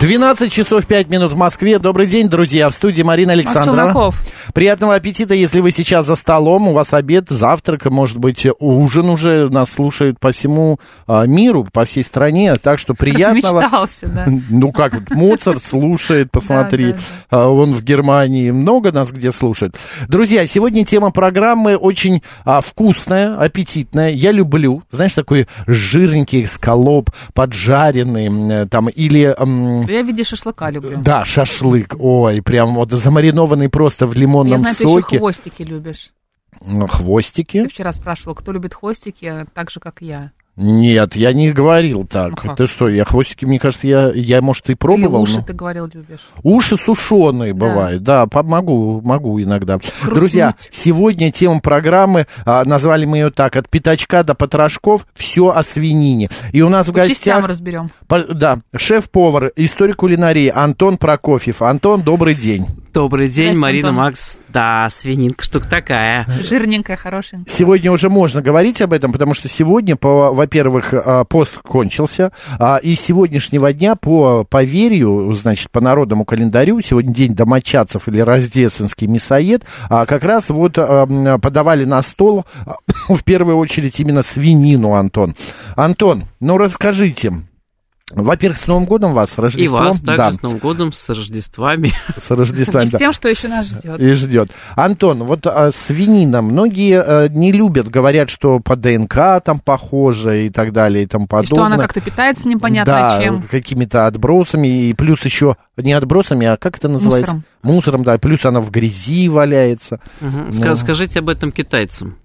12 0.00 0.50
часов 0.50 0.86
5 0.86 1.10
минут 1.10 1.34
в 1.34 1.36
Москве. 1.36 1.78
Добрый 1.78 2.06
день, 2.06 2.30
друзья. 2.30 2.70
В 2.70 2.72
студии 2.72 3.02
Марина 3.02 3.32
Александрова. 3.32 4.14
Приятного 4.54 4.94
аппетита, 4.94 5.34
если 5.34 5.60
вы 5.60 5.72
сейчас 5.72 6.06
за 6.06 6.16
столом. 6.16 6.68
У 6.68 6.72
вас 6.72 6.94
обед, 6.94 7.26
завтрак, 7.28 7.84
может 7.84 8.16
быть, 8.16 8.46
ужин 8.60 9.10
уже. 9.10 9.50
Нас 9.50 9.72
слушают 9.72 10.18
по 10.18 10.32
всему 10.32 10.80
а, 11.06 11.26
миру, 11.26 11.68
по 11.70 11.84
всей 11.84 12.02
стране. 12.02 12.54
Так 12.56 12.78
что 12.78 12.94
приятного... 12.94 13.60
Размечтался, 13.60 14.06
да. 14.08 14.26
Ну 14.48 14.72
как, 14.72 14.94
вот 14.94 15.10
Моцарт 15.10 15.62
слушает, 15.62 16.30
посмотри. 16.32 16.94
А, 17.28 17.50
Он 17.50 17.72
в 17.74 17.82
Германии. 17.82 18.50
Много 18.50 18.92
нас 18.92 19.12
где 19.12 19.30
слушает. 19.30 19.76
Друзья, 20.08 20.46
сегодня 20.46 20.86
тема 20.86 21.10
программы 21.10 21.76
очень 21.76 22.22
а, 22.46 22.62
вкусная, 22.62 23.36
аппетитная. 23.36 24.12
Я 24.12 24.32
люблю, 24.32 24.82
знаешь, 24.90 25.12
такой 25.12 25.46
жирненький 25.66 26.46
скалоп, 26.46 27.10
поджаренный, 27.34 28.28
м, 28.28 28.68
там, 28.70 28.88
или... 28.88 29.36
Я 29.90 30.02
в 30.02 30.06
виде 30.06 30.24
шашлыка 30.24 30.70
люблю. 30.70 30.98
да, 31.02 31.24
шашлык. 31.24 31.94
Ой, 31.98 32.42
прям 32.42 32.74
вот 32.74 32.90
замаринованный 32.92 33.68
просто 33.68 34.06
в 34.06 34.14
Я 34.14 34.20
лимонном 34.20 34.58
знаю, 34.60 34.76
ты 34.76 34.84
еще 34.84 35.00
соке. 35.02 35.18
хвостики 35.18 35.62
любишь. 35.62 36.10
Ну, 36.64 36.86
Хвостики? 36.86 37.62
Ты 37.62 37.68
вчера 37.68 37.92
спрашивал, 37.92 38.34
кто 38.34 38.52
любит 38.52 38.74
хвостики 38.74 39.46
так 39.54 39.70
же, 39.70 39.80
как 39.80 40.02
я. 40.02 40.32
Нет, 40.56 41.16
я 41.16 41.32
не 41.32 41.52
говорил 41.52 42.04
так. 42.06 42.38
Как? 42.40 42.56
Ты 42.56 42.66
что, 42.66 42.88
я 42.88 43.04
хвостики, 43.04 43.44
мне 43.46 43.58
кажется, 43.58 43.86
я, 43.86 44.10
я 44.12 44.42
может, 44.42 44.68
и 44.68 44.74
пробовал. 44.74 45.22
Или 45.22 45.30
уши, 45.30 45.36
но- 45.38 45.42
ты 45.42 45.52
говорил, 45.54 45.86
любишь. 45.86 46.18
Уши 46.42 46.76
сушеные 46.76 47.54
бывают, 47.54 48.02
да, 48.02 48.26
по- 48.26 48.42
могу, 48.42 49.00
могу 49.02 49.40
иногда. 49.40 49.78
Хрустнуть. 49.78 50.14
Друзья, 50.14 50.54
сегодня 50.70 51.32
тема 51.32 51.60
программы, 51.60 52.26
а, 52.44 52.64
назвали 52.64 53.06
мы 53.06 53.18
ее 53.18 53.30
так, 53.30 53.56
от 53.56 53.70
пятачка 53.70 54.22
до 54.22 54.34
потрошков, 54.34 55.06
все 55.14 55.48
о 55.50 55.62
свинине. 55.62 56.28
И 56.52 56.60
у 56.60 56.68
нас 56.68 56.88
в 56.88 56.92
По 56.92 57.06
частям 57.08 57.36
гостях, 57.36 57.48
разберем. 57.48 57.90
по- 58.06 58.24
да, 58.24 58.58
шеф-повар, 58.76 59.52
историк 59.56 59.96
кулинарии 59.96 60.52
Антон 60.54 60.98
Прокофьев. 60.98 61.62
Антон, 61.62 62.02
добрый 62.02 62.34
день. 62.34 62.66
Добрый 62.92 63.28
день, 63.28 63.54
Здрасте, 63.54 63.60
Марина, 63.60 63.88
Антон. 63.90 64.04
Макс. 64.04 64.38
Да, 64.48 64.88
свининка 64.90 65.44
штука 65.44 65.68
такая. 65.70 66.26
Жирненькая, 66.42 66.96
хорошенькая. 66.96 67.54
Сегодня 67.54 67.92
уже 67.92 68.08
можно 68.10 68.42
говорить 68.42 68.82
об 68.82 68.92
этом, 68.92 69.12
потому 69.12 69.32
что 69.32 69.48
сегодня, 69.48 69.94
по, 69.94 70.32
во-первых, 70.40 70.94
а, 70.94 71.24
пост 71.24 71.58
кончился, 71.58 72.32
а, 72.58 72.78
и 72.78 72.96
с 72.96 73.00
сегодняшнего 73.00 73.74
дня 73.74 73.94
по 73.94 74.44
поверью, 74.44 75.34
значит, 75.34 75.70
по 75.70 75.82
народному 75.82 76.24
календарю, 76.24 76.80
сегодня 76.80 77.12
день 77.12 77.34
домочадцев 77.34 78.08
или 78.08 78.20
рождественский 78.20 79.06
мясоед, 79.06 79.64
а, 79.90 80.06
как 80.06 80.24
раз 80.24 80.48
вот 80.48 80.76
подавали 80.76 81.84
на 81.84 82.00
стол 82.00 82.46
в 83.10 83.22
первую 83.22 83.58
очередь 83.58 84.00
именно 84.00 84.22
свинину, 84.22 84.94
Антон. 84.94 85.36
Антон, 85.76 86.22
ну 86.40 86.56
расскажите, 86.56 87.34
во-первых, 88.10 88.58
с 88.60 88.66
Новым 88.66 88.84
годом 88.86 89.12
вас, 89.12 89.30
с 89.30 89.38
И 89.38 89.40
Рождеством. 89.40 89.84
вас 89.84 90.00
также 90.00 90.16
да, 90.16 90.32
с 90.32 90.42
Новым 90.42 90.58
годом, 90.58 90.92
с 90.92 91.08
Рождествами. 91.08 91.92
с 92.18 92.30
Рождеством. 92.30 92.82
И 92.82 92.86
с 92.86 92.90
да. 92.90 92.98
тем, 92.98 93.12
что 93.12 93.28
еще 93.28 93.48
нас 93.48 93.66
ждет. 93.68 94.00
И 94.00 94.12
ждет. 94.12 94.50
Антон, 94.76 95.22
вот 95.24 95.46
а, 95.46 95.70
свинина, 95.72 96.42
многие 96.42 97.00
а, 97.00 97.28
не 97.28 97.52
любят, 97.52 97.88
говорят, 97.88 98.30
что 98.30 98.60
по 98.60 98.76
ДНК 98.76 99.42
там 99.44 99.60
похоже 99.60 100.46
и 100.46 100.50
так 100.50 100.72
далее 100.72 101.04
и 101.04 101.06
тому 101.06 101.24
И 101.24 101.28
подобное. 101.28 101.46
что 101.56 101.64
она 101.64 101.78
как-то 101.78 102.00
питается 102.00 102.48
непонятно 102.48 102.92
да, 102.92 103.22
чем. 103.22 103.42
какими-то 103.42 104.06
отбросами, 104.06 104.88
и 104.88 104.94
плюс 104.94 105.24
еще 105.24 105.56
не 105.76 105.92
отбросами, 105.92 106.46
а 106.46 106.56
как 106.56 106.78
это 106.78 106.88
называется? 106.88 107.34
Мусором. 107.34 107.44
Мусором, 107.62 108.02
да, 108.04 108.18
плюс 108.18 108.44
она 108.44 108.60
в 108.60 108.70
грязи 108.70 109.28
валяется. 109.28 110.00
Мгм. 110.20 110.46
Ну. 110.46 110.48
Ска- 110.50 110.76
Скажите 110.76 111.18
об 111.20 111.28
этом 111.28 111.52
китайцам. 111.52 112.16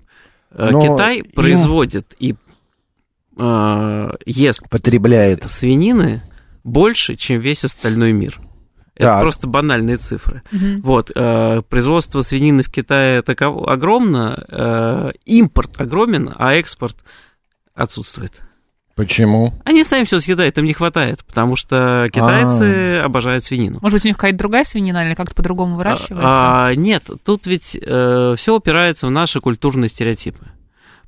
Э, 0.57 0.69
Но 0.71 0.81
Китай 0.81 1.17
им- 1.19 1.25
производит 1.35 2.13
и 2.19 2.35
э, 3.37 4.11
ест 4.25 4.67
Потребляет. 4.69 5.49
свинины 5.49 6.21
больше, 6.63 7.15
чем 7.15 7.39
весь 7.39 7.63
остальной 7.65 8.11
мир. 8.11 8.39
Это 8.95 9.05
Так. 9.07 9.21
просто 9.21 9.47
банальные 9.47 9.97
цифры. 9.97 10.41
Мгм. 10.51 10.81
Вот, 10.81 11.11
э, 11.13 11.61
производство 11.69 12.21
свинины 12.21 12.63
в 12.63 12.71
Китае 12.71 13.21
таково 13.21 13.71
огромно, 13.71 14.41
э, 14.47 15.11
импорт 15.25 15.79
огромен, 15.81 16.31
а 16.35 16.53
экспорт 16.53 16.95
отсутствует. 17.73 18.41
Почему? 18.95 19.53
Они 19.65 19.83
сами 19.83 20.05
все 20.05 20.21
съедают, 20.21 20.57
им 20.57 20.63
не 20.63 20.71
хватает, 20.71 21.25
потому 21.25 21.57
что 21.57 22.07
китайцы 22.13 22.99
обожают 23.03 23.43
свинину. 23.43 23.79
Может 23.81 23.97
быть, 23.97 24.05
у 24.05 24.07
них 24.07 24.15
какая-то 24.15 24.37
другая 24.37 24.63
свинина 24.63 25.05
или 25.05 25.15
как-то 25.15 25.35
по-другому 25.35 25.75
выращивается? 25.75 26.29
А, 26.29 26.67
а, 26.67 26.75
нет, 26.75 27.03
тут 27.25 27.45
ведь 27.45 27.71
все 27.71 28.55
упирается 28.55 29.07
в 29.07 29.11
наши 29.11 29.41
культурные 29.41 29.89
стереотипы. 29.89 30.45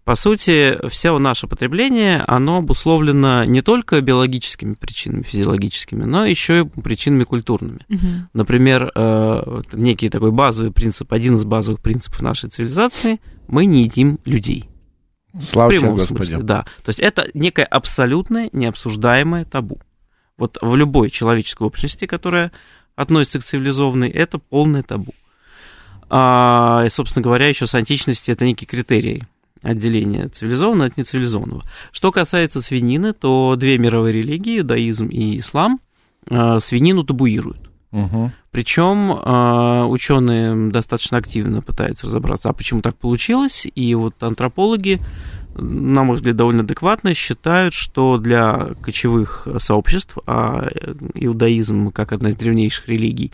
По 0.08 0.16
сути, 0.16 0.78
все 0.88 1.20
наше 1.20 1.48
потребление, 1.48 2.24
оно 2.28 2.60
обусловлено 2.60 3.44
не 3.44 3.62
только 3.62 4.00
биологическими 4.00 4.76
причинами, 4.76 5.24
физиологическими, 5.24 6.06
но 6.06 6.26
еще 6.26 6.62
и 6.62 6.64
причинами 6.64 7.26
культурными. 7.26 7.82
Мгм. 7.90 8.30
Например, 8.34 8.90
э, 8.96 9.62
некий 9.74 10.10
такой 10.10 10.32
базовый 10.32 10.72
принцип, 10.72 11.12
один 11.12 11.36
из 11.36 11.44
базовых 11.44 11.82
принципов 11.82 12.22
нашей 12.22 12.50
цивилизации, 12.50 13.20
мы 13.50 13.66
не 13.66 13.84
едим 13.84 14.20
людей. 14.24 14.70
Слава 15.52 15.68
в 15.68 15.72
тебе, 15.72 15.80
прямом 15.82 15.98
Господи. 15.98 16.18
смысле, 16.20 16.38
да. 16.44 16.62
То 16.86 16.90
есть 16.90 17.02
это 17.02 17.28
некое 17.34 17.66
абсолютное 17.66 18.50
необсуждаемое 18.54 19.44
табу. 19.44 19.82
Вот 20.38 20.58
в 20.62 20.74
любой 20.74 21.10
человеческой 21.10 21.64
общности, 21.64 22.06
которая 22.06 22.54
относится 22.96 23.40
к 23.40 23.44
цивилизованной, 23.44 24.10
это 24.10 24.38
полное 24.38 24.84
табу. 24.84 25.14
А, 26.10 26.84
и, 26.86 26.90
собственно 26.90 27.24
говоря, 27.24 27.50
еще 27.50 27.68
с 27.68 27.76
античности 27.76 28.32
это 28.32 28.46
некий 28.46 28.66
критерий 28.66 29.24
отделения 29.62 30.28
цивилизованного 30.28 30.88
от 30.88 30.98
нецивилизованного. 30.98 31.64
Что 31.92 32.12
касается 32.12 32.62
свинины, 32.62 33.14
то 33.14 33.56
две 33.58 33.78
мировые 33.78 34.14
религии, 34.14 34.60
иудаизм 34.60 35.08
и 35.08 35.38
ислам, 35.40 35.80
а, 36.30 36.60
свинину 36.60 37.04
табуируют. 37.04 37.70
Мгм. 37.92 38.32
Причем 38.52 39.12
ученые 39.92 40.72
достаточно 40.72 41.18
активно 41.18 41.62
пытаются 41.62 42.08
разобраться, 42.08 42.50
а 42.50 42.54
почему 42.54 42.82
так 42.82 42.96
получилось. 42.98 43.68
И 43.76 43.96
вот 43.96 44.22
антропологи, 44.22 45.00
на 45.56 46.04
мой 46.04 46.16
взгляд, 46.16 46.36
довольно 46.36 46.64
адекватно 46.64 47.14
считают, 47.14 47.74
что 47.74 48.18
для 48.18 48.72
кочевых 48.82 49.48
сообществ, 49.58 50.18
а 50.26 50.68
иудаизм, 51.14 51.92
как 51.92 52.12
одна 52.12 52.30
из 52.30 52.36
древнейших 52.36 52.90
религий, 52.90 53.32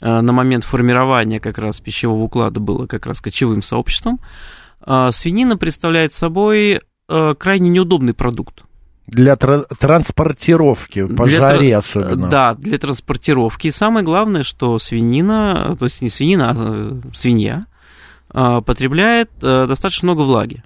э, 0.00 0.20
на 0.20 0.32
момент 0.32 0.64
формирования 0.64 1.40
как 1.40 1.58
раз 1.58 1.80
пищевого 1.80 2.22
уклада 2.22 2.60
было 2.60 2.86
как 2.86 3.06
раз 3.06 3.20
кочевым 3.20 3.62
сообществом, 3.62 4.18
э, 4.18 4.63
свинина 5.12 5.56
представляет 5.56 6.12
собой 6.12 6.80
э, 7.08 7.34
крайне 7.38 7.70
неудобный 7.70 8.14
продукт. 8.14 8.64
Для 9.06 9.36
тра- 9.36 9.64
транспортировки, 9.78 11.06
по 11.06 11.26
Для 11.26 11.38
жаре 11.38 11.70
тра- 11.70 11.78
особенно. 11.78 12.28
Да, 12.28 12.54
для 12.54 12.78
транспортировки. 12.78 13.66
И 13.66 13.70
самое 13.70 14.04
главное, 14.04 14.42
что 14.42 14.78
свинина, 14.78 15.76
то 15.78 15.84
есть 15.84 16.00
не 16.00 16.08
свинина, 16.08 16.50
а 16.50 17.00
свинья, 17.14 17.66
э, 18.32 18.62
потребляет 18.64 19.30
э, 19.42 19.66
достаточно 19.66 20.06
много 20.06 20.22
влаги, 20.22 20.62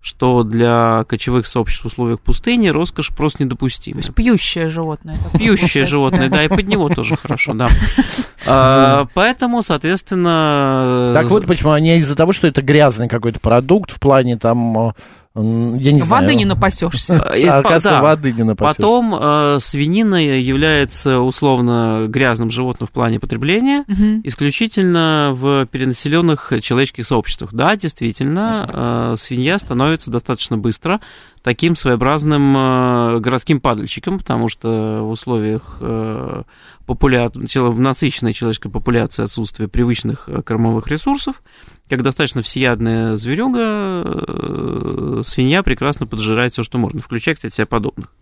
что 0.00 0.42
для 0.44 1.04
кочевых 1.04 1.46
сообществ 1.46 1.84
в 1.84 1.86
условиях 1.88 2.20
пустыни 2.20 2.68
роскошь 2.68 3.08
просто 3.08 3.38
То 3.38 3.44
недопустима. 3.44 3.98
есть 3.98 4.14
пьющее 4.14 4.68
животное. 4.68 5.16
Пьющее 5.36 5.84
животное, 5.84 6.28
да. 6.28 6.44
и 6.44 6.48
под 6.48 6.68
него 6.68 6.88
тоже 6.88 7.16
хорошо, 7.16 7.52
да. 7.54 7.68
А, 8.46 9.06
Поэтому, 9.14 9.62
соответственно... 9.62 11.10
Так 11.14 11.28
вот 11.30 11.46
почему 11.46 11.72
они 11.72 11.98
из-за 11.98 12.14
того, 12.16 12.32
что 12.32 12.46
это 12.46 12.62
грязный 12.62 13.08
какой-то 13.08 13.40
продукт 13.40 13.90
в 13.90 14.00
плане 14.00 14.38
там, 14.38 14.78
э, 14.78 14.92
я 15.42 15.92
не 15.92 16.00
знаю. 16.00 16.22
Воды 16.22 16.34
не 16.34 16.44
напасешься. 16.44 17.14
э, 17.34 17.46
А, 17.46 17.58
оказывается, 17.58 17.90
да. 17.90 18.02
воды 18.02 18.32
не 18.32 18.42
напасешься. 18.44 18.82
Потом 18.82 19.14
э, 19.14 19.58
свинина 19.60 20.16
является 20.16 21.20
условно 21.20 22.06
грязным 22.08 22.50
животным 22.50 22.86
в 22.88 22.90
плане 22.92 23.20
потребления, 23.20 23.84
Мгм. 23.86 24.20
исключительно 24.24 25.30
в 25.34 25.66
перенаселенных 25.66 26.52
человеческих 26.62 27.06
сообществах. 27.06 27.52
Да, 27.52 27.76
действительно, 27.76 29.12
э, 29.12 29.16
свинья 29.18 29.58
становится 29.58 30.10
достаточно 30.10 30.58
быстро 30.58 31.00
таким 31.48 31.76
своеобразным 31.76 32.54
э, 32.54 33.20
городским 33.20 33.58
падальщиком, 33.58 34.18
потому 34.18 34.50
что 34.50 35.00
в 35.00 35.08
условиях 35.08 35.78
э, 35.80 36.42
популя... 36.84 37.30
насыщенной 37.32 38.34
человеческой 38.34 38.70
популяции 38.70 39.22
отсутствия 39.22 39.66
привычных 39.66 40.28
э, 40.28 40.42
кормовых 40.42 40.88
ресурсов, 40.88 41.42
как 41.88 42.02
достаточно 42.02 42.42
всеядная 42.42 43.16
зверюга, 43.16 45.22
свинья 45.24 45.62
прекрасно 45.62 46.06
поджирает 46.06 46.52
все, 46.52 46.62
что 46.62 46.76
можно, 46.76 47.00
включая, 47.00 47.34
кстати, 47.34 47.54
себя 47.54 47.66
подобных. 47.66 48.12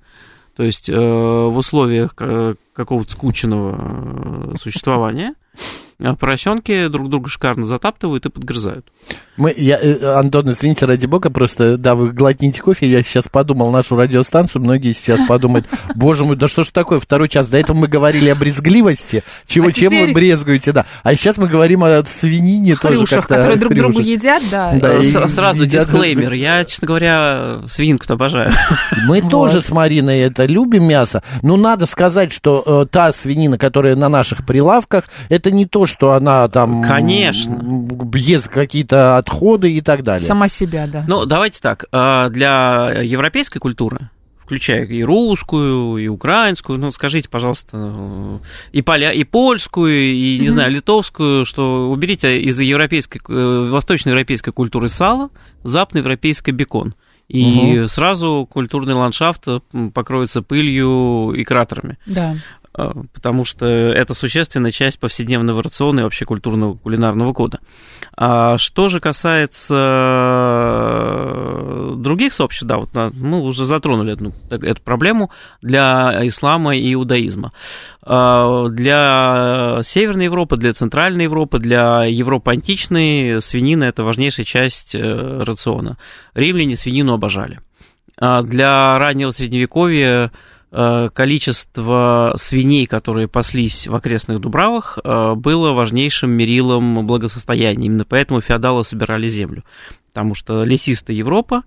То 0.54 0.62
есть 0.62 0.88
в 0.88 1.56
условиях 1.56 2.14
ка- 2.14 2.54
какого-то 2.74 3.10
скученного 3.10 4.56
существования 4.56 5.34
поросенки 6.18 6.88
друг 6.88 7.08
друга 7.10 7.28
шикарно 7.28 7.66
затаптывают 7.66 8.26
и 8.26 8.30
подгрызают. 8.30 8.86
Мы, 9.36 9.54
я, 9.56 9.78
э, 9.80 10.14
Антон, 10.18 10.50
извините, 10.50 10.86
ради 10.86 11.06
бога, 11.06 11.30
просто, 11.30 11.76
да, 11.76 11.94
вы 11.94 12.10
глотните 12.10 12.60
кофе, 12.62 12.86
я 12.88 13.02
сейчас 13.02 13.28
подумал 13.28 13.70
нашу 13.70 13.94
радиостанцию, 13.96 14.62
многие 14.62 14.92
сейчас 14.92 15.20
подумают, 15.26 15.66
боже 15.94 16.24
мой, 16.24 16.36
да 16.36 16.48
что 16.48 16.64
ж 16.64 16.70
такое, 16.70 17.00
второй 17.00 17.28
час, 17.28 17.48
до 17.48 17.58
этого 17.58 17.76
мы 17.76 17.86
говорили 17.86 18.28
о 18.30 18.34
брезгливости, 18.34 19.22
чего, 19.46 19.68
А 19.68 19.72
чем 19.72 19.92
вы 19.92 20.00
теперь- 20.00 20.14
брезгуете, 20.14 20.72
да, 20.72 20.86
а 21.02 21.14
сейчас 21.14 21.36
мы 21.38 21.48
говорим 21.48 21.84
о 21.84 22.02
свинине 22.04 22.76
тоже 22.76 22.98
Хрюшах, 22.98 23.18
как-то. 23.20 23.34
которые 23.36 23.56
друг 23.58 23.74
другу 23.74 23.96
хрюшах. 23.98 24.06
едят, 24.12 24.42
да. 24.50 24.72
Да, 24.74 24.94
и- 24.98 25.28
Сразу 25.28 25.64
едят- 25.64 25.84
дисклеймер. 25.86 26.32
Я, 26.32 26.64
честно 26.64 26.86
говоря, 26.88 27.58
свининку-то 27.68 28.14
обожаю. 28.14 28.52
Мы 29.06 29.20
Вот. 29.20 29.30
тоже 29.30 29.62
с 29.62 29.68
Мариной 29.70 30.20
это 30.20 30.46
любим 30.46 30.84
мясо, 30.84 31.22
но 31.42 31.56
надо 31.56 31.86
сказать, 31.86 32.32
что 32.32 32.62
э, 32.66 32.86
та 32.90 33.12
свинина, 33.12 33.58
которая 33.58 33.94
на 33.96 34.08
наших 34.08 34.44
прилавках, 34.46 35.04
это 35.28 35.50
не 35.50 35.66
то, 35.66 35.85
что 35.86 36.12
она 36.12 36.48
там... 36.48 36.82
Конечно. 36.82 37.86
Ест 38.14 38.48
какие-то 38.48 39.16
отходы 39.18 39.72
и 39.72 39.80
так 39.80 40.02
далее. 40.02 40.26
Сама 40.26 40.48
себя, 40.48 40.86
да. 40.86 41.04
Ну, 41.06 41.24
давайте 41.26 41.60
так. 41.60 41.84
а, 41.92 42.28
Для 42.28 42.92
европейской 43.02 43.58
культуры, 43.58 44.10
включая 44.38 44.84
и 44.84 45.02
русскую, 45.02 45.96
и 45.98 46.06
украинскую, 46.08 46.78
ну, 46.78 46.90
скажите, 46.92 47.28
пожалуйста, 47.28 48.40
и, 48.72 48.80
поля, 48.82 49.10
и 49.10 49.24
польскую, 49.24 49.92
и, 49.92 50.38
не 50.38 50.44
Мгм. 50.46 50.52
знаю, 50.52 50.72
литовскую, 50.72 51.44
что 51.44 51.90
уберите 51.90 52.40
из 52.40 52.58
европейской, 52.60 53.20
э, 53.28 53.68
восточноевропейской 53.70 54.52
культуры 54.52 54.88
сало, 54.88 55.30
западноевропейской 55.64 56.52
бекон. 56.54 56.94
И 57.28 57.86
сразу 57.88 58.46
культурный 58.48 58.94
ландшафт 58.94 59.46
покроется 59.92 60.42
пылью 60.42 61.32
и 61.32 61.42
кратерами. 61.42 61.98
Да. 62.06 62.36
А, 62.78 62.92
потому 63.14 63.46
что 63.46 63.64
это 63.64 64.12
существенная 64.12 64.70
часть 64.70 65.00
повседневного 65.00 65.62
рациона 65.62 66.00
и 66.00 66.02
вообще 66.02 66.26
культурного 66.26 66.74
кулинарного 66.74 67.32
кода. 67.32 67.60
А 68.14 68.58
что 68.58 68.90
же 68.90 69.00
касается 69.00 69.74
э, 71.24 71.94
других 71.96 72.34
сообществ, 72.34 72.66
да, 72.66 72.76
вот 72.76 72.90
мы 73.14 73.40
уже 73.40 73.64
затронули 73.64 74.12
эту, 74.12 74.34
эту 74.50 74.82
проблему 74.82 75.30
для 75.62 76.20
ислама 76.26 76.76
и 76.76 76.92
иудаизма. 76.92 77.52
А, 78.02 78.68
Для 78.68 79.80
Северной 79.82 80.26
Европы, 80.26 80.58
для 80.58 80.74
Центральной 80.74 81.24
Европы, 81.24 81.58
для 81.58 82.04
Европы 82.04 82.50
античной 82.50 83.40
свинина– 83.40 83.84
это 83.86 84.04
важнейшая 84.04 84.44
часть 84.44 84.94
э, 84.94 85.42
рациона. 85.42 85.96
Римляне 86.34 86.76
свинину 86.76 87.14
обожали. 87.14 87.58
А 88.18 88.42
Для 88.42 88.98
раннего 88.98 89.30
Средневековья 89.30 90.26
э, 90.26 90.30
количество 90.70 92.34
свиней, 92.36 92.86
которые 92.86 93.28
паслись 93.28 93.86
в 93.86 93.94
окрестных 93.94 94.40
дубравах, 94.40 94.98
э, 95.02 95.34
было 95.34 95.72
важнейшим 95.72 96.30
мерилом 96.30 97.06
благосостояния. 97.06 97.86
Именно 97.86 98.04
поэтому 98.04 98.40
феодалы 98.40 98.84
собирали 98.84 99.28
землю. 99.28 99.64
Потому 100.12 100.34
что 100.34 100.64
лесистая 100.64 101.16
Европа, 101.16 101.62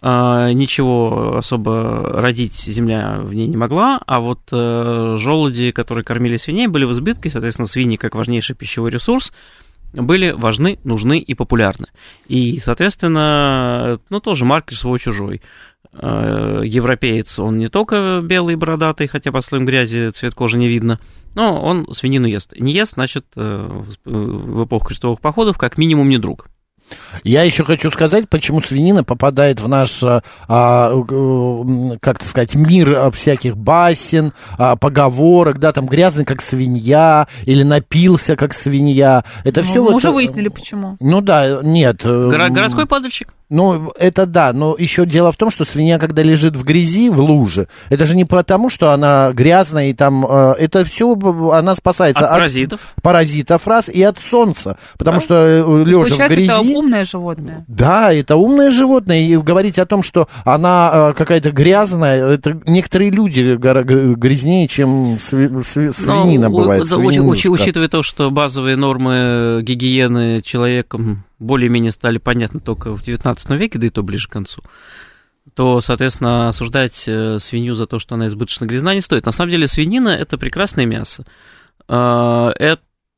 э, 0.00 0.52
ничего 0.52 1.36
особо 1.38 2.20
родить 2.20 2.54
земля 2.54 3.20
в 3.20 3.32
ней 3.32 3.46
не 3.46 3.56
могла, 3.56 4.00
а 4.06 4.20
вот 4.20 4.40
э, 4.50 5.16
желуди, 5.18 5.70
которые 5.70 6.04
кормили 6.04 6.36
свиней, 6.36 6.66
были 6.66 6.84
в 6.84 6.92
избытке, 6.92 7.30
соответственно, 7.30 7.66
свиньи, 7.66 7.96
как 7.96 8.14
важнейший 8.14 8.56
пищевой 8.56 8.90
ресурс, 8.90 9.32
были 9.92 10.30
важны, 10.30 10.78
нужны 10.84 11.18
и 11.18 11.34
популярны. 11.34 11.86
И, 12.28 12.58
соответственно, 12.60 14.00
ну, 14.10 14.20
тоже 14.20 14.44
маркер 14.44 14.76
свой-чужой. 14.76 15.42
Э, 15.92 16.62
Европеец, 16.64 17.38
он 17.38 17.58
не 17.58 17.68
только 17.68 18.20
белый 18.22 18.56
бородатый, 18.56 19.06
хотя 19.06 19.30
по 19.32 19.42
слоям 19.42 19.66
грязи 19.66 20.10
цвет 20.10 20.34
кожи 20.34 20.56
не 20.56 20.68
видно, 20.68 21.00
но 21.34 21.62
он 21.62 21.86
свинину 21.92 22.26
ест. 22.26 22.54
Не 22.58 22.72
ест, 22.72 22.94
значит, 22.94 23.26
э, 23.36 23.68
в 23.68 23.96
в 24.04 24.64
эпоху 24.64 24.88
крестовых 24.88 25.20
походов 25.20 25.58
как 25.58 25.76
минимум 25.78 26.08
не 26.08 26.18
друг. 26.18 26.48
Я 27.24 27.42
еще 27.42 27.64
хочу 27.64 27.90
сказать, 27.90 28.28
почему 28.28 28.60
свинина 28.60 29.04
попадает 29.04 29.60
в 29.60 29.68
наш, 29.68 30.02
а, 30.02 30.22
а, 30.48 31.02
как 32.00 32.18
так 32.18 32.28
сказать, 32.28 32.54
мир 32.54 32.94
а, 32.96 33.10
всяких 33.10 33.56
басен, 33.56 34.32
а, 34.58 34.76
поговорок, 34.76 35.58
да, 35.58 35.72
там 35.72 35.86
грязный 35.86 36.24
как 36.24 36.40
свинья, 36.42 37.26
или 37.44 37.62
напился 37.62 38.36
как 38.36 38.54
свинья. 38.54 39.24
Это 39.44 39.62
Ну, 39.62 39.66
все 39.68 39.80
мы 39.82 39.86
вот... 39.88 39.94
уже 39.96 40.08
э, 40.08 40.12
выяснили, 40.12 40.48
почему. 40.48 40.96
Ну 41.00 41.20
да, 41.20 41.60
нет. 41.62 42.02
э, 42.04 42.08
Горо- 42.08 42.50
городской 42.50 42.86
падальщик. 42.86 43.28
Ну, 43.50 43.92
это 43.98 44.24
да, 44.24 44.54
но 44.54 44.74
еще 44.78 45.04
дело 45.04 45.30
в 45.30 45.36
том, 45.36 45.50
что 45.50 45.66
свинья, 45.66 45.98
когда 45.98 46.22
лежит 46.22 46.56
в 46.56 46.64
грязи, 46.64 47.10
в 47.10 47.20
луже, 47.20 47.68
это 47.90 48.06
же 48.06 48.16
не 48.16 48.24
потому, 48.24 48.70
что 48.70 48.92
она 48.92 49.30
грязная 49.34 49.90
и 49.90 49.92
там, 49.92 50.24
э, 50.26 50.54
это 50.58 50.86
все, 50.86 51.14
она 51.52 51.74
спасается 51.74 52.24
От 52.26 52.30
паразитов. 52.30 52.80
паразитов 53.02 53.66
раз 53.66 53.90
и 53.90 54.02
от 54.02 54.18
солнца, 54.18 54.78
потому 54.96 55.20
что 55.20 55.82
лежа 55.84 56.14
в 56.14 56.30
грязи... 56.30 56.48
это 56.82 56.86
умное 56.86 57.04
животное. 57.04 57.64
Да, 57.68 58.12
это 58.12 58.36
умное 58.36 58.70
животное, 58.70 59.20
и 59.20 59.36
говорить 59.36 59.78
о 59.78 59.86
том, 59.86 60.02
что 60.02 60.28
она 60.44 61.10
э, 61.10 61.14
какая-то 61.16 61.50
грязная, 61.52 62.24
это 62.34 62.60
некоторые 62.66 63.10
люди 63.10 63.56
грязнее, 63.56 64.68
чем 64.68 65.14
сви- 65.14 65.48
сви- 65.62 65.92
свинина 65.94 66.48
Ну, 66.48 66.56
бывает. 66.58 66.82
у- 66.82 66.84
учи- 66.84 66.94
учи- 66.94 67.12
свининушка. 67.14 67.50
учитывая 67.50 67.88
то, 67.88 68.02
что 68.02 68.30
базовые 68.30 68.76
нормы 68.76 69.60
гигиены 69.62 70.42
человеком 70.42 71.24
более-менее 71.38 71.92
стали 71.92 72.18
понятны 72.18 72.60
только 72.60 72.96
в 72.96 73.02
XIX 73.02 73.56
веке, 73.56 73.78
да 73.78 73.86
и 73.86 73.90
то 73.90 74.02
ближе 74.02 74.28
к 74.28 74.32
концу, 74.32 74.62
то, 75.54 75.80
соответственно, 75.80 76.48
осуждать 76.48 77.04
э, 77.06 77.38
свинью 77.40 77.74
за 77.74 77.86
то, 77.86 77.98
что 77.98 78.14
она 78.14 78.26
избыточно 78.28 78.64
грязна, 78.64 78.94
не 78.94 79.00
стоит. 79.00 79.26
На 79.26 79.32
самом 79.32 79.50
деле 79.50 79.66
свинина– 79.66 80.08
это 80.10 80.38
прекрасное 80.38 80.86
мясо. 80.86 81.24
А, 81.88 82.52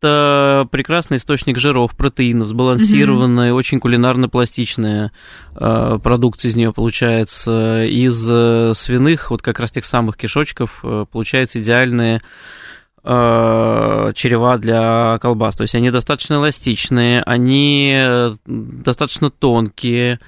Это 0.05 0.69
прекрасный 0.71 1.17
источник 1.17 1.57
жиров, 1.57 1.97
протеинов, 1.97 2.49
сбалансированная, 2.49 3.55
очень 3.55 3.81
кулинарно-пластичная 3.81 5.13
э, 5.55 5.99
продукция 6.03 6.51
из 6.51 6.57
нее 6.57 6.75
получается. 6.75 7.85
Из 7.85 8.29
э, 8.31 8.73
свиных, 8.75 9.31
вот 9.31 9.41
как 9.41 9.59
раз 9.61 9.71
тех 9.71 9.87
самых 9.87 10.19
кишочков, 10.19 10.81
э, 10.83 11.07
получается 11.11 11.59
идеальные 11.59 12.21
э, 13.03 14.13
черева 14.15 14.59
для 14.59 15.17
колбас. 15.23 15.57
То 15.57 15.63
есть 15.63 15.75
они 15.75 15.91
достаточно 15.91 16.35
эластичные, 16.35 17.23
они 17.23 17.95
э, 17.97 18.37
достаточно 18.45 19.31
тонкие, 19.31 20.21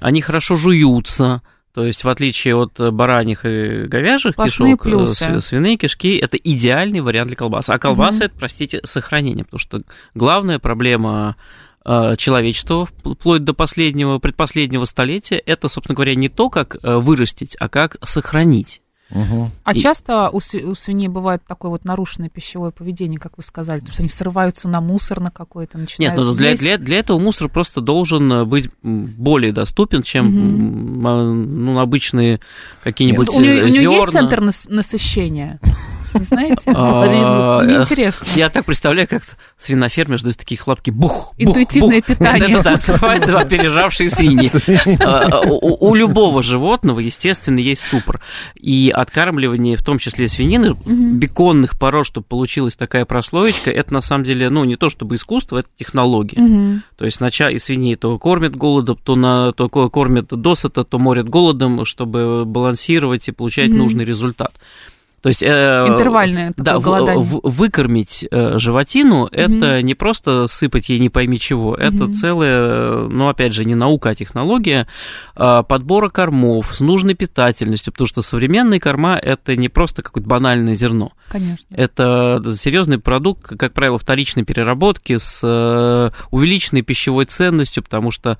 они 0.00 0.20
хорошо 0.20 0.54
жуются. 0.54 1.42
То 1.76 1.84
есть, 1.84 2.04
в 2.04 2.08
отличие 2.08 2.56
от 2.56 2.72
бараньих 2.94 3.44
и 3.44 3.82
говяжьих 3.86 4.32
Сплошные 4.32 4.76
кишок, 4.78 4.86
э, 4.86 4.90
плюсы. 4.90 5.14
св- 5.24 5.44
свиные 5.44 5.76
кишки– 5.76 6.16
это 6.22 6.38
идеальный 6.38 7.00
вариант 7.02 7.26
для 7.28 7.36
колбасы. 7.36 7.68
А 7.70 7.78
колбаса 7.78 8.24
Мгм. 8.24 8.24
это, 8.24 8.34
простите, 8.40 8.80
сохранение, 8.84 9.44
потому 9.44 9.60
что 9.60 9.82
главная 10.14 10.58
проблема 10.58 11.36
э, 11.84 12.16
человечества 12.16 12.86
вплоть 12.86 13.44
до 13.44 13.52
последнего, 13.52 14.18
предпоследнего 14.18 14.86
столетия, 14.86 15.36
это, 15.36 15.68
собственно 15.68 15.94
говоря, 15.94 16.14
не 16.14 16.30
то, 16.30 16.48
как 16.48 16.76
э, 16.82 16.96
вырастить, 16.96 17.56
а 17.60 17.68
как 17.68 17.98
сохранить. 18.02 18.80
Мгм. 19.10 19.50
А 19.62 19.72
И- 19.72 19.78
часто 19.78 20.30
у, 20.30 20.38
у 20.38 20.74
свиней 20.74 21.08
бывает 21.08 21.42
такое 21.46 21.70
вот 21.70 21.84
нарушенное 21.84 22.28
пищевое 22.28 22.72
поведение, 22.72 23.20
как 23.20 23.36
вы 23.36 23.44
сказали, 23.44 23.78
потому 23.78 23.92
что 23.92 24.02
они 24.02 24.08
срываются 24.08 24.68
на 24.68 24.80
мусор 24.80 25.20
на 25.20 25.30
какой-то, 25.30 25.78
Нет, 25.78 25.88
начинают 25.88 26.16
ну, 26.18 26.34
для, 26.34 26.50
есть. 26.50 26.60
для, 26.60 26.76
для 26.78 26.98
этого 26.98 27.18
мусор 27.18 27.48
просто 27.48 27.80
должен 27.80 28.32
э, 28.32 28.44
быть 28.44 28.68
более 28.82 29.52
доступен, 29.52 30.02
чем 30.02 31.06
а, 31.06 31.22
ну, 31.32 31.78
обычные 31.78 32.40
какие-нибудь 32.82 33.28
у, 33.28 33.40
нее, 33.40 33.60
э, 33.60 33.64
у 33.64 33.68
нее 33.68 33.82
есть 33.82 33.90
зерна. 34.06 34.12
центр 34.12 34.40
нас- 34.40 34.66
насыщения? 34.68 35.60
Не 36.18 36.24
знаете? 36.24 36.70
А, 36.74 37.62
э, 37.62 37.80
интересно. 37.80 38.26
Я 38.34 38.48
так 38.50 38.64
представляю, 38.64 39.08
как 39.08 39.22
свинофермер 39.58 40.18
ждет 40.18 40.36
такие 40.38 40.58
хлопки. 40.58 40.90
Бух, 40.90 41.34
Интуитивное 41.38 42.00
питание. 42.00 42.48
Да-да-да, 42.58 42.78
срываются 42.78 43.38
опережавшие 43.38 44.10
свиньи. 44.10 44.50
А, 45.02 45.40
У 45.40 45.94
любого 45.94 46.42
животного, 46.42 47.00
естественно, 47.00 47.58
есть 47.58 47.82
ступор. 47.86 48.20
И 48.54 48.90
откармливание, 48.92 49.76
в 49.76 49.84
том 49.84 49.98
числе 49.98 50.28
свинины, 50.28 50.74
беконных 50.84 51.78
пород, 51.78 52.06
чтобы 52.06 52.26
получилась 52.26 52.76
такая 52.76 53.04
прослоечка, 53.04 53.70
это 53.70 53.92
на 53.94 54.00
самом 54.00 54.24
деле, 54.24 54.50
ну, 54.50 54.64
не 54.64 54.76
то 54.76 54.88
чтобы 54.88 55.16
искусство, 55.16 55.58
это 55.58 55.68
технология. 55.78 56.80
То 56.96 57.04
есть 57.04 57.18
сначала 57.18 57.50
и 57.50 57.58
свиней 57.58 57.94
то 57.96 58.18
кормят 58.18 58.56
голодом, 58.56 58.98
то, 59.02 59.16
на, 59.16 59.52
то 59.52 59.68
ко- 59.68 59.88
кормят 59.88 60.26
досыта, 60.28 60.84
то 60.84 60.98
морят 60.98 61.28
голодом, 61.28 61.84
чтобы 61.84 62.44
балансировать 62.44 63.28
и 63.28 63.32
получать 63.32 63.70
нужный 63.70 64.04
результат. 64.04 64.52
То 65.22 65.28
есть, 65.30 65.42
э, 65.42 65.46
Интервальное 65.88 66.52
да, 66.56 66.78
голодание. 66.78 67.22
в- 67.24 67.40
выкормить 67.42 68.24
э, 68.30 68.58
животину 68.58 69.26
это 69.32 69.82
не 69.82 69.94
просто 69.94 70.46
сыпать 70.46 70.88
ей 70.88 70.98
не 71.00 71.08
пойми 71.08 71.40
чего, 71.40 71.74
это 71.74 72.04
Мгм. 72.04 72.12
целая, 72.12 72.92
ну 73.08 73.28
опять 73.28 73.52
же, 73.52 73.64
не 73.64 73.74
наука, 73.74 74.10
а 74.10 74.14
технология 74.14 74.86
э, 75.34 75.62
подбора 75.68 76.10
кормов 76.10 76.72
с 76.76 76.80
нужной 76.80 77.14
питательностью, 77.14 77.92
потому 77.92 78.06
что 78.06 78.22
современные 78.22 78.78
корма 78.78 79.16
это 79.20 79.56
не 79.56 79.68
просто 79.68 80.02
какое-то 80.02 80.28
банальное 80.28 80.74
зерно. 80.74 81.12
Конечно. 81.28 81.74
Это 81.74 82.40
серьезный 82.56 82.98
продукт, 82.98 83.58
как 83.58 83.72
правило, 83.72 83.98
вторичной 83.98 84.44
переработки 84.44 85.16
с 85.16 85.40
э, 85.42 86.10
увеличенной 86.30 86.82
пищевой 86.82 87.24
ценностью, 87.24 87.82
потому 87.82 88.10
что 88.12 88.38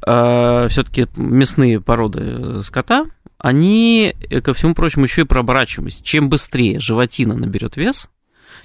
все-таки 0.00 1.06
мясные 1.16 1.80
породы 1.80 2.20
э, 2.22 2.62
скота, 2.62 3.06
они, 3.38 4.14
э, 4.30 4.40
ко 4.40 4.54
всему 4.54 4.74
прочему, 4.74 5.04
еще 5.04 5.22
и 5.22 5.24
про 5.24 5.40
оборачиваемость. 5.40 6.04
Чем 6.04 6.28
быстрее 6.28 6.80
животина 6.80 7.34
наберет 7.34 7.76
вес, 7.76 8.08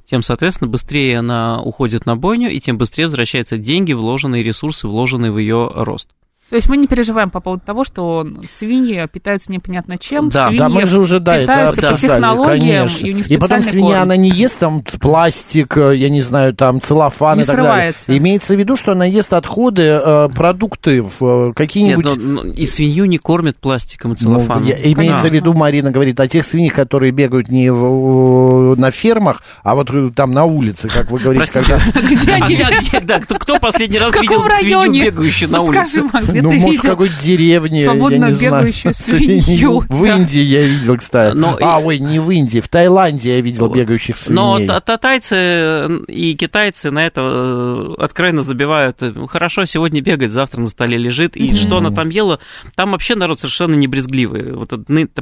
тем, 0.05 0.21
соответственно, 0.21 0.69
быстрее 0.69 1.19
она 1.19 1.61
уходит 1.61 2.05
на 2.05 2.15
бойню, 2.15 2.49
и 2.49 2.59
тем 2.59 2.77
быстрее 2.77 3.05
возвращаются 3.05 3.57
деньги, 3.57 3.93
вложенные 3.93 4.43
ресурсы, 4.43 4.87
вложенные 4.87 5.31
в 5.31 5.37
ее 5.37 5.71
рост. 5.73 6.09
То 6.51 6.57
есть 6.57 6.67
мы 6.69 6.75
не 6.77 6.85
переживаем 6.85 7.29
по 7.29 7.39
поводу 7.39 7.63
того, 7.65 7.83
что 7.85 8.27
свиньи 8.53 9.07
питаются 9.11 9.51
непонятно 9.51 9.97
чем. 9.97 10.27
Да, 10.29 10.43
свиньи 10.45 10.59
Да, 10.59 10.67
мы 10.69 10.85
же 10.85 10.99
уже, 10.99 11.19
да, 11.21 11.37
это 11.37 11.43
питаются 11.47 11.81
по 11.81 11.87
обсуждали, 11.89 12.19
технологиям, 12.19 12.59
конечно. 12.59 13.07
и 13.07 13.13
у 13.13 13.15
них 13.15 13.31
И 13.31 13.37
потом 13.37 13.63
свинья, 13.63 13.87
корм. 13.95 14.01
она 14.03 14.15
не 14.17 14.29
ест 14.29 14.57
там 14.59 14.83
пластик, 14.99 15.77
э, 15.77 15.95
я 15.95 16.09
не 16.09 16.19
знаю, 16.21 16.53
там 16.53 16.81
целлофан 16.81 17.37
Не 17.37 17.43
и 17.43 17.45
так 17.47 17.55
далее. 17.55 17.71
срывается. 17.71 18.17
Имеется 18.17 18.53
в 18.53 18.59
виду, 18.59 18.75
что 18.75 18.91
она 18.91 19.05
ест 19.05 19.33
отходы, 19.33 19.83
э, 19.83 20.29
продукты, 20.35 21.01
в, 21.03 21.09
э, 21.21 21.45
Нет, 21.47 21.55
какие-нибудь... 21.55 22.05
но, 22.05 22.43
но 22.43 22.43
и 22.53 22.65
свинью 22.65 23.05
не 23.05 23.17
кормят 23.17 23.55
пластиком 23.55 24.11
и 24.11 24.15
Ну, 24.19 24.33
целлофаном. 24.35 24.65
я- 24.65 24.75
имеется 24.91 25.23
Да. 25.23 25.29
в 25.29 25.33
виду, 25.33 25.53
Марина 25.53 25.91
говорит, 25.91 26.19
о 26.19 26.27
тех 26.27 26.45
свиньях, 26.45 26.73
которые 26.73 27.11
бегают 27.13 27.47
не 27.47 27.71
в- 27.71 28.75
на 28.77 28.91
фермах, 28.91 29.41
а 29.63 29.75
вот 29.75 29.89
там 30.15 30.33
на 30.33 30.43
улице, 30.45 30.89
как 30.89 31.09
вы 31.11 31.19
говорите, 31.19 31.49
Простите. 31.51 31.79
когда... 31.93 32.01
Где 32.11 32.31
А 32.31 32.45
они? 32.45 32.55
где- 32.55 32.65
где- 32.65 32.99
да, 32.99 33.19
кто, 33.19 33.57
последний 33.59 33.99
раз 33.99 34.13
видел 34.19 34.43
свинью, 34.59 35.05
бегающую 35.05 35.49
на 35.49 35.61
улице? 35.61 35.87
скажи, 35.87 36.09
Макс, 36.11 36.40
где 36.41 36.47
Ну, 36.49 36.53
ты 36.55 36.59
может, 36.59 36.79
в 36.79 36.87
какой-то 36.87 37.21
деревне, 37.21 37.83
свободно 37.85 38.25
я 38.25 38.27
не 38.29 38.33
знаю. 38.33 38.53
бегающую 38.61 38.93
свинью, 38.93 39.83
В. 39.89 40.03
Индии 40.05 40.39
я 40.41 40.67
видел, 40.67 40.97
кстати. 40.97 41.35
Но 41.35 41.57
а, 41.61 41.79
и- 41.79 41.83
ой, 41.85 41.99
не 41.99 42.19
в 42.19 42.29
Индии, 42.31 42.59
в 42.59 42.67
Таиланде 42.67 43.35
я 43.35 43.41
видел 43.41 43.69
бегающих 43.69 44.15
Но 44.29 44.55
свиней. 44.57 44.67
та- 44.67 44.79
татайцы 44.81 45.87
и 46.07 46.35
китайцы 46.35 46.91
на 46.91 47.05
это 47.05 47.21
э, 47.23 47.93
откровенно 48.03 48.41
забивают. 48.41 48.97
Ну, 49.01 49.27
Хорошо, 49.27 49.65
сегодня 49.65 50.01
бегает, 50.01 50.31
завтра 50.31 50.59
на 50.61 50.67
столе 50.67 50.97
лежит. 50.97 51.35
И 51.37 51.55
что 51.55 51.77
она 51.77 51.91
там 51.91 52.09
ела? 52.09 52.39
Там 52.75 52.91
вообще 52.91 53.15
народ 53.15 53.39
совершенно 53.39 53.75
не 53.75 53.87
брезгливый. 53.87 54.53
Вот 54.53 54.73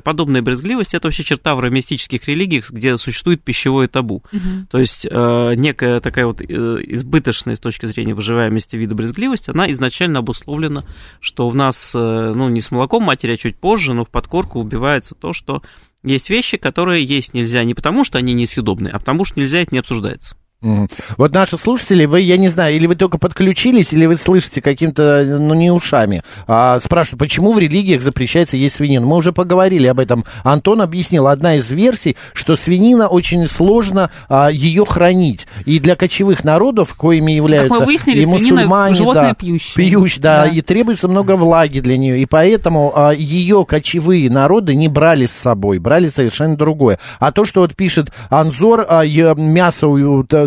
подобная 0.03 0.41
брезгливость– 0.41 0.93
это 0.95 1.07
вообще 1.07 1.23
черта 1.23 1.55
в 1.55 1.59
ромистических 1.59 2.27
религиях, 2.27 2.71
где 2.71 2.97
существует 2.97 3.43
пищевое 3.43 3.87
табу. 3.87 4.23
То 4.71 4.79
есть 4.79 5.07
э, 5.09 5.53
некая 5.55 5.99
такая 5.99 6.25
вот 6.25 6.41
э, 6.41 6.45
избыточная 6.45 7.55
с 7.55 7.59
точки 7.59 7.85
зрения 7.85 8.13
выживаемости 8.13 8.75
вида 8.75 8.95
брезгливость, 8.95 9.49
она 9.49 9.69
изначально 9.71 10.19
обусловлена, 10.19 10.83
что 11.19 11.49
в 11.49 11.55
нас, 11.55 11.93
э, 11.95 11.97
ну, 11.99 12.49
не 12.49 12.61
с 12.61 12.71
молоком 12.71 13.03
матери, 13.03 13.33
а 13.33 13.37
чуть 13.37 13.57
позже, 13.57 13.93
но 13.93 14.05
в 14.05 14.09
подкорку 14.09 14.59
убивается 14.59 15.15
то, 15.15 15.33
что 15.33 15.61
есть 16.03 16.29
вещи, 16.29 16.57
которые 16.57 17.03
есть 17.03 17.33
нельзя 17.33 17.63
не 17.63 17.73
потому, 17.73 18.03
что 18.03 18.17
они 18.17 18.33
несъедобные, 18.33 18.93
а 18.93 18.99
потому 18.99 19.25
что 19.25 19.39
нельзя, 19.39 19.59
это 19.59 19.73
не 19.73 19.79
обсуждается. 19.79 20.35
Вот 20.61 21.33
наши 21.33 21.57
слушатели, 21.57 22.03
вы, 22.05 22.19
я 22.19 22.35
не 22.35 22.49
знаю, 22.49 22.75
или 22.75 22.85
вы 22.85 22.95
только 22.95 23.17
подключились, 23.17 23.93
или 23.93 24.05
вы 24.05 24.17
слышите 24.17 24.61
каким-то, 24.61 25.23
ну, 25.39 25.53
не 25.53 25.71
ушами, 25.71 26.21
а, 26.47 26.81
спрашивают, 26.81 27.19
почему 27.19 27.53
в 27.53 27.59
религиях 27.59 28.01
запрещается 28.01 28.57
есть 28.57 28.75
свинину. 28.75 29.07
Мы 29.07 29.15
уже 29.15 29.31
поговорили 29.31 29.87
об 29.87 30.01
этом. 30.01 30.25
Антон 30.43 30.81
объяснил, 30.81 31.27
одна 31.27 31.55
из 31.55 31.71
версий, 31.71 32.17
что 32.33 32.57
свинина 32.57 33.07
очень 33.07 33.47
сложно 33.47 34.11
а, 34.27 34.49
ее 34.49 34.85
хранить. 34.85 35.47
И 35.65 35.79
для 35.79 35.95
кочевых 35.95 36.43
народов, 36.43 36.93
коими 36.93 37.31
являются 37.31 37.85
выяснили, 37.85 38.23
и 38.23 38.25
мусульмане, 38.25 38.95
животное 38.95 39.29
да, 39.29 39.33
пьющее. 39.35 39.75
пьющ, 39.75 40.17
да, 40.19 40.43
Да. 40.43 40.49
и 40.49 40.59
требуется 40.59 41.07
много 41.07 41.37
влаги 41.37 41.79
для 41.79 41.97
нее. 41.97 42.21
И 42.21 42.25
поэтому 42.25 42.91
а, 42.93 43.11
ее 43.13 43.65
кочевые 43.65 44.29
народы 44.29 44.75
не 44.75 44.89
брали 44.89 45.25
с 45.25 45.31
собой, 45.31 45.79
брали 45.79 46.09
совершенно 46.09 46.57
другое. 46.57 46.99
А 47.19 47.31
то, 47.31 47.45
что 47.45 47.61
вот 47.61 47.77
пишет 47.77 48.11
Анзор, 48.29 48.85
а, 48.89 49.05
мясо 49.05 49.87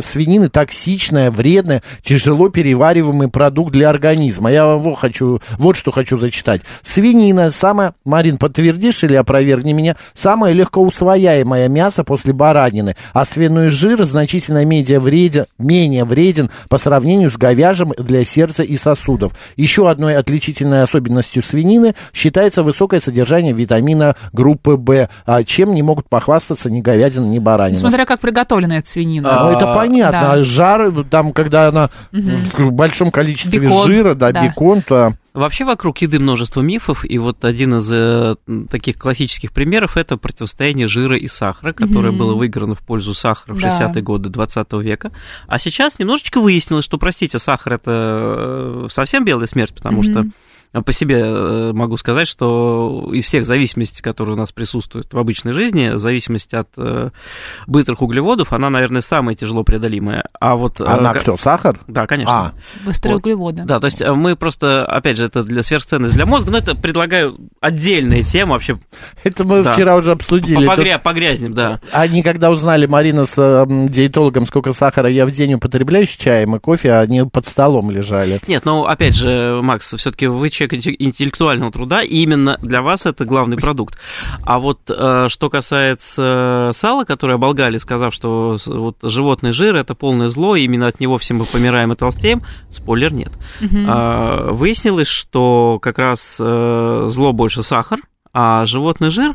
свинины 0.02 0.48
токсичное, 0.48 1.30
вредное, 1.30 1.82
тяжело 2.02 2.48
перевариваемый 2.48 3.28
продукт 3.28 3.72
для 3.72 3.88
организма. 3.88 4.50
Я 4.50 4.66
вам 4.66 4.80
вот, 4.80 4.98
хочу, 4.98 5.40
вот 5.58 5.76
что 5.76 5.90
хочу 5.90 6.18
зачитать. 6.18 6.62
Свинина, 6.82 7.50
самая, 7.50 7.94
Марин, 8.04 8.38
подтвердишь 8.38 9.04
или 9.04 9.14
опровергни 9.14 9.72
меня, 9.72 9.96
самое 10.14 10.54
легкоусвояемое 10.54 11.68
мясо 11.68 12.04
после 12.04 12.32
баранины, 12.32 12.96
а 13.12 13.24
свиной 13.24 13.70
жир 13.70 14.04
значительно 14.04 14.64
менее 14.64 15.00
вреден, 15.00 15.46
менее 15.58 16.04
вреден 16.04 16.50
по 16.68 16.78
сравнению 16.78 17.30
с 17.30 17.36
говяжьим 17.36 17.92
для 17.96 18.24
сердца 18.24 18.62
и 18.62 18.76
сосудов. 18.76 19.32
Еще 19.56 19.88
одной 19.88 20.16
отличительной 20.16 20.82
особенностью 20.82 21.42
свинины 21.42 21.94
считается 22.12 22.62
высокое 22.62 23.00
содержание 23.00 23.52
витамина 23.52 24.16
группы 24.32 24.76
В, 24.76 25.08
а 25.26 25.44
чем 25.44 25.74
не 25.74 25.82
могут 25.82 26.08
похвастаться 26.08 26.70
ни 26.70 26.80
говядина, 26.80 27.24
ни 27.24 27.38
баранина. 27.38 27.78
Смотря 27.78 28.06
как 28.06 28.20
приготовлена 28.20 28.78
эта 28.78 28.88
свинина. 28.88 29.44
Ну, 29.44 29.50
это 29.50 29.66
понятно. 29.66 29.91
Да. 30.00 30.32
А 30.32 30.42
Жар, 30.42 31.04
там, 31.04 31.32
когда 31.32 31.68
она 31.68 31.90
в 32.12 32.70
большом 32.70 33.10
количестве 33.10 33.58
Бекон, 33.58 33.86
жира, 33.86 34.14
да, 34.14 34.32
да. 34.32 34.46
бекон, 34.46 34.82
то... 34.82 35.14
Вообще 35.34 35.64
вокруг 35.64 35.96
еды 36.02 36.18
множество 36.18 36.60
мифов, 36.60 37.06
и 37.08 37.16
вот 37.16 37.46
один 37.46 37.78
из 37.78 37.90
э, 37.90 38.34
таких 38.70 38.98
классических 38.98 39.50
примеров 39.52 39.96
это 39.96 40.18
противостояние 40.18 40.88
жира 40.88 41.16
и 41.16 41.26
сахара, 41.26 41.72
которое 41.72 42.10
Мгм. 42.10 42.18
было 42.18 42.34
выиграно 42.34 42.74
в 42.74 42.80
пользу 42.80 43.14
сахара 43.14 43.54
в 43.54 43.58
Да. 43.60 43.68
60-е 43.68 44.02
годы 44.02 44.28
20 44.28 44.72
века. 44.82 45.10
А 45.46 45.58
сейчас 45.58 45.98
немножечко 45.98 46.38
выяснилось, 46.38 46.84
что, 46.84 46.98
простите, 46.98 47.38
сахар 47.38 47.74
это 47.74 47.90
э, 47.90 48.86
совсем 48.90 49.24
белая 49.24 49.46
смерть, 49.46 49.72
потому 49.74 50.02
что 50.02 50.20
Мгм. 50.20 50.34
По 50.80 50.92
себе 50.92 51.20
э, 51.20 51.72
могу 51.72 51.96
сказать, 51.98 52.26
что 52.28 53.10
из 53.12 53.26
всех 53.26 53.44
зависимостей, 53.44 54.02
которые 54.02 54.36
у 54.36 54.38
нас 54.38 54.52
присутствуют 54.52 55.12
в 55.12 55.18
обычной 55.18 55.52
жизни, 55.52 55.92
зависимость 55.96 56.54
от 56.54 56.68
э, 56.78 57.10
быстрых 57.66 58.00
углеводов, 58.00 58.52
она, 58.52 58.70
наверное, 58.70 59.02
самая 59.02 59.34
тяжело 59.34 59.64
преодолимая. 59.64 60.24
А 60.40 60.56
вот... 60.56 60.80
э, 60.80 60.84
Она 60.84 61.12
кто, 61.14 61.36
сахар? 61.36 61.78
Да, 61.86 62.06
конечно. 62.06 62.32
А, 62.34 62.52
Быстрые 62.86 63.14
Вот. 63.16 63.22
углеводы. 63.22 63.64
Да, 63.64 63.80
то 63.80 63.86
есть 63.86 64.02
мы 64.06 64.34
просто, 64.36 64.86
опять 64.86 65.16
же, 65.18 65.24
это 65.26 65.42
для 65.42 65.62
сверхценность 65.62 66.14
для 66.14 66.24
мозга, 66.26 66.50
но 66.52 66.58
это 66.58 66.74
предлагаю 66.74 67.36
отдельная 67.60 68.22
тема 68.22 68.52
вообще. 68.54 68.78
это 69.24 69.44
мы 69.44 69.62
Да. 69.62 69.72
вчера 69.72 69.96
уже 69.96 70.12
обсудили. 70.12 70.66
Погря, 70.66 70.98
погрязнем, 70.98 71.52
да. 71.54 71.80
Они, 71.92 72.22
когда 72.22 72.50
узнали, 72.50 72.86
Марина 72.86 73.26
с 73.26 73.34
э, 73.36 73.66
диетологом, 73.88 74.46
сколько 74.46 74.72
сахара 74.72 75.08
я 75.10 75.26
в 75.26 75.30
день 75.32 75.54
употребляю 75.54 76.06
с 76.06 76.10
чаем 76.10 76.56
и 76.56 76.58
кофе, 76.58 76.94
они 76.94 77.24
под 77.24 77.46
столом 77.46 77.90
лежали. 77.90 78.40
Нет, 78.46 78.64
ну, 78.64 78.84
опять 78.84 79.14
же, 79.14 79.60
Макс, 79.62 79.92
все-таки 79.94 80.26
вы 80.26 80.48
человек 80.68 80.72
инте- 80.72 80.96
интеллектуального 80.98 81.70
труда, 81.70 82.02
и 82.02 82.16
именно 82.16 82.58
для 82.62 82.82
вас 82.82 83.06
это 83.06 83.24
главный 83.24 83.56
продукт. 83.56 83.98
А 84.42 84.58
вот 84.58 84.80
э, 84.88 85.26
что 85.28 85.50
касается 85.50 86.70
сала, 86.72 87.04
которое 87.04 87.34
оболгали, 87.34 87.78
сказав, 87.78 88.14
что 88.14 88.56
вот 88.66 88.98
животный 89.02 89.52
жир 89.52 89.76
это 89.76 89.94
полное 89.94 90.28
зло, 90.28 90.56
и 90.56 90.62
именно 90.64 90.86
от 90.86 91.00
него 91.00 91.18
все 91.18 91.34
мы 91.34 91.44
помираем 91.44 91.92
и 91.92 91.96
толстеем, 91.96 92.42
спойлер 92.70 93.12
нет. 93.12 93.32
А, 93.86 94.52
выяснилось, 94.52 95.08
что 95.08 95.78
как 95.80 95.98
раз 95.98 96.36
э, 96.40 97.04
зло 97.08 97.32
больше 97.32 97.62
сахар, 97.62 98.00
а 98.32 98.64
животный 98.64 99.10
жир, 99.10 99.34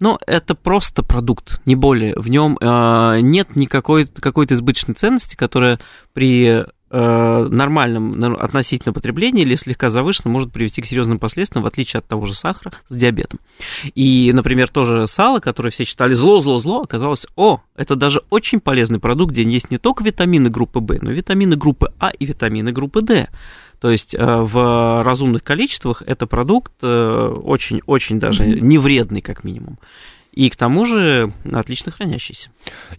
ну, 0.00 0.16
это 0.26 0.54
просто 0.54 1.02
продукт, 1.02 1.60
не 1.66 1.74
более. 1.74 2.14
В 2.16 2.28
нем 2.28 2.56
э, 2.60 3.18
нет 3.20 3.56
никакой 3.56 4.06
какой-то 4.06 4.54
избыточной 4.54 4.94
ценности, 4.94 5.34
которая 5.34 5.80
при 6.12 6.64
нормальном 6.90 8.18
на- 8.18 8.36
относительно 8.36 8.92
потреблении 8.92 9.42
или 9.42 9.54
слегка 9.56 9.90
завышенном 9.90 10.32
может 10.32 10.52
привести 10.52 10.80
к 10.82 10.86
серьезным 10.86 11.18
последствиям, 11.18 11.64
в 11.64 11.66
отличие 11.66 11.98
от 11.98 12.06
того 12.06 12.24
же 12.26 12.34
сахара 12.34 12.72
с 12.88 12.94
диабетом. 12.94 13.40
И, 13.94 14.30
например, 14.34 14.68
тоже 14.68 15.06
сало, 15.06 15.40
которое 15.40 15.70
все 15.70 15.84
считали 15.84 16.14
зло, 16.14 16.40
зло, 16.40 16.58
зло, 16.58 16.82
оказалось, 16.82 17.26
о, 17.36 17.60
это 17.76 17.96
даже 17.96 18.22
очень 18.30 18.60
полезный 18.60 18.98
продукт, 18.98 19.32
где 19.32 19.42
есть 19.42 19.70
не 19.70 19.78
только 19.78 20.02
витамины 20.04 20.50
группы 20.50 20.80
В, 20.80 20.98
но 21.02 21.10
и 21.10 21.14
витамины 21.14 21.56
группы 21.56 21.92
А 21.98 22.10
и 22.10 22.24
витамины 22.24 22.72
группы 22.72 23.02
D. 23.02 23.28
То 23.80 23.90
есть 23.90 24.14
э, 24.14 24.18
в 24.18 25.04
разумных 25.04 25.44
количествах 25.44 26.02
это 26.04 26.26
продукт 26.26 26.72
э, 26.82 27.34
очень-очень 27.44 28.18
даже 28.18 28.46
не 28.46 28.78
вредный, 28.78 29.20
как 29.20 29.44
минимум. 29.44 29.78
И 30.38 30.50
к 30.50 30.56
тому 30.56 30.84
же 30.84 31.32
отлично 31.52 31.90
хранящийся. 31.90 32.50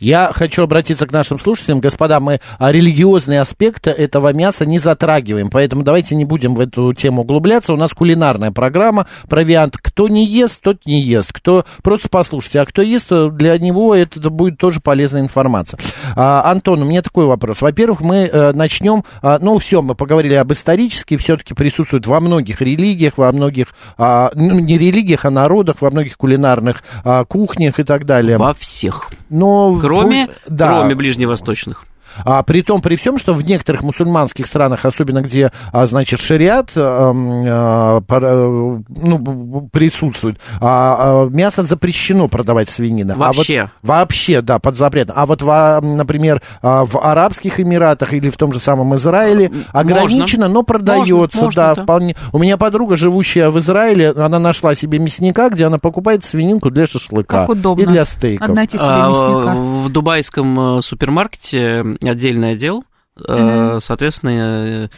Я 0.02 0.32
хочу 0.34 0.62
обратиться 0.62 1.08
к 1.08 1.14
нашим 1.14 1.40
слушателям. 1.40 1.80
Господа, 1.80 2.20
мы 2.20 2.42
религиозные 2.60 3.40
аспекты 3.40 3.92
этого 3.92 4.34
мяса 4.34 4.66
не 4.66 4.78
затрагиваем, 4.78 5.50
поэтому 5.50 5.84
давайте 5.84 6.16
не 6.16 6.26
будем 6.26 6.54
в 6.54 6.60
эту 6.60 6.94
тему 6.94 7.22
углубляться. 7.22 7.72
У 7.72 7.78
нас 7.78 7.94
кулинарная 7.94 8.52
программа, 8.52 9.08
провиант. 9.30 9.78
Кто 9.78 10.10
не 10.10 10.26
ест, 10.26 10.60
тот 10.62 10.86
не 10.86 11.02
ест. 11.02 11.32
Кто 11.32 11.64
просто 11.82 12.10
послушайте, 12.10 12.60
а 12.60 12.66
кто 12.66 12.82
ест, 12.82 13.10
для 13.10 13.58
него 13.58 13.96
это 13.96 14.30
будет 14.30 14.58
тоже 14.58 14.82
полезная 14.82 15.22
информация. 15.22 15.80
А, 16.18 16.52
Антон, 16.52 16.82
у 16.82 16.86
меня 16.86 17.02
такой 17.02 17.26
вопрос. 17.26 17.62
Во-первых, 17.62 18.02
мы 18.02 18.30
э, 18.30 18.52
начнем, 18.52 19.06
а, 19.22 19.40
ну 19.42 19.60
все, 19.60 19.82
мы 19.82 19.96
поговорили 19.96 20.34
об 20.34 20.52
исторически, 20.52 21.16
все-таки 21.16 21.54
присутствует 21.54 22.06
во 22.06 22.20
многих 22.20 22.60
религиях, 22.60 23.18
во 23.18 23.32
многих, 23.32 23.68
а, 23.98 24.30
ну, 24.36 24.60
не 24.60 24.78
религиях, 24.78 25.24
а 25.24 25.30
народах, 25.30 25.78
во 25.80 25.90
многих 25.90 26.18
кулинарных 26.18 26.84
а, 27.06 27.24
кухнях 27.30 27.80
и 27.80 27.84
так 27.84 28.06
далее. 28.06 28.38
Во 28.38 28.54
всех. 28.54 29.10
Но 29.30 29.78
Кроме, 29.80 30.28
да, 30.48 30.80
кроме 30.80 30.96
ближневосточных. 30.96 31.86
А, 32.26 32.44
при 32.44 32.62
том, 32.62 32.82
при 32.82 32.96
всем, 32.96 33.18
что 33.18 33.34
в 33.34 33.44
некоторых 33.44 33.84
мусульманских 33.84 34.46
странах, 34.46 34.86
особенно 34.86 35.22
где, 35.22 35.52
а, 35.72 35.86
значит, 35.88 36.20
шариат 36.20 36.72
а, 36.76 37.12
а, 37.14 38.02
пара- 38.02 38.82
ну, 38.90 39.70
присутствует, 39.72 40.40
а, 40.62 41.26
а, 41.26 41.30
мясо 41.30 41.64
запрещено 41.64 42.28
продавать 42.28 42.70
свинина. 42.70 43.16
Вообще. 43.16 43.60
А 43.60 43.64
вот, 43.64 43.72
вообще, 43.84 44.42
да, 44.42 44.60
под 44.60 44.76
запретом. 44.78 45.16
А 45.18 45.26
вот, 45.26 45.42
во, 45.42 45.80
например, 45.82 46.42
а, 46.62 46.86
в 46.86 46.98
Арабских 46.98 47.60
Эмиратах 47.60 48.14
или 48.14 48.30
в 48.30 48.38
том 48.38 48.54
же 48.54 48.60
самом 48.60 48.96
Израиле 48.96 49.52
ограничено, 49.72 50.48
но 50.48 50.64
продается, 50.64 51.44
можно, 51.44 51.52
да, 51.62 51.76
да. 51.76 51.84
вполне. 51.84 52.16
У 52.32 52.40
меня 52.40 52.58
подруга, 52.58 52.96
живущая 52.96 53.50
в 53.50 53.60
Израиле, 53.60 54.12
она 54.12 54.40
нашла 54.40 54.76
себе 54.76 55.00
мясника, 55.00 55.50
где 55.50 55.66
она 55.66 55.78
покупает 55.78 56.24
свининку 56.24 56.70
для 56.70 56.86
шашлыка 56.88 57.42
Как 57.42 57.50
удобно. 57.50 57.82
и 57.84 57.86
для 57.86 58.06
стейков. 58.06 58.48
Себе 58.48 58.68
А, 58.80 59.08
мясника. 59.10 59.56
В 59.56 59.90
дубайском 59.90 60.78
э, 60.78 60.82
супермаркете 60.82 61.86
отдельный 62.02 62.52
отдел, 62.52 62.84
э, 63.28 63.80
соответственно, 63.82 64.30
э, 64.32 64.90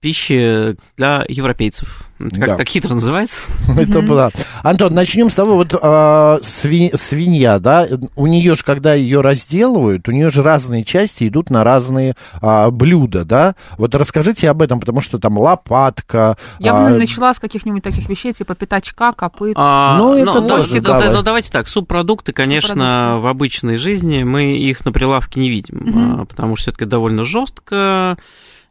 пищи 0.00 0.76
для 0.96 1.24
европейцев. 1.28 2.04
Это 2.20 2.30
Как 2.40 2.48
Да. 2.48 2.56
так 2.56 2.68
хитро 2.68 2.94
называется? 2.94 3.36
Это 3.78 4.02
да. 4.02 4.30
Антон, 4.62 4.92
начнем 4.92 5.30
с 5.30 5.34
того, 5.34 5.54
вот 5.54 5.72
а, 5.80 6.38
сви- 6.40 6.96
свинья, 6.96 7.58
да, 7.60 7.86
у 8.16 8.26
нее 8.26 8.56
же, 8.56 8.64
когда 8.64 8.94
ее 8.94 9.20
разделывают, 9.20 10.08
у 10.08 10.12
нее 10.12 10.30
же 10.30 10.42
разные 10.42 10.82
части 10.84 11.28
идут 11.28 11.50
на 11.50 11.62
разные 11.62 12.14
а, 12.40 12.70
блюда, 12.70 13.24
да. 13.24 13.54
Вот 13.76 13.94
расскажите 13.94 14.50
об 14.50 14.62
этом, 14.62 14.80
потому 14.80 15.00
что 15.00 15.18
там 15.18 15.38
лопатка. 15.38 16.36
Я 16.58 16.74
а, 16.76 16.90
бы 16.90 16.98
начала 16.98 17.32
с 17.34 17.38
каких-нибудь 17.38 17.82
таких 17.84 18.08
вещей, 18.08 18.32
типа 18.32 18.54
пятачка, 18.56 19.12
копыт. 19.12 19.54
А, 19.56 19.96
Ну, 19.98 20.16
это 20.16 20.40
ну, 20.40 20.48
тоже, 20.48 20.80
да, 20.80 21.00
да, 21.12 21.22
давайте 21.22 21.50
так, 21.50 21.68
субпродукты, 21.68 22.32
конечно, 22.32 22.68
Субпродукты. 22.68 23.20
в 23.22 23.26
обычной 23.28 23.76
жизни 23.76 24.24
мы 24.24 24.56
их 24.56 24.84
на 24.84 24.90
прилавке 24.92 25.40
не 25.40 25.50
видим, 25.50 26.20
а, 26.20 26.24
потому 26.24 26.56
что 26.56 26.64
все-таки 26.64 26.84
довольно 26.84 27.24
жестко, 27.24 28.16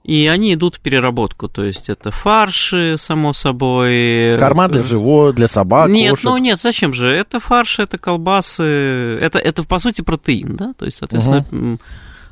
и 0.07 0.25
они 0.27 0.53
идут 0.53 0.75
в 0.75 0.79
переработку, 0.79 1.49
то 1.49 1.65
есть 1.65 1.89
это 1.89 2.11
фарши, 2.11 2.95
само 2.97 3.33
собой. 3.33 4.37
Корма 4.39 4.69
для 4.69 4.81
живот, 4.81 5.35
для 5.35 5.49
собак, 5.49 5.89
Нет, 5.89 6.11
кошек. 6.11 6.25
ну 6.25 6.37
нет, 6.37 6.59
зачем 6.59 6.93
же? 6.93 7.09
Это 7.09 7.41
фарш, 7.41 7.79
это 7.79 7.97
колбасы, 7.97 8.63
это, 8.63 9.37
это 9.37 9.63
по 9.65 9.79
сути 9.79 10.01
протеин, 10.01 10.55
да? 10.55 10.73
То 10.73 10.85
есть, 10.85 10.97
соответственно, 10.97 11.45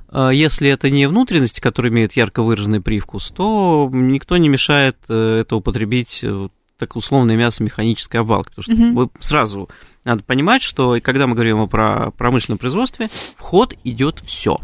а, 0.08 0.30
если 0.30 0.70
это 0.70 0.90
не 0.90 1.06
внутренности, 1.08 1.60
которые 1.60 1.92
имеют 1.92 2.14
ярко 2.14 2.44
выраженный 2.44 2.80
привкус, 2.80 3.28
то 3.36 3.90
никто 3.92 4.38
не 4.38 4.48
мешает 4.48 4.96
э, 5.10 5.40
это 5.42 5.58
употребить 5.58 6.22
э, 6.24 6.48
так 6.78 6.96
условное 6.96 7.36
мясо 7.36 7.62
механической 7.62 8.22
обвалки. 8.22 8.52
Потому 8.56 8.64
что 8.64 8.72
Мгм. 8.72 8.96
вы 8.96 9.10
сразу 9.20 9.70
надо 10.06 10.24
понимать, 10.24 10.62
что 10.62 10.98
когда 11.02 11.28
мы 11.28 11.34
говорим 11.34 11.68
про 11.68 12.12
промышленном 12.12 12.58
производстве, 12.58 13.10
в 13.36 13.42
ход 13.42 13.74
идет 13.84 14.22
все. 14.26 14.58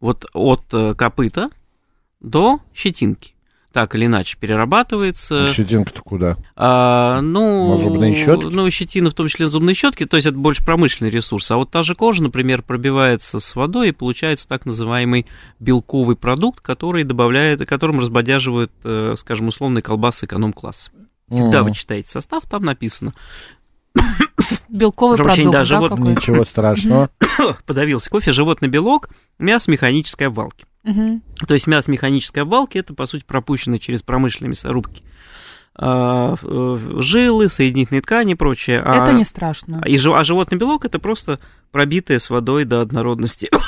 Вот 0.00 0.26
от 0.32 0.62
э, 0.72 0.94
копыта 0.94 1.50
до 2.22 2.60
щетинки. 2.74 3.34
Так 3.72 3.94
или 3.94 4.04
иначе 4.04 4.36
перерабатывается. 4.38 5.46
Щетинка-то 5.46 6.02
куда? 6.02 6.36
А, 6.56 7.22
ну, 7.22 7.70
На 7.70 7.78
зубные 7.78 8.14
щетки? 8.14 8.44
Ну, 8.44 8.70
щетина, 8.70 9.10
в 9.10 9.14
том 9.14 9.28
числе 9.28 9.48
зубные 9.48 9.74
щетки, 9.74 10.04
то 10.04 10.16
есть 10.16 10.26
это 10.26 10.36
больше 10.36 10.62
промышленный 10.62 11.10
ресурс. 11.10 11.50
А 11.50 11.56
вот 11.56 11.70
та 11.70 11.82
же 11.82 11.94
кожа, 11.94 12.22
например, 12.22 12.62
пробивается 12.62 13.40
с 13.40 13.56
водой, 13.56 13.88
и 13.88 13.92
получается 13.92 14.46
так 14.46 14.66
называемый 14.66 15.26
белковый 15.58 16.16
продукт, 16.16 16.60
который 16.60 17.04
добавляет, 17.04 17.66
которым 17.66 17.98
разбодяживают, 18.00 18.72
э, 18.84 19.14
скажем, 19.16 19.48
условные 19.48 19.82
колбасы 19.82 20.26
эконом-класса. 20.26 20.90
Когда 21.30 21.62
вы 21.62 21.72
читаете 21.72 22.10
состав, 22.10 22.44
там 22.46 22.64
написано, 22.64 23.14
Белковый 24.68 25.18
продукт, 25.18 25.50
да, 25.50 25.64
живот-? 25.64 25.98
Ничего 25.98 26.44
страшного. 26.44 27.10
подавился 27.66 28.10
кофе, 28.10 28.32
животный 28.32 28.68
белок, 28.68 29.10
мясо 29.38 29.70
механической 29.70 30.24
обвалки. 30.24 30.66
Мгм. 30.84 31.22
То 31.46 31.54
есть 31.54 31.66
мясо 31.66 31.90
механической 31.90 32.40
обвалки 32.40 32.78
это, 32.78 32.94
по 32.94 33.06
сути, 33.06 33.24
пропущенное 33.24 33.78
через 33.78 34.02
промышленные 34.02 34.50
мясорубки 34.50 35.02
а, 35.74 36.34
э, 36.42 36.78
жилы, 36.98 37.48
соединительные 37.48 38.02
ткани 38.02 38.32
и 38.32 38.34
прочее. 38.34 38.82
А- 38.84 39.02
Это 39.02 39.12
не 39.12 39.24
страшно. 39.24 39.82
И, 39.86 39.96
а 39.96 40.24
животный 40.24 40.58
белок 40.58 40.84
это 40.84 40.98
просто 40.98 41.40
пробитое 41.72 42.18
с 42.18 42.30
водой 42.30 42.64
до 42.64 42.80
однородности. 42.82 43.50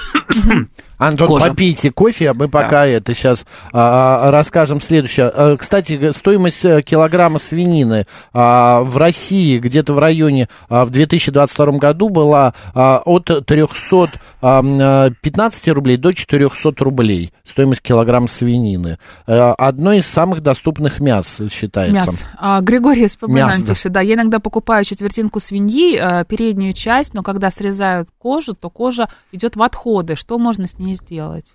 Антон, 0.96 1.26
Кожа. 1.26 1.49
попейте 1.49 1.90
кофе, 1.90 2.30
а 2.30 2.34
мы 2.34 2.46
пока 2.49 2.87
это 2.87 3.14
сейчас 3.14 3.44
а, 3.73 4.30
расскажем 4.30 4.80
следующее. 4.80 5.28
А, 5.34 5.56
кстати, 5.56 6.12
стоимость 6.12 6.64
э, 6.64 6.82
килограмма 6.82 7.40
свинины 7.40 8.06
а, 8.32 8.80
в 8.82 8.96
России 8.96 9.58
где-то 9.58 9.92
в 9.92 9.99
районе 9.99 10.49
а, 10.68 10.84
в 10.84 10.90
2022 10.90 11.78
году 11.78 12.11
была 12.11 12.54
а, 12.75 13.02
от 13.04 13.25
315 13.25 15.68
рублей 15.68 15.96
до 15.96 16.12
400 16.12 16.84
рублей. 16.84 17.32
Стоимость 17.44 17.82
килограмма 17.82 18.28
свинины. 18.28 18.99
Э, 19.26 19.54
Одно 19.58 19.92
из 19.92 20.06
самых 20.06 20.42
доступных 20.42 21.00
мяс 21.00 21.40
считается. 21.50 21.94
Мясо. 21.94 22.25
А, 22.38 22.61
Григорий 22.61 23.08
СПБ 23.08 23.26
нам 23.28 23.37
Мясо, 23.37 23.62
да. 23.62 23.75
пишет, 23.75 23.92
да, 23.92 24.00
я 24.00 24.14
иногда 24.14 24.38
покупаю 24.38 24.84
четвертинку 24.84 25.40
свиньи, 25.40 25.99
э, 26.00 26.25
переднюю 26.25 26.73
часть, 26.73 27.14
но 27.14 27.23
когда 27.23 27.50
срезают 27.94 28.08
кожу, 28.18 28.54
то 28.54 28.70
кожа 28.70 29.08
идет 29.33 29.57
в 29.57 29.62
отходы. 29.62 30.16
Что 30.16 30.38
можно 30.38 30.66
с 30.66 30.78
ней 30.78 30.94
сделать? 30.94 31.54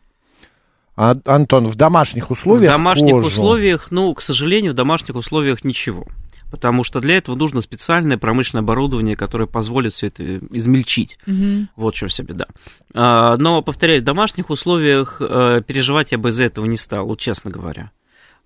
А, 0.96 1.14
Антон, 1.26 1.68
в 1.68 1.76
домашних 1.76 2.28
В 2.28 2.32
условиях 2.32 2.72
домашних 2.72 3.12
кожу- 3.14 3.28
условиях, 3.28 3.92
ну, 3.92 4.14
к 4.14 4.22
сожалению, 4.22 4.74
в 4.74 4.76
домашних 4.76 5.16
условиях 5.16 5.64
ничего. 5.64 6.06
Потому 6.52 6.84
что 6.84 7.00
для 7.00 7.18
этого 7.18 7.36
нужно 7.36 7.62
специальное 7.62 8.18
промышленное 8.18 8.64
оборудование, 8.64 9.16
которое 9.16 9.46
позволит 9.46 9.94
все 9.94 10.08
это 10.08 10.38
измельчить. 10.52 11.20
Мгм. 11.28 11.70
Вот 11.76 11.94
в 11.94 11.98
чем 11.98 12.10
вся 12.10 12.24
беда. 12.24 12.48
А, 12.94 13.38
Но, 13.38 13.62
повторяюсь, 13.62 14.02
в 14.02 14.06
домашних 14.06 14.50
условиях 14.50 15.18
э, 15.22 15.62
переживать 15.66 16.12
я 16.12 16.18
бы 16.18 16.30
из-за 16.30 16.46
этого 16.46 16.66
не 16.66 16.76
стал, 16.78 17.06
вот 17.06 17.20
честно 17.20 17.52
говоря. 17.52 17.92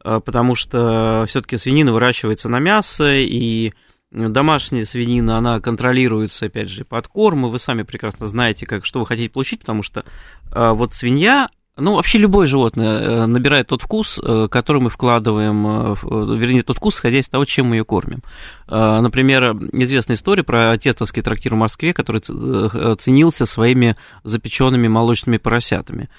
А, 0.04 0.20
Потому 0.20 0.56
что 0.56 1.24
все-таки 1.30 1.58
свинина 1.58 1.94
выращивается 1.94 2.50
на 2.50 2.60
мясо, 2.60 3.14
и 3.16 3.74
домашняя 4.14 4.86
свинина, 4.86 5.38
она 5.38 5.60
контролируется, 5.60 6.46
опять 6.46 6.70
же, 6.70 6.86
подкорм, 6.86 7.46
и 7.46 7.50
вы 7.50 7.60
сами 7.60 7.84
прекрасно 7.84 8.28
знаете, 8.28 8.66
как, 8.66 8.86
что 8.86 9.00
вы 9.00 9.06
хотите 9.06 9.30
получить, 9.30 9.62
потому 9.62 9.84
что 9.84 10.06
а, 10.52 10.74
вот 10.74 10.94
свинья, 10.94 11.50
ну, 11.76 11.96
вообще 11.96 12.20
любое 12.20 12.46
животное 12.46 13.00
э, 13.00 13.26
набирает 13.26 13.68
тот 13.68 13.82
вкус, 13.82 14.20
э, 14.24 14.48
который 14.52 14.80
мы 14.80 14.92
вкладываем, 14.92 15.66
э, 15.66 15.96
э, 16.04 16.36
вернее, 16.38 16.62
тот 16.62 16.78
вкус, 16.78 16.98
исходя 16.98 17.18
из 17.18 17.28
того, 17.28 17.46
чем 17.46 17.68
мы 17.68 17.78
ее 17.78 17.84
кормим. 17.84 18.22
Э, 18.68 19.00
Например, 19.02 19.58
известная 19.72 20.16
история 20.16 20.44
про 20.44 20.78
тестовский 20.78 21.24
трактир 21.24 21.56
в 21.56 21.58
Москве, 21.58 21.94
который 21.94 22.22
э, 22.30 22.96
ценился 23.00 23.48
своими 23.48 23.96
запеченными 24.24 24.88
молочными 24.88 25.38
поросятами 25.38 26.10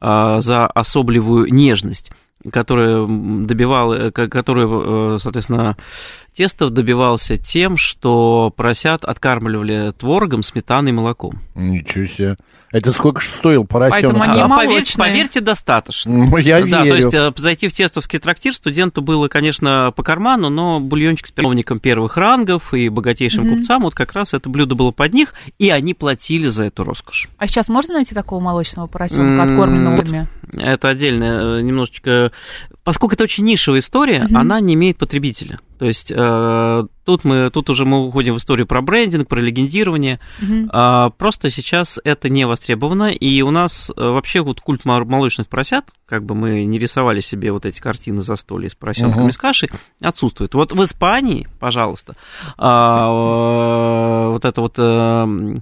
э, 0.00 0.38
за 0.40 0.68
особливую 0.68 1.52
нежность 1.52 2.12
которая 2.52 3.06
добивала, 3.06 4.10
которую, 4.10 5.18
соответственно, 5.18 5.76
Тестов 6.34 6.70
добивался 6.70 7.36
тем, 7.36 7.76
что 7.76 8.52
поросят 8.56 9.04
откармливали 9.04 9.92
творогом, 9.98 10.42
сметаной 10.44 10.90
и 10.90 10.94
молоком. 10.94 11.40
Ничего 11.56 12.06
себе. 12.06 12.36
Это 12.70 12.92
сколько 12.92 13.20
же 13.20 13.26
стоил 13.26 13.66
поросенок? 13.66 14.00
Поэтому 14.16 14.22
они 14.22 14.40
А, 14.40 14.46
молочные. 14.46 14.68
поверьте, 14.68 14.96
поверьте, 14.96 15.40
достаточно. 15.40 16.12
Ну, 16.12 16.36
я 16.36 16.64
да, 16.64 16.84
верю. 16.84 16.90
то 16.90 16.94
есть 16.96 17.14
э, 17.14 17.32
зайти 17.36 17.66
в 17.66 17.74
тестовский 17.74 18.20
трактир 18.20 18.54
студенту 18.54 19.02
было, 19.02 19.26
конечно, 19.26 19.92
по 19.96 20.04
карману, 20.04 20.50
но 20.50 20.78
бульончик 20.78 21.26
с 21.26 21.30
перовником 21.32 21.80
первых 21.80 22.16
рангов 22.16 22.72
и 22.72 22.88
богатейшим 22.88 23.44
Мгм. 23.44 23.56
купцам, 23.56 23.82
вот 23.82 23.96
как 23.96 24.12
раз 24.12 24.32
это 24.32 24.48
блюдо 24.48 24.76
было 24.76 24.92
под 24.92 25.12
них, 25.12 25.34
и 25.58 25.68
они 25.70 25.94
платили 25.94 26.46
за 26.46 26.64
эту 26.64 26.84
роскошь. 26.84 27.28
А 27.38 27.48
сейчас 27.48 27.68
можно 27.68 27.94
найти 27.94 28.14
такого 28.14 28.38
молочного 28.38 28.86
поросенка, 28.86 29.22
М, 29.22 29.40
откормленного? 29.40 30.28
Это 30.56 30.88
отдельно 30.88 31.24
э, 31.58 31.62
немножечко... 31.62 32.29
Поскольку 32.84 33.14
это 33.14 33.24
очень 33.24 33.44
нишевая 33.44 33.80
история, 33.80 34.24
Мгм. 34.24 34.36
она 34.36 34.60
не 34.60 34.74
имеет 34.74 34.96
потребителя. 34.98 35.58
То 35.78 35.86
есть 35.86 36.12
э, 36.14 36.86
тут, 37.06 37.24
мы, 37.24 37.48
тут 37.50 37.70
уже 37.70 37.84
мы 37.86 38.06
уходим 38.06 38.34
в 38.34 38.36
историю 38.38 38.66
про 38.66 38.82
брендинг, 38.82 39.28
про 39.28 39.40
легендирование. 39.40 40.20
Мгм. 40.40 40.68
А, 40.72 41.08
просто 41.10 41.50
сейчас 41.50 41.98
это 42.04 42.28
не 42.28 42.46
востребовано, 42.46 43.10
и 43.12 43.40
у 43.42 43.50
нас 43.50 43.90
э, 43.96 44.00
вообще 44.02 44.40
вот 44.40 44.60
культ 44.60 44.84
молочных 44.84 45.48
поросят, 45.48 45.86
как 46.06 46.24
бы 46.24 46.34
мы 46.34 46.64
не 46.64 46.78
рисовали 46.78 47.20
себе 47.20 47.50
вот 47.52 47.64
эти 47.64 47.80
картины 47.80 48.20
застолья 48.20 48.68
с 48.68 48.74
поросенками 48.74 49.22
Мгм. 49.22 49.32
с 49.32 49.38
кашей, 49.38 49.70
отсутствует. 50.02 50.54
Вот 50.54 50.72
в 50.72 50.82
Испании, 50.82 51.48
пожалуйста, 51.58 52.14
а, 52.58 54.26
э, 54.26 54.30
вот 54.30 54.44
это 54.44 54.60
вот... 54.60 54.74
э, 54.78 55.54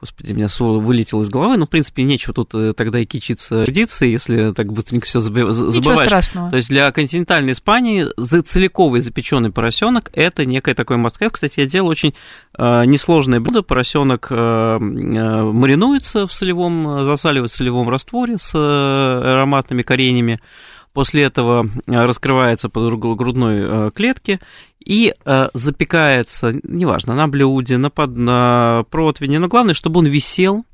Господи, 0.00 0.32
меня 0.32 0.48
слово 0.48 0.78
вылетело 0.78 1.22
из 1.22 1.28
головы, 1.28 1.56
но, 1.56 1.66
в 1.66 1.70
принципе, 1.70 2.04
нечего 2.04 2.32
тут 2.32 2.54
э, 2.54 2.72
тогда 2.72 3.00
и 3.00 3.04
кичиться 3.04 3.64
традиции, 3.64 4.08
если 4.08 4.52
так 4.52 4.72
быстренько 4.72 5.06
все 5.06 5.18
Ничего 5.18 5.52
забываешь. 5.52 6.06
страшного. 6.06 6.50
То 6.50 6.56
есть 6.56 6.68
для 6.68 6.92
континентальной 6.92 7.52
Испании 7.52 8.06
за 8.16 8.42
целиковый 8.42 9.00
запеченный 9.00 9.50
поросенок 9.50 10.10
это 10.12 10.44
некое 10.44 10.74
такое 10.76 10.98
мастхэв. 10.98 11.32
Кстати, 11.32 11.58
я 11.58 11.66
делал 11.66 11.88
очень 11.88 12.14
э, 12.56 12.84
несложное 12.84 13.40
блюдо. 13.40 13.62
Поросенок 13.62 14.28
э, 14.30 14.34
э, 14.36 14.78
маринуется 14.78 16.28
в 16.28 16.32
солевом, 16.32 17.00
э, 17.00 17.04
засаливается 17.04 17.56
в 17.56 17.58
солевом 17.58 17.88
растворе 17.88 18.38
с 18.38 18.52
э, 18.54 18.58
ароматными 18.58 19.82
коренями. 19.82 20.40
После 20.92 21.22
этого 21.22 21.68
э, 21.86 22.04
раскрывается 22.04 22.68
по 22.68 22.80
гру- 22.80 23.14
грудной 23.14 23.56
э, 23.60 23.90
клетке 23.94 24.40
и 24.84 25.14
э, 25.24 25.48
запекается, 25.52 26.54
неважно, 26.62 27.14
на 27.14 27.28
блюде, 27.28 27.76
на, 27.78 27.90
под, 27.90 28.16
на 28.16 28.84
противне, 28.90 29.38
но 29.38 29.48
главное, 29.48 29.74
чтобы 29.74 30.00
он 30.00 30.06
висел 30.06 30.64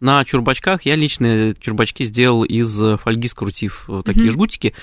на 0.00 0.22
чурбачках. 0.24 0.82
Я 0.82 0.94
лично 0.94 1.54
чурбачки 1.58 2.04
сделал 2.04 2.44
из 2.44 2.82
фольги, 2.98 3.28
скрутив 3.28 3.88
такие 4.04 4.24
Мгм. 4.26 4.32
жгутики. 4.32 4.74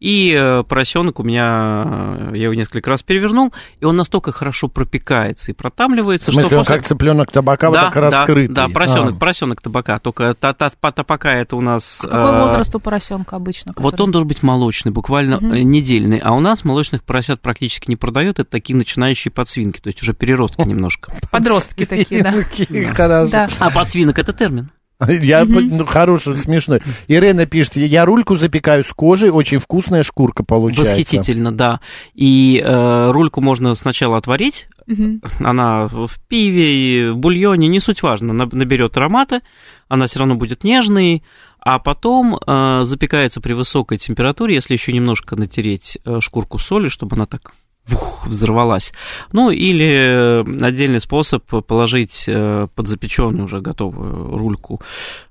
И 0.00 0.34
э, 0.34 0.62
поросенок 0.66 1.20
у 1.20 1.22
меня, 1.22 1.84
э, 2.32 2.36
я 2.36 2.44
его 2.44 2.54
несколько 2.54 2.88
раз 2.88 3.02
перевернул, 3.02 3.52
и 3.80 3.84
он 3.84 3.96
настолько 3.96 4.32
хорошо 4.32 4.68
пропекается 4.68 5.50
и 5.50 5.54
В 5.54 5.58
протамливается, 5.58 6.32
смысле, 6.32 6.48
что 6.48 6.58
он 6.58 6.64
как 6.64 6.84
цыпленок 6.84 7.30
табака, 7.30 7.68
вот 7.68 7.78
так 7.78 7.96
раскрытый. 7.96 8.54
Да, 8.54 8.68
поросенок, 8.68 9.14
А. 9.16 9.18
поросенок 9.18 9.60
табака. 9.60 9.98
Только 9.98 10.34
та, 10.34 10.54
та, 10.54 10.70
та- 10.70 10.92
табака 10.92 11.34
это 11.34 11.54
у 11.54 11.60
нас. 11.60 12.00
А 12.02 12.08
какой 12.08 12.30
э, 12.30 12.40
возраст 12.40 12.74
у 12.74 12.80
поросенка 12.80 13.36
обычно? 13.36 13.74
Вот 13.76 13.92
который- 13.92 14.06
он 14.06 14.12
должен 14.12 14.28
быть 14.28 14.42
молочный, 14.42 14.90
буквально 14.90 15.34
э, 15.34 15.58
недельный. 15.60 16.16
А 16.16 16.32
у 16.32 16.40
нас 16.40 16.64
молочных 16.64 17.02
поросят 17.04 17.42
практически 17.42 17.90
не 17.90 17.96
продают. 17.96 18.38
Это 18.40 18.50
такие 18.50 18.76
начинающие 18.76 19.30
подсвинки, 19.30 19.80
то 19.80 19.88
есть 19.88 20.00
уже 20.02 20.14
переростки 20.14 20.62
немножко. 20.62 21.12
Подростки 21.30 21.84
такие, 21.84 22.22
да. 22.22 22.32
Да. 23.10 23.26
Да. 23.26 23.48
А 23.58 23.70
подсвинок 23.70 24.18
это 24.18 24.32
термин. 24.32 24.70
Я, 25.08 25.44
ну, 25.44 25.86
хороший, 25.86 26.36
смешной. 26.36 26.80
Ирена 27.08 27.46
пишет, 27.46 27.76
я 27.76 28.04
рульку 28.04 28.36
запекаю 28.36 28.84
с 28.84 28.92
кожей, 28.92 29.30
очень 29.30 29.58
вкусная 29.58 30.02
шкурка 30.02 30.44
получается. 30.44 30.92
Восхитительно, 30.92 31.52
да. 31.52 31.80
И 32.14 32.62
э, 32.64 33.10
рульку 33.10 33.40
можно 33.40 33.74
сначала 33.74 34.18
отварить. 34.18 34.68
Мгм. 34.86 35.22
Она 35.40 35.86
в 35.88 36.10
пиве 36.28 37.12
в 37.12 37.16
бульоне, 37.16 37.68
не 37.68 37.80
суть 37.80 38.02
важно, 38.02 38.32
на- 38.32 38.48
наберет 38.50 38.96
ароматы, 38.96 39.40
она 39.88 40.06
все 40.06 40.18
равно 40.18 40.34
будет 40.34 40.64
нежной, 40.64 41.22
а 41.60 41.78
потом 41.78 42.36
э, 42.36 42.80
запекается 42.84 43.40
при 43.40 43.52
высокой 43.52 43.98
температуре, 43.98 44.54
если 44.54 44.74
еще 44.74 44.92
немножко 44.92 45.36
натереть 45.36 45.98
э, 46.04 46.18
шкурку 46.20 46.58
соли, 46.58 46.88
чтобы 46.88 47.16
она 47.16 47.26
так 47.26 47.52
вух, 47.90 48.26
взорвалась. 48.26 48.92
Ну, 49.32 49.50
или 49.50 50.44
э, 50.44 50.64
отдельный 50.64 51.00
способ 51.00 51.44
положить 51.66 52.24
э, 52.26 52.68
подзапеченную 52.74 53.44
уже 53.44 53.60
готовую 53.60 54.36
рульку 54.36 54.80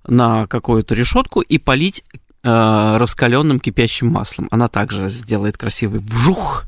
на 0.08 0.48
какую-то 0.48 0.96
решетку 0.96 1.42
и 1.42 1.58
полить 1.58 2.04
раскаленным 2.42 3.60
кипящим 3.60 4.08
маслом. 4.08 4.48
Она 4.50 4.70
также 4.70 5.10
сделает 5.10 5.58
красивый 5.58 6.00
вжух, 6.00 6.64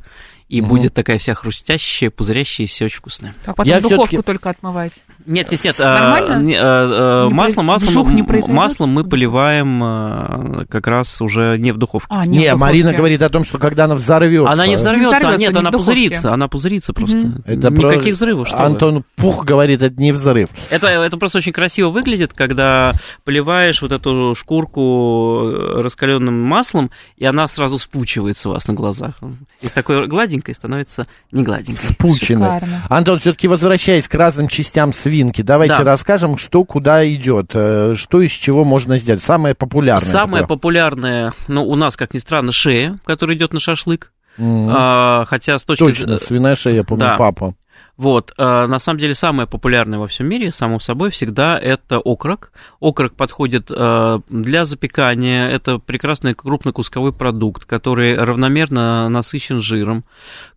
и 0.51 0.59
Мгм. 0.59 0.69
будет 0.69 0.93
такая 0.93 1.17
вся 1.17 1.33
хрустящая, 1.33 2.09
пузырящаяся, 2.09 2.83
очень 2.83 2.97
вкусная. 2.97 3.33
Как 3.45 3.55
потом 3.55 3.71
Я 3.71 3.79
духовку 3.79 4.21
только 4.21 4.49
отмывать. 4.49 5.01
Нет, 5.25 5.49
нет, 5.51 5.63
нет. 5.63 5.79
Нормально? 5.79 6.35
а, 6.35 6.39
не, 6.41 6.55
а, 6.55 6.61
а, 6.61 7.27
Не 7.27 7.33
маслом, 7.33 7.67
произ- 7.67 7.83
маслом, 7.83 8.15
не 8.15 8.23
произойдет? 8.23 8.79
мы 8.79 9.03
поливаем 9.05 9.81
а, 9.81 10.65
как 10.69 10.87
раз 10.87 11.21
уже 11.21 11.57
не 11.57 11.71
в 11.71 11.77
духовке. 11.77 12.07
А, 12.09 12.25
Не, 12.25 12.31
в 12.39 12.41
духовке. 12.41 12.55
Марина 12.57 12.93
говорит 12.93 13.21
о 13.21 13.29
том, 13.29 13.45
что 13.45 13.59
когда 13.59 13.85
она 13.85 13.95
взорвется. 13.95 14.49
Она 14.51 14.67
не 14.67 14.75
взорвется, 14.75 15.15
взорвётся, 15.15 15.39
нет, 15.41 15.53
не 15.53 15.59
она 15.59 15.71
пузырится, 15.71 16.33
она 16.33 16.47
пузырится 16.49 16.91
просто. 16.91 17.43
Это 17.45 17.69
Никаких 17.71 18.03
про- 18.03 18.11
взрывов, 18.11 18.47
что 18.49 18.57
вы. 18.57 18.63
Антон 18.63 19.03
Пух 19.15 19.45
говорит, 19.45 19.81
это 19.81 20.01
не 20.01 20.11
взрыв. 20.11 20.49
Это, 20.69 20.87
это 20.87 21.15
просто 21.17 21.37
очень 21.37 21.53
красиво 21.53 21.91
выглядит, 21.91 22.33
когда 22.33 22.91
поливаешь 23.23 23.81
вот 23.81 23.93
эту 23.93 24.35
шкурку 24.35 25.49
раскаленным 25.81 26.41
маслом, 26.41 26.91
и 27.15 27.25
она 27.25 27.47
сразу 27.47 27.79
спучивается 27.79 28.49
у 28.49 28.53
вас 28.53 28.67
на 28.67 28.73
глазах. 28.73 29.13
Из 29.61 29.71
такой 29.71 30.07
гладенькой 30.07 30.40
становится 30.49 31.05
не 31.31 31.43
гладенькой. 31.43 31.95
Пучины. 31.97 32.45
Шикарно. 32.45 32.81
Антон, 32.89 33.19
все-таки 33.19 33.47
возвращаясь 33.47 34.07
к 34.07 34.15
разным 34.15 34.47
частям 34.47 34.93
свинки, 34.93 35.41
давайте 35.41 35.75
Да. 35.77 35.83
расскажем, 35.83 36.37
что 36.37 36.63
куда 36.65 37.07
идет, 37.13 37.51
э, 37.53 37.93
что 37.95 38.21
из 38.21 38.31
чего 38.31 38.63
можно 38.65 38.97
сделать. 38.97 39.21
Самое 39.23 39.53
популярное. 39.53 40.11
Самое 40.11 40.41
такое. 40.43 40.55
популярное, 40.57 41.33
ну, 41.47 41.63
у 41.63 41.75
нас, 41.75 41.95
как 41.95 42.13
ни 42.13 42.19
странно, 42.19 42.51
шея, 42.51 42.99
которая 43.05 43.37
идет 43.37 43.53
на 43.53 43.59
шашлык. 43.59 44.11
Мгм. 44.37 44.69
А, 44.73 45.25
хотя 45.25 45.59
с 45.59 45.65
точки 45.65 45.83
Точно, 45.83 46.17
свиная 46.17 46.55
шея, 46.55 46.75
я 46.77 46.83
помню, 46.83 47.01
да. 47.05 47.17
папа. 47.17 47.53
Вот, 48.01 48.33
э, 48.35 48.65
на 48.65 48.79
самом 48.79 48.97
деле 48.97 49.13
самое 49.13 49.47
популярное 49.47 49.99
во 49.99 50.07
всем 50.07 50.25
мире, 50.25 50.51
само 50.51 50.79
собой, 50.79 51.11
всегда 51.11 51.55
это 51.59 51.97
окорок. 52.03 52.51
Окорок 52.79 53.13
подходит 53.13 53.67
э, 53.69 54.19
для 54.27 54.65
запекания, 54.65 55.47
это 55.47 55.77
прекрасный 55.77 56.33
крупнокусковой 56.33 57.13
продукт, 57.13 57.65
который 57.65 58.15
равномерно 58.17 59.07
насыщен 59.07 59.61
жиром, 59.61 60.03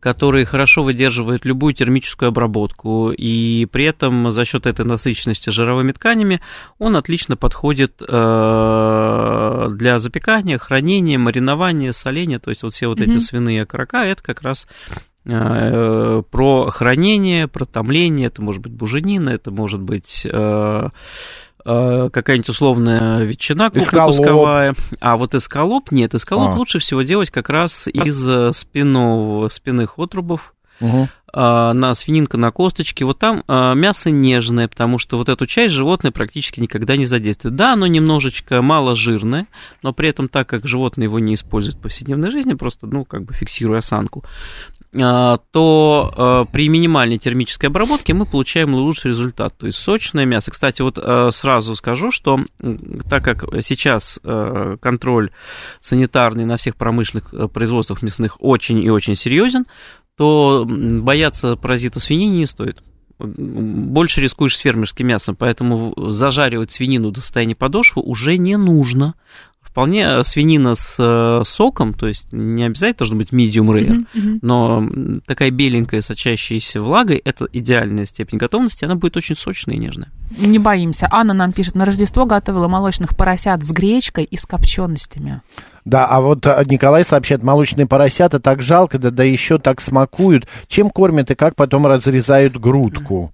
который 0.01 0.47
хорошо 0.47 0.85
выдерживает 0.85 1.45
любую 1.45 1.75
термическую 1.75 2.31
обработку, 2.31 3.11
и 3.11 3.67
при 3.67 3.85
этом 3.85 4.33
за 4.33 4.47
счет 4.47 4.65
этой 4.65 4.87
насыщенности 4.87 5.51
жировыми 5.51 5.93
тканями 5.93 6.41
он 6.79 6.97
отлично 6.97 7.37
подходит 7.37 8.01
э, 8.01 9.69
для 9.71 9.99
запекания, 9.99 10.57
хранения, 10.57 11.19
маринования, 11.19 11.93
соления, 11.93 12.39
то 12.39 12.49
есть 12.49 12.63
вот 12.63 12.73
все 12.73 12.87
вот 12.87 13.03
эти 13.03 13.11
Мгм. 13.11 13.21
свиные 13.21 13.63
окорока, 13.65 13.99
это 14.07 14.23
как 14.23 14.41
раз 14.41 14.67
про 15.25 16.71
хранение, 16.71 17.49
про 17.49 17.65
томление, 17.65 18.27
это 18.27 18.43
может 18.43 18.63
быть 18.63 18.73
буженина, 18.73 19.31
это 19.31 19.51
может 19.51 19.81
быть 19.81 20.27
э, 20.31 20.89
э, 21.65 22.11
какая-нибудь 22.13 22.49
условная 22.49 23.25
ветчина 23.25 23.71
крупнокусковая. 23.71 24.75
А 25.01 25.17
вот 25.17 25.35
эскалоп, 25.35 25.91
нет, 25.93 26.15
эскалоп 26.15 26.51
А. 26.51 26.59
лучше 26.59 26.79
всего 26.79 27.03
делать 27.03 27.31
как 27.31 27.49
раз 27.49 27.89
из 27.89 28.29
э, 28.29 28.53
спинного, 28.53 29.49
спинных 29.49 29.99
отрубов, 29.99 30.55
а, 31.37 31.73
на 31.73 31.95
свининка 31.97 32.37
на 32.37 32.53
косточке. 32.53 33.05
Вот 33.05 33.19
там 33.19 33.43
а, 33.49 33.75
мясо 33.75 34.11
нежное, 34.11 34.69
потому 34.69 34.99
что 34.99 35.17
вот 35.19 35.29
эту 35.29 35.47
часть 35.47 35.75
животное 35.75 36.13
практически 36.13 36.61
никогда 36.61 36.97
не 36.97 37.07
задействует. 37.07 37.57
Да, 37.57 37.73
оно 37.73 37.89
немножечко 37.89 38.63
маложирное, 38.63 39.49
но 39.83 39.93
при 39.93 40.09
этом 40.09 40.29
так 40.29 40.49
как 40.49 40.67
животное 40.67 41.07
его 41.07 41.19
не 41.19 41.35
использует 41.35 41.77
в 41.77 41.81
повседневной 41.81 42.31
жизни, 42.31 42.55
просто, 42.55 42.87
ну, 42.87 43.05
как 43.05 43.25
бы 43.25 43.35
фиксируя 43.35 43.79
осанку, 43.79 44.25
то 44.95 46.15
а, 46.17 46.45
при 46.45 46.69
минимальной 46.69 47.19
термической 47.19 47.69
обработке 47.69 48.15
мы 48.15 48.27
получаем 48.27 48.75
лучший 48.75 49.11
результат, 49.11 49.57
то 49.59 49.67
есть 49.67 49.79
сочное 49.79 50.25
мясо. 50.25 50.53
Кстати, 50.53 50.83
вот 50.83 50.99
а, 50.99 51.31
сразу 51.33 51.75
скажу, 51.75 52.11
что 52.13 52.41
так 53.11 53.25
как 53.25 53.45
сейчас 53.63 54.21
а, 54.23 54.77
контроль 54.77 55.31
санитарный 55.81 56.45
на 56.45 56.57
всех 56.57 56.77
промышленных 56.77 57.33
а, 57.33 57.49
производствах 57.49 58.03
мясных 58.03 58.37
очень 58.39 58.83
и 58.83 58.91
очень 58.91 59.17
серьезен, 59.17 59.67
то 60.17 60.65
бояться 60.67 61.57
паразитов 61.57 62.05
свиньи 62.05 62.29
не 62.29 62.47
стоит. 62.47 62.83
Больше 63.19 64.21
рискуешь 64.21 64.57
с 64.57 64.61
фермерским 64.61 65.07
мясом, 65.07 65.37
поэтому 65.37 65.95
зажаривать 66.11 66.73
свинину 66.73 67.11
до 67.11 67.21
состояния 67.21 67.55
подошвы 67.55 68.03
уже 68.03 68.37
не 68.37 68.57
нужно. 68.57 69.15
Вполне 69.75 70.23
свинина 70.23 70.77
с 70.77 70.95
э, 71.01 71.43
соком, 71.45 71.95
то 71.95 72.07
есть 72.07 72.29
не 72.31 72.63
обязательно 72.63 72.99
должно 72.99 73.17
быть 73.17 73.33
medium 73.33 73.73
rare, 73.73 73.91
Мгм, 73.91 74.07
мгм. 74.15 74.39
но 74.41 74.89
такая 75.27 75.51
беленькая, 75.51 76.01
сочащаяся 76.01 76.81
влагой, 76.81 77.17
это 77.17 77.49
идеальная 77.53 78.07
степень 78.07 78.39
готовности, 78.39 78.85
она 78.85 78.95
будет 78.95 79.17
очень 79.17 79.35
сочная 79.35 79.75
и 79.75 79.79
нежная. 79.79 80.13
Не 80.39 80.61
боимся. 80.61 81.09
Анна 81.11 81.35
нам 81.35 81.51
пишет, 81.51 81.75
на 81.75 81.85
Рождество 81.85 82.25
готовила 82.25 82.69
молочных 82.69 83.17
поросят 83.17 83.65
с 83.65 83.73
гречкой 83.73 84.23
и 84.23 84.37
с 84.37 84.47
копченостями. 84.47 85.43
Да, 85.85 86.07
а 86.07 86.21
вот 86.21 86.47
а, 86.47 86.63
Николай 86.65 87.05
сообщает, 87.05 87.43
молочные 87.43 87.89
поросята 87.89 88.39
так 88.39 88.63
жалко, 88.63 89.01
да, 89.01 89.11
да 89.11 89.25
еще 89.25 89.59
так 89.59 89.81
смакуют. 89.81 90.47
Чем 90.69 90.89
кормят 90.89 91.33
и 91.33 91.35
как 91.35 91.57
потом 91.57 91.89
разрезают 91.89 92.57
грудку? 92.59 93.34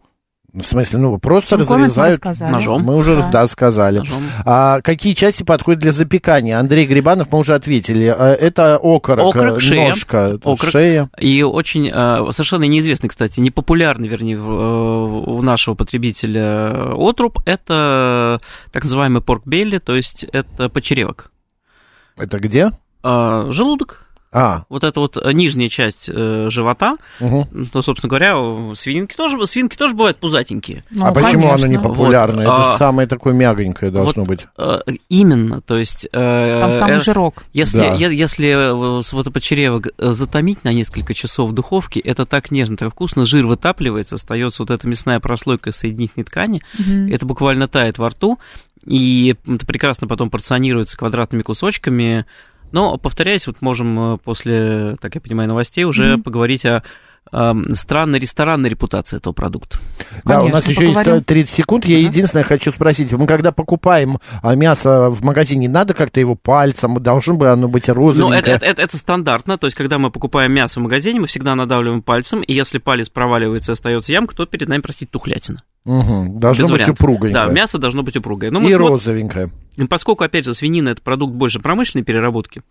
В 0.52 0.62
смысле, 0.62 0.98
ну, 0.98 1.18
просто 1.18 1.56
Чем 1.56 1.66
кормят, 1.66 1.96
мы 1.96 2.08
разрезают... 2.08 2.50
Ножом. 2.52 2.82
Мы 2.82 2.96
уже, 2.96 3.14
Да. 3.16 3.30
да, 3.30 3.46
сказали. 3.48 3.98
Ножом. 3.98 4.22
А 4.44 4.80
какие 4.80 5.14
части 5.14 5.44
подходят 5.44 5.80
для 5.80 5.92
запекания? 5.92 6.58
Андрей 6.58 6.86
Грибанов, 6.86 7.30
мы 7.30 7.38
уже 7.38 7.54
ответили. 7.54 8.06
А, 8.06 8.34
Это 8.34 8.74
окорок, 8.76 9.34
Окорок, 9.36 9.56
э, 9.58 9.60
шея. 9.60 9.88
ножка, 9.90 10.26
Окорок. 10.34 10.60
шея. 10.64 11.08
И 11.18 11.42
очень 11.44 11.88
э, 11.92 12.32
совершенно 12.32 12.64
неизвестный, 12.64 13.08
кстати, 13.08 13.38
непопулярный, 13.38 14.08
вернее, 14.08 14.36
э, 14.36 14.40
у 14.40 15.40
нашего 15.42 15.74
потребителя 15.76 16.94
отруб, 16.96 17.38
это 17.46 18.40
так 18.72 18.82
называемый 18.82 19.22
порк-белли, 19.22 19.78
то 19.78 19.94
есть 19.94 20.24
это 20.32 20.68
почеревок. 20.68 21.30
Это 22.16 22.38
где? 22.40 22.72
А, 23.04 23.46
Желудок, 23.52 24.06
А, 24.32 24.62
вот 24.68 24.84
эта 24.84 25.00
вот 25.00 25.16
нижняя 25.32 25.68
часть 25.68 26.08
э, 26.08 26.46
живота, 26.50 26.98
угу. 27.18 27.48
ну, 27.50 27.82
собственно 27.82 28.08
говоря, 28.08 28.36
свинки 28.76 29.16
тоже, 29.16 29.44
свинки 29.46 29.76
тоже 29.76 29.94
бывают 29.94 30.18
пузатенькие. 30.18 30.84
Ну, 30.90 31.04
а 31.04 31.12
почему 31.12 31.48
оно 31.48 31.66
не 31.66 31.74
конечно. 31.76 31.88
популярное? 31.88 32.46
Вот, 32.46 32.52
Это 32.54 32.62
же 32.62 32.68
а, 32.70 32.78
самое 32.78 33.08
такое 33.08 33.32
мягонькое 33.32 33.90
должно 33.90 34.24
быть. 34.24 34.46
Э, 34.56 34.78
Именно, 35.08 35.60
то 35.62 35.76
есть... 35.76 36.06
э, 36.12 36.58
Там 36.60 36.72
самый 36.74 36.96
э, 36.98 37.00
жирок. 37.00 37.42
Если, 37.52 37.78
Да. 37.78 37.94
е- 37.94 38.14
если 38.16 38.98
э, 38.98 39.02
с- 39.02 39.12
вот 39.12 39.22
это 39.22 39.32
почеревок 39.32 39.88
э, 39.98 40.12
затомить 40.12 40.62
на 40.62 40.72
несколько 40.72 41.12
часов 41.12 41.50
в 41.50 41.52
духовке, 41.52 41.98
это 41.98 42.24
так 42.24 42.52
нежно, 42.52 42.76
так 42.76 42.92
вкусно, 42.92 43.24
жир 43.24 43.46
вытапливается, 43.48 44.14
остается 44.14 44.62
вот 44.62 44.70
эта 44.70 44.86
мясная 44.86 45.18
прослойка 45.18 45.72
соединительной 45.72 46.24
ткани, 46.24 46.62
Мгм. 46.78 47.12
это 47.12 47.26
буквально 47.26 47.66
тает 47.66 47.98
во 47.98 48.10
рту, 48.10 48.38
и 48.86 49.34
это 49.48 49.66
прекрасно 49.66 50.06
потом 50.06 50.30
порционируется 50.30 50.96
квадратными 50.96 51.42
кусочками. 51.42 52.26
Но, 52.72 52.98
повторяюсь, 52.98 53.46
вот 53.46 53.62
можем 53.62 54.14
э, 54.14 54.18
после, 54.18 54.96
так 55.00 55.14
я 55.14 55.20
понимаю, 55.20 55.48
новостей 55.48 55.84
уже 55.84 56.14
Мгм. 56.14 56.22
поговорить 56.22 56.64
о 56.66 56.82
эм, 57.32 57.74
странная 57.74 58.18
ресторанная 58.20 58.70
репутация 58.70 59.18
этого 59.18 59.32
продукта. 59.32 59.78
Да, 60.24 60.42
у 60.42 60.48
нас 60.48 60.66
еще 60.66 60.86
поговорим. 60.86 61.14
есть 61.14 61.26
30 61.26 61.54
секунд. 61.54 61.84
Я 61.86 61.98
единственное 61.98 62.44
хочу 62.44 62.72
спросить. 62.72 63.12
Мы 63.12 63.26
когда 63.26 63.52
покупаем 63.52 64.18
а, 64.42 64.54
мясо 64.56 65.10
в 65.10 65.22
магазине, 65.24 65.68
надо 65.68 65.94
как-то 65.94 66.20
его 66.20 66.34
пальцем? 66.34 67.00
Должно 67.02 67.36
бы 67.36 67.48
оно 67.50 67.68
быть 67.68 67.88
Ну, 67.88 67.94
розовенькое? 67.94 68.40
это, 68.40 68.50
это, 68.50 68.66
это- 68.66 68.82
это 68.82 68.96
стандартно, 68.96 69.58
то 69.58 69.66
есть, 69.66 69.76
когда 69.76 69.98
мы 69.98 70.10
покупаем 70.10 70.52
мясо 70.52 70.80
в 70.80 70.82
магазине, 70.82 71.20
мы 71.20 71.26
всегда 71.26 71.54
надавливаем 71.54 72.02
пальцем, 72.02 72.40
и 72.40 72.52
если 72.52 72.78
палец 72.78 73.08
проваливается 73.08 73.72
и 73.72 73.74
остается 73.74 74.12
ямка, 74.12 74.34
то 74.34 74.46
перед 74.46 74.68
нами, 74.68 74.80
простите, 74.80 75.10
тухлятина. 75.12 75.58
Мгм. 75.84 76.38
Должно 76.38 76.64
Без 76.64 76.70
быть 76.70 76.80
вариантов. 76.80 77.00
упругонькое. 77.00 77.32
Да, 77.32 77.46
мясо 77.52 77.78
должно 77.78 78.02
быть 78.02 78.16
упругое. 78.16 78.50
Но 78.50 78.60
мы 78.60 78.68
И 78.70 78.72
смотрим- 78.74 78.88
розовенькое. 78.88 79.48
Поскольку, 79.88 80.24
опять 80.24 80.44
же, 80.44 80.54
свинина 80.54 80.90
это 80.90 81.00
продукт 81.00 81.34
больше 81.34 81.58
промышленной 81.60 82.04
переработки, 82.04 82.62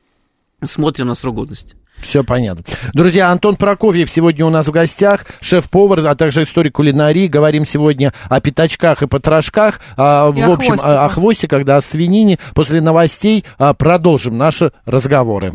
смотрим 0.65 1.07
на 1.07 1.15
срок 1.15 1.35
годности. 1.35 1.75
Все 2.01 2.23
понятно. 2.23 2.63
Друзья, 2.93 3.29
Антон 3.29 3.55
Прокофьев 3.57 4.09
сегодня 4.09 4.45
у 4.45 4.49
нас 4.49 4.67
в 4.67 4.71
гостях, 4.71 5.25
шеф-повар, 5.41 5.99
а 6.07 6.15
также 6.15 6.43
историк 6.43 6.75
кулинарии. 6.75 7.27
Говорим 7.27 7.65
сегодня 7.65 8.13
о 8.29 8.39
пятачках 8.39 9.03
и 9.03 9.07
потрошках. 9.07 9.81
А, 9.97 10.31
И 10.33 10.41
в 10.41 10.49
о 10.49 10.53
общем, 10.53 10.77
хвостиках. 10.77 10.91
о, 10.93 11.05
о 11.05 11.09
хвостиках, 11.09 11.65
да, 11.65 11.77
о 11.77 11.81
свинине. 11.81 12.39
После 12.53 12.79
новостей 12.79 13.43
а, 13.57 13.73
продолжим 13.73 14.37
наши 14.37 14.71
разговоры. 14.85 15.53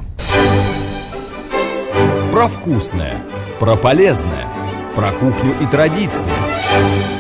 Про 2.31 2.49
вкусное, 2.49 3.23
про 3.59 3.77
полезное, 3.77 4.47
про 4.95 5.13
кухню 5.13 5.55
и 5.63 5.67
традиции. 5.67 6.31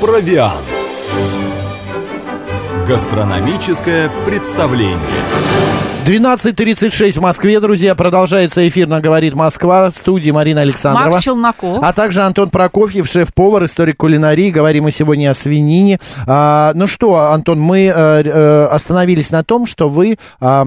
Провиант. 0.02 0.60
Гастрономическое 2.86 4.10
представление. 4.26 4.98
12.36 6.04 7.12
в 7.12 7.20
Москве, 7.22 7.58
друзья. 7.60 7.94
Продолжается 7.94 8.68
эфир 8.68 8.86
на 8.86 9.00
«Говорит 9.00 9.32
Москва» 9.34 9.90
в 9.90 9.96
студии 9.96 10.30
Марина 10.30 10.60
Александрова. 10.60 11.12
Макс 11.12 11.24
Челноков. 11.24 11.82
А 11.82 11.94
также 11.94 12.20
Антон 12.20 12.50
Прокофьев, 12.50 13.08
шеф-повар, 13.08 13.64
историк 13.64 13.96
кулинарии. 13.96 14.50
Говорим 14.50 14.84
мы 14.84 14.90
сегодня 14.90 15.30
о 15.30 15.34
свинине. 15.34 15.98
А, 16.26 16.72
ну 16.74 16.88
что, 16.88 17.32
Антон, 17.32 17.58
мы 17.58 17.86
э, 17.86 18.64
остановились 18.66 19.30
на 19.30 19.44
том, 19.44 19.66
что 19.66 19.88
вы... 19.88 20.18
а, 20.40 20.66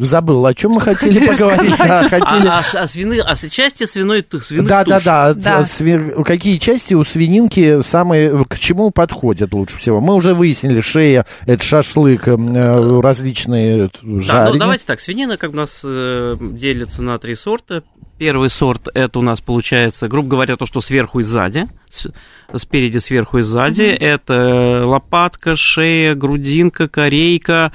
забыл, 0.00 0.44
о 0.44 0.54
чем 0.54 0.72
мы 0.72 0.80
хотели 0.80 1.20
хотели 1.20 1.26
поговорить. 1.28 1.74
Да, 1.78 2.08
хотели... 2.08 2.48
А, 2.48 2.58
а, 2.58 2.78
а 2.82 2.88
свины, 2.88 3.20
а 3.24 3.36
с- 3.36 3.48
части 3.48 3.84
свиной, 3.86 4.26
свиных 4.42 4.66
Да, 4.66 4.84
да, 4.84 4.96
туш. 4.96 5.04
да, 5.04 5.34
Да. 5.34 5.60
Сви- 5.62 6.24
Какие 6.24 6.58
части 6.58 6.94
у 6.94 7.04
свининки 7.04 7.80
самые 7.82 8.44
к 8.44 8.58
чему 8.58 8.90
подходят 8.90 9.52
лучше 9.54 9.78
всего? 9.78 10.00
Мы 10.00 10.14
уже 10.14 10.34
выяснили, 10.34 10.80
шея 10.80 11.26
это 11.46 11.62
шашлык, 11.62 12.26
э, 12.26 13.00
различные 13.00 13.88
Да, 14.02 14.47
ну, 14.52 14.58
давайте 14.58 14.84
так, 14.86 15.00
свинина 15.00 15.36
как 15.36 15.50
бы 15.50 15.56
у 15.58 15.60
нас 15.60 15.82
э, 15.84 16.36
делится 16.40 17.02
на 17.02 17.18
три 17.18 17.34
сорта. 17.34 17.82
Первый 18.18 18.50
сорт 18.50 18.88
это 18.94 19.20
у 19.20 19.22
нас 19.22 19.40
получается, 19.40 20.08
грубо 20.08 20.28
говоря, 20.30 20.56
то, 20.56 20.66
что 20.66 20.80
сверху 20.80 21.20
и 21.20 21.22
сзади. 21.22 21.66
С- 21.88 22.10
Спереди, 22.54 22.98
сверху 22.98 23.38
и 23.38 23.42
сзади. 23.42 23.82
Это 23.82 24.82
лопатка, 24.84 25.54
шея, 25.54 26.14
грудинка, 26.16 26.88
корейка. 26.88 27.72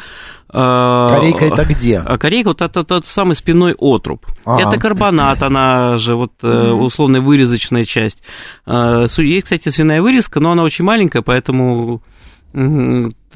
э, 0.49 1.07
Корейка 1.09 1.45
это 1.45 1.63
где? 1.63 1.99
А 1.99 2.17
корейка 2.17 2.49
вот 2.49 2.61
это 2.61 2.83
тот 2.83 3.05
самый 3.05 3.35
спиной 3.35 3.73
отруб. 3.79 4.25
Ага. 4.43 4.67
Это 4.69 4.81
карбонат, 4.81 5.41
она 5.43 5.97
же 5.97 6.15
вот 6.15 6.33
э, 6.43 6.71
условно 6.71 7.21
вырезочная 7.21 7.85
часть. 7.85 8.21
Э, 8.65 9.05
Есть, 9.19 9.43
кстати, 9.45 9.69
свиная 9.69 10.01
вырезка, 10.01 10.41
но 10.41 10.51
она 10.51 10.63
очень 10.63 10.83
маленькая, 10.83 11.21
поэтому 11.21 12.01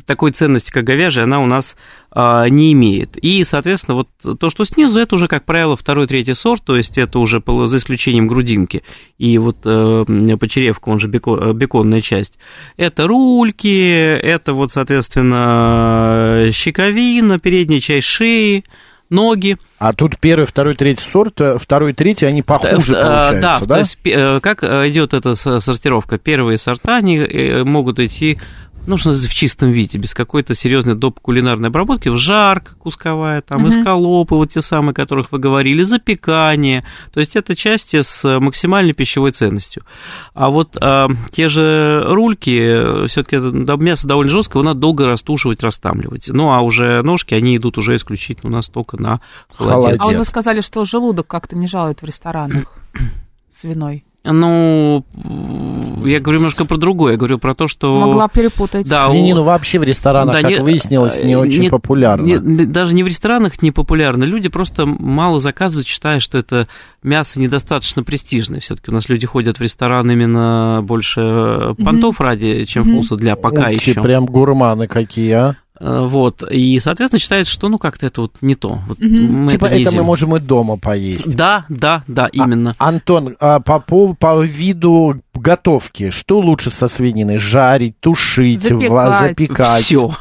такой 0.07 0.31
ценности, 0.31 0.71
как 0.71 0.85
говяжья, 0.85 1.23
она 1.23 1.39
у 1.39 1.45
нас 1.45 1.75
а, 2.11 2.47
не 2.47 2.71
имеет. 2.73 3.17
И, 3.17 3.43
соответственно, 3.43 3.95
вот 3.95 4.39
то, 4.39 4.49
что 4.49 4.63
снизу, 4.63 4.99
это 4.99 5.13
уже, 5.15 5.27
как 5.27 5.43
правило, 5.45 5.77
второй, 5.77 6.07
третий 6.07 6.33
сорт, 6.33 6.63
то 6.63 6.75
есть 6.75 6.97
это 6.97 7.19
уже 7.19 7.43
за 7.45 7.77
исключением 7.77 8.27
грудинки 8.27 8.81
и 9.19 9.37
вот 9.37 9.57
э, 9.65 10.05
почеревка, 10.39 10.89
он 10.89 10.99
же 10.99 11.07
беко- 11.09 11.51
э, 11.51 11.53
беконная 11.53 12.01
часть. 12.01 12.39
Это 12.77 13.05
рульки, 13.05 13.67
это 14.17 14.53
вот, 14.53 14.71
соответственно, 14.71 16.49
щековина, 16.51 17.39
передняя 17.39 17.79
часть 17.79 18.07
шеи, 18.07 18.63
ноги. 19.09 19.57
А 19.79 19.93
тут 19.93 20.17
первый, 20.19 20.45
второй, 20.45 20.75
третий 20.75 21.03
сорт, 21.03 21.39
э, 21.39 21.57
второй, 21.59 21.93
третий, 21.93 22.25
они 22.25 22.41
похуже 22.41 22.95
Э, 22.95 23.01
получаются, 23.03 23.41
да, 23.41 23.59
да? 23.59 23.65
то 23.75 23.79
есть 23.79 23.97
э, 24.05 24.39
как 24.41 24.63
э, 24.63 24.87
идет 24.89 25.13
эта 25.13 25.35
со- 25.35 25.59
сортировка? 25.59 26.17
Первые 26.17 26.57
сорта, 26.57 26.97
они 26.97 27.17
э, 27.17 27.63
могут 27.63 27.99
идти 27.99 28.39
ну, 28.87 28.97
что 28.97 29.09
называется, 29.09 29.29
в 29.29 29.37
чистом 29.37 29.69
виде, 29.71 29.97
без 29.97 30.13
какой-то 30.13 30.55
серьезной 30.55 30.95
доп. 30.95 31.19
кулинарной 31.19 31.69
обработки, 31.69 32.09
в 32.09 32.15
жарка 32.15 32.73
кусковая, 32.75 33.41
там, 33.41 33.61
Мгм. 33.61 33.69
эскалопы, 33.69 34.35
вот 34.35 34.51
те 34.51 34.61
самые, 34.61 34.91
о 34.91 34.93
которых 34.93 35.31
вы 35.31 35.39
говорили, 35.39 35.83
запекание, 35.83 36.83
то 37.13 37.19
есть 37.19 37.35
это 37.35 37.55
части 37.55 38.01
с 38.01 38.39
максимальной 38.39 38.93
пищевой 38.93 39.31
ценностью. 39.31 39.83
А 40.33 40.49
вот 40.49 40.77
а, 40.81 41.09
те 41.31 41.49
же 41.49 42.03
рульки, 42.07 43.07
все-таки 43.07 43.37
мясо 43.37 44.07
довольно 44.07 44.31
жесткое, 44.31 44.61
его 44.61 44.69
надо 44.69 44.79
долго 44.79 45.05
растушивать, 45.05 45.61
растамливать. 45.63 46.29
Ну, 46.29 46.51
а 46.51 46.61
уже 46.61 47.01
ножки, 47.03 47.33
они 47.33 47.57
идут 47.57 47.77
уже 47.77 47.95
исключительно 47.95 48.51
у 48.51 48.55
нас 48.55 48.69
только 48.69 49.01
на 49.01 49.19
холодец. 49.53 49.99
Холодец. 49.99 50.01
А 50.01 50.05
вот 50.05 50.15
вы 50.15 50.25
сказали, 50.25 50.61
что 50.61 50.85
желудок 50.85 51.27
как-то 51.27 51.55
не 51.57 51.67
жалует 51.67 52.01
в 52.01 52.05
ресторанах 52.05 52.73
свиной. 53.53 54.03
Ну, 54.31 55.05
я 56.05 56.19
говорю 56.19 56.39
немножко 56.39 56.65
про 56.65 56.77
другое. 56.77 57.13
Я 57.13 57.17
говорю 57.17 57.37
про 57.39 57.53
то, 57.55 57.67
что... 57.67 57.99
Могла 57.99 58.27
перепутать. 58.27 58.87
Да, 58.87 59.09
Свинину 59.09 59.43
вообще 59.43 59.79
в 59.79 59.83
ресторанах, 59.83 60.33
Да, 60.35 60.41
как 60.41 60.51
не- 60.51 60.59
выяснилось, 60.61 61.21
не 61.23 61.33
э, 61.33 61.37
очень 61.37 61.61
не- 61.63 61.69
популярно. 61.69 62.25
не- 62.25 62.65
даже 62.65 62.93
не 62.95 63.03
в 63.03 63.07
ресторанах 63.07 63.61
не 63.61 63.71
популярно. 63.71 64.23
Люди 64.23 64.49
просто 64.49 64.85
мало 64.85 65.39
заказывают, 65.39 65.87
считая, 65.87 66.19
что 66.19 66.37
это 66.37 66.67
мясо 67.03 67.39
недостаточно 67.39 68.03
престижное. 68.03 68.59
Все-таки 68.59 68.91
у 68.91 68.93
нас 68.93 69.09
люди 69.09 69.25
ходят 69.25 69.57
в 69.59 69.61
ресторан 69.61 70.09
именно 70.11 70.81
больше 70.83 71.21
э, 71.21 71.73
понтов 71.83 72.19
ради, 72.21 72.65
чем 72.65 72.83
вкуса 72.83 73.15
для 73.15 73.35
пока 73.35 73.61
Ух 73.61 73.67
ты, 73.67 73.73
еще. 73.91 74.01
прям 74.01 74.25
гурманы 74.25 74.87
какие, 74.87 75.31
а? 75.31 75.55
Э, 75.79 76.05
Вот. 76.07 76.43
И, 76.49 76.79
соответственно, 76.79 77.19
считается, 77.19 77.51
что 77.51 77.69
ну 77.69 77.77
как-то 77.77 78.05
это 78.05 78.21
вот 78.21 78.37
не 78.41 78.55
то. 78.55 78.79
Вот 78.87 78.99
Мгм. 78.99 79.43
мы 79.45 79.51
типа 79.51 79.65
это 79.67 79.89
это 79.89 79.91
мы 79.97 80.03
можем 80.03 80.35
и 80.35 80.39
дома 80.39 80.77
поесть. 80.77 81.35
Да, 81.35 81.65
да, 81.69 82.03
да, 82.07 82.27
именно. 82.31 82.75
А, 82.77 82.89
Антон, 82.89 83.35
а 83.39 83.59
по, 83.59 83.83
пов- 83.85 84.15
по 84.17 84.41
виду 84.43 85.21
готовки, 85.33 86.09
что 86.09 86.39
лучше 86.39 86.71
со 86.71 86.87
свининой? 86.87 87.37
Жарить, 87.37 87.99
тушить, 87.99 88.63
Запекать. 88.63 89.19
запекать? 89.19 89.83
Все. 89.85 90.11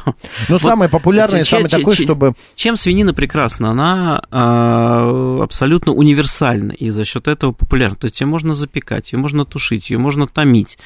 Ну, 0.49 0.59
самое 0.59 0.89
популярное, 0.89 1.43
че- 1.43 1.49
самое 1.49 1.69
такое, 1.69 1.95
че- 1.95 2.03
чтобы... 2.03 2.33
Чем 2.55 2.77
свинина 2.77 3.13
прекрасна? 3.13 3.71
Она 3.71 4.21
а, 4.31 5.41
абсолютно 5.43 5.93
универсальна 5.93 6.71
и 6.71 6.89
за 6.89 7.03
счет 7.05 7.27
этого 7.27 7.51
популярна. 7.51 7.95
То 7.95 8.05
есть 8.05 8.21
ее 8.21 8.27
можно 8.27 8.53
запекать, 8.53 9.11
ее 9.11 9.19
можно 9.19 9.45
тушить, 9.45 9.89
ее 9.89 9.97
можно 9.97 10.27
томить. 10.27 10.77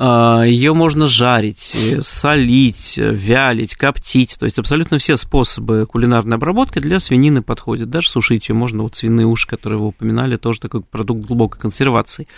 Ее 0.00 0.72
можно 0.72 1.06
жарить, 1.06 1.76
э, 1.76 2.00
солить, 2.00 2.94
э, 2.96 3.10
вялить, 3.10 3.74
коптить. 3.74 4.38
То 4.38 4.46
есть 4.46 4.58
абсолютно 4.58 4.98
все 4.98 5.18
способы 5.18 5.84
кулинарной 5.84 6.36
обработки 6.36 6.78
для 6.78 7.00
свинины 7.00 7.42
подходят. 7.42 7.90
Даже 7.90 8.08
сушить 8.08 8.48
ее 8.48 8.54
можно. 8.54 8.82
Вот 8.82 8.96
свиные 8.96 9.26
уши, 9.26 9.46
которые 9.46 9.78
вы 9.78 9.88
упоминали, 9.88 10.38
тоже 10.38 10.60
такой 10.60 10.80
продукт 10.80 11.26
глубокой 11.26 11.60
консервации. 11.60 12.28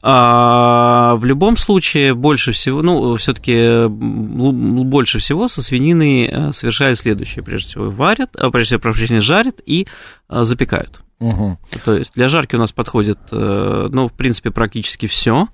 А, 0.00 1.16
в 1.16 1.26
любом 1.26 1.58
случае, 1.58 2.14
больше 2.14 2.52
всего, 2.52 2.80
ну, 2.80 3.16
все-таки 3.16 3.86
больше 3.86 5.18
всего 5.18 5.48
со 5.48 5.60
свининой 5.60 6.24
э, 6.24 6.52
совершают 6.52 6.98
следующее. 6.98 7.44
Прежде 7.44 7.68
всего, 7.68 7.90
варят, 7.90 8.34
а, 8.36 8.50
прежде 8.50 8.78
всего, 8.78 8.80
прошу 8.80 9.20
жарят 9.20 9.60
и 9.66 9.86
а, 10.28 10.44
запекают. 10.44 11.02
Мгм. 11.20 11.58
То 11.84 11.98
есть 11.98 12.12
для 12.14 12.28
жарки 12.28 12.56
у 12.56 12.58
нас 12.58 12.72
подходит, 12.72 13.18
ну, 13.30 14.08
в 14.08 14.12
принципе, 14.14 14.50
практически 14.50 15.06
все. 15.06 15.48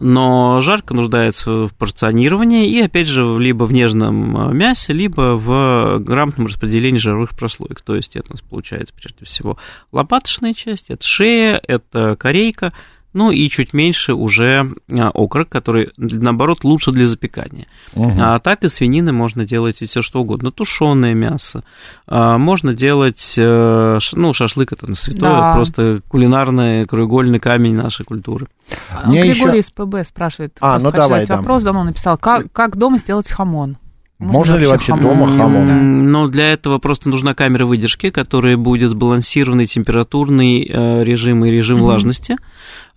Но 0.00 0.60
жарка 0.60 0.94
нуждается 0.94 1.66
в 1.66 1.74
порционировании 1.74 2.70
и, 2.70 2.80
опять 2.80 3.08
же, 3.08 3.36
либо 3.38 3.64
в 3.64 3.72
нежном 3.72 4.50
э, 4.50 4.54
мясе, 4.54 4.92
либо 4.92 5.36
в 5.36 5.98
грамотном 5.98 6.46
распределении 6.46 6.98
жировых 6.98 7.36
прослоек. 7.36 7.80
То 7.80 7.96
есть 7.96 8.14
это 8.14 8.28
у 8.30 8.32
нас 8.34 8.40
получается, 8.40 8.94
прежде 8.94 9.24
всего, 9.24 9.58
лопаточная 9.90 10.54
часть, 10.54 10.90
это 10.90 11.04
шея, 11.04 11.60
это 11.66 12.14
корейка, 12.16 12.72
ну 13.18 13.32
и 13.32 13.48
чуть 13.48 13.72
меньше 13.74 14.14
уже 14.14 14.70
а, 14.90 15.10
окорок, 15.12 15.48
который, 15.48 15.90
наоборот, 15.96 16.62
лучше 16.62 16.92
для 16.92 17.04
запекания. 17.06 17.66
Мгм. 17.96 18.12
А 18.20 18.38
так 18.38 18.62
и 18.62 18.68
свинины 18.68 19.12
можно 19.12 19.44
делать 19.44 19.78
все 19.82 20.02
что 20.02 20.20
угодно. 20.20 20.52
Тушеное 20.52 21.14
мясо. 21.14 21.64
А, 22.06 22.38
можно 22.38 22.74
делать, 22.74 23.34
э, 23.36 23.98
ну, 24.12 24.32
шашлык 24.32 24.72
это 24.72 24.94
святое, 24.94 25.30
Да. 25.30 25.54
просто 25.56 26.00
кулинарный 26.08 26.86
краеугольный 26.86 27.40
камень 27.40 27.74
нашей 27.74 28.04
культуры. 28.04 28.46
А, 28.94 29.08
Мне 29.08 29.22
Григорий 29.22 29.58
еще- 29.58 29.58
из 29.58 29.70
ПБ 29.72 30.04
спрашивает. 30.06 30.56
А, 30.60 30.78
ну 30.78 30.92
давай, 30.92 31.08
задать 31.22 31.28
да. 31.28 31.36
вопрос, 31.38 31.64
давно 31.64 31.82
написал. 31.84 32.18
Как, 32.18 32.52
как 32.52 32.76
дома 32.76 32.98
сделать 32.98 33.28
хамон? 33.30 33.78
Можно 34.20 34.56
ли 34.56 34.66
вообще 34.66 34.92
хамон? 34.94 35.16
дома 35.16 35.26
хамон? 35.36 36.10
Но 36.10 36.26
для 36.26 36.52
этого 36.52 36.78
просто 36.78 37.08
нужна 37.08 37.34
камера 37.34 37.66
выдержки, 37.66 38.10
которая 38.10 38.56
будет 38.56 38.90
сбалансированный 38.90 39.66
температурный 39.66 40.64
э, 40.68 41.04
режим 41.04 41.44
и 41.44 41.50
режим 41.50 41.76
Мгм. 41.78 41.84
влажности. 41.86 42.36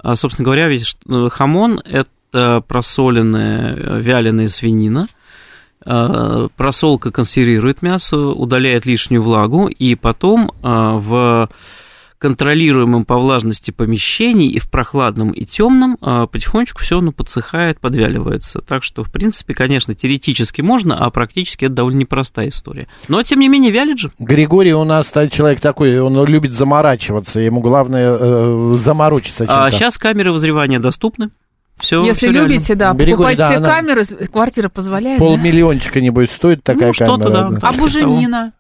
А, 0.02 0.16
собственно 0.16 0.46
говоря, 0.46 0.68
ведь 0.68 0.98
э, 1.08 1.30
хамон– 1.30 1.80
это 1.86 2.64
просоленная 2.68 3.76
э, 3.76 4.02
вяленая 4.02 4.48
свинина. 4.48 5.08
Э, 5.86 6.48
Просолка 6.56 7.12
консервирует 7.12 7.82
мясо, 7.82 8.18
удаляет 8.18 8.86
лишнюю 8.86 9.22
влагу, 9.22 9.68
и 9.68 9.96
потом 9.96 10.52
э, 10.52 10.54
в 10.64 11.50
контролируемом 12.22 13.04
по 13.04 13.18
влажности 13.18 13.72
помещении 13.72 14.48
и 14.50 14.60
в 14.60 14.70
прохладном 14.70 15.32
и 15.32 15.44
темном 15.44 15.98
а, 16.02 16.28
потихонечку 16.28 16.80
все 16.82 17.00
оно 17.00 17.12
подсыхает, 17.12 17.80
подвяливается. 17.80 18.62
Так 18.62 18.84
что, 18.84 19.04
в 19.04 19.12
принципе, 19.12 19.56
конечно, 19.56 19.96
теоретически 19.96 20.62
можно, 20.62 21.04
а 21.04 21.10
практически 21.10 21.66
это 21.66 21.74
довольно 21.74 21.98
непростая 21.98 22.50
история. 22.50 22.88
Но, 23.08 23.24
тем 23.24 23.40
не 23.40 23.48
менее, 23.50 23.72
вялит 23.72 23.98
же. 23.98 24.12
Григорий 24.20 24.74
у 24.74 24.84
нас 24.84 25.12
человек 25.32 25.60
такой, 25.60 26.00
он 26.00 26.24
любит 26.28 26.52
заморачиваться, 26.52 27.40
ему 27.40 27.60
главное 27.62 28.16
э, 28.20 28.74
заморочиться 28.78 29.48
чем-то. 29.48 29.66
А 29.66 29.72
сейчас 29.72 29.98
камеры 29.98 30.32
возревания 30.32 30.80
доступны. 30.80 31.32
Все, 31.80 32.06
Если 32.06 32.28
любите, 32.28 32.76
да, 32.76 32.94
Григорий, 32.94 33.12
покупайте 33.14 33.38
да, 33.40 33.58
она- 33.58 33.68
камеры, 33.68 34.06
квартира 34.32 34.70
позволяет. 34.70 35.18
да? 35.20 35.26
Полмиллиончика, 35.26 36.00
небось, 36.00 36.30
стоит 36.30 36.64
такая 36.64 36.90
Ну, 36.90 36.94
что-то 36.94 37.24
камера. 37.32 37.60
да. 37.60 37.68
А 37.68 37.72
буженина? 37.74 38.54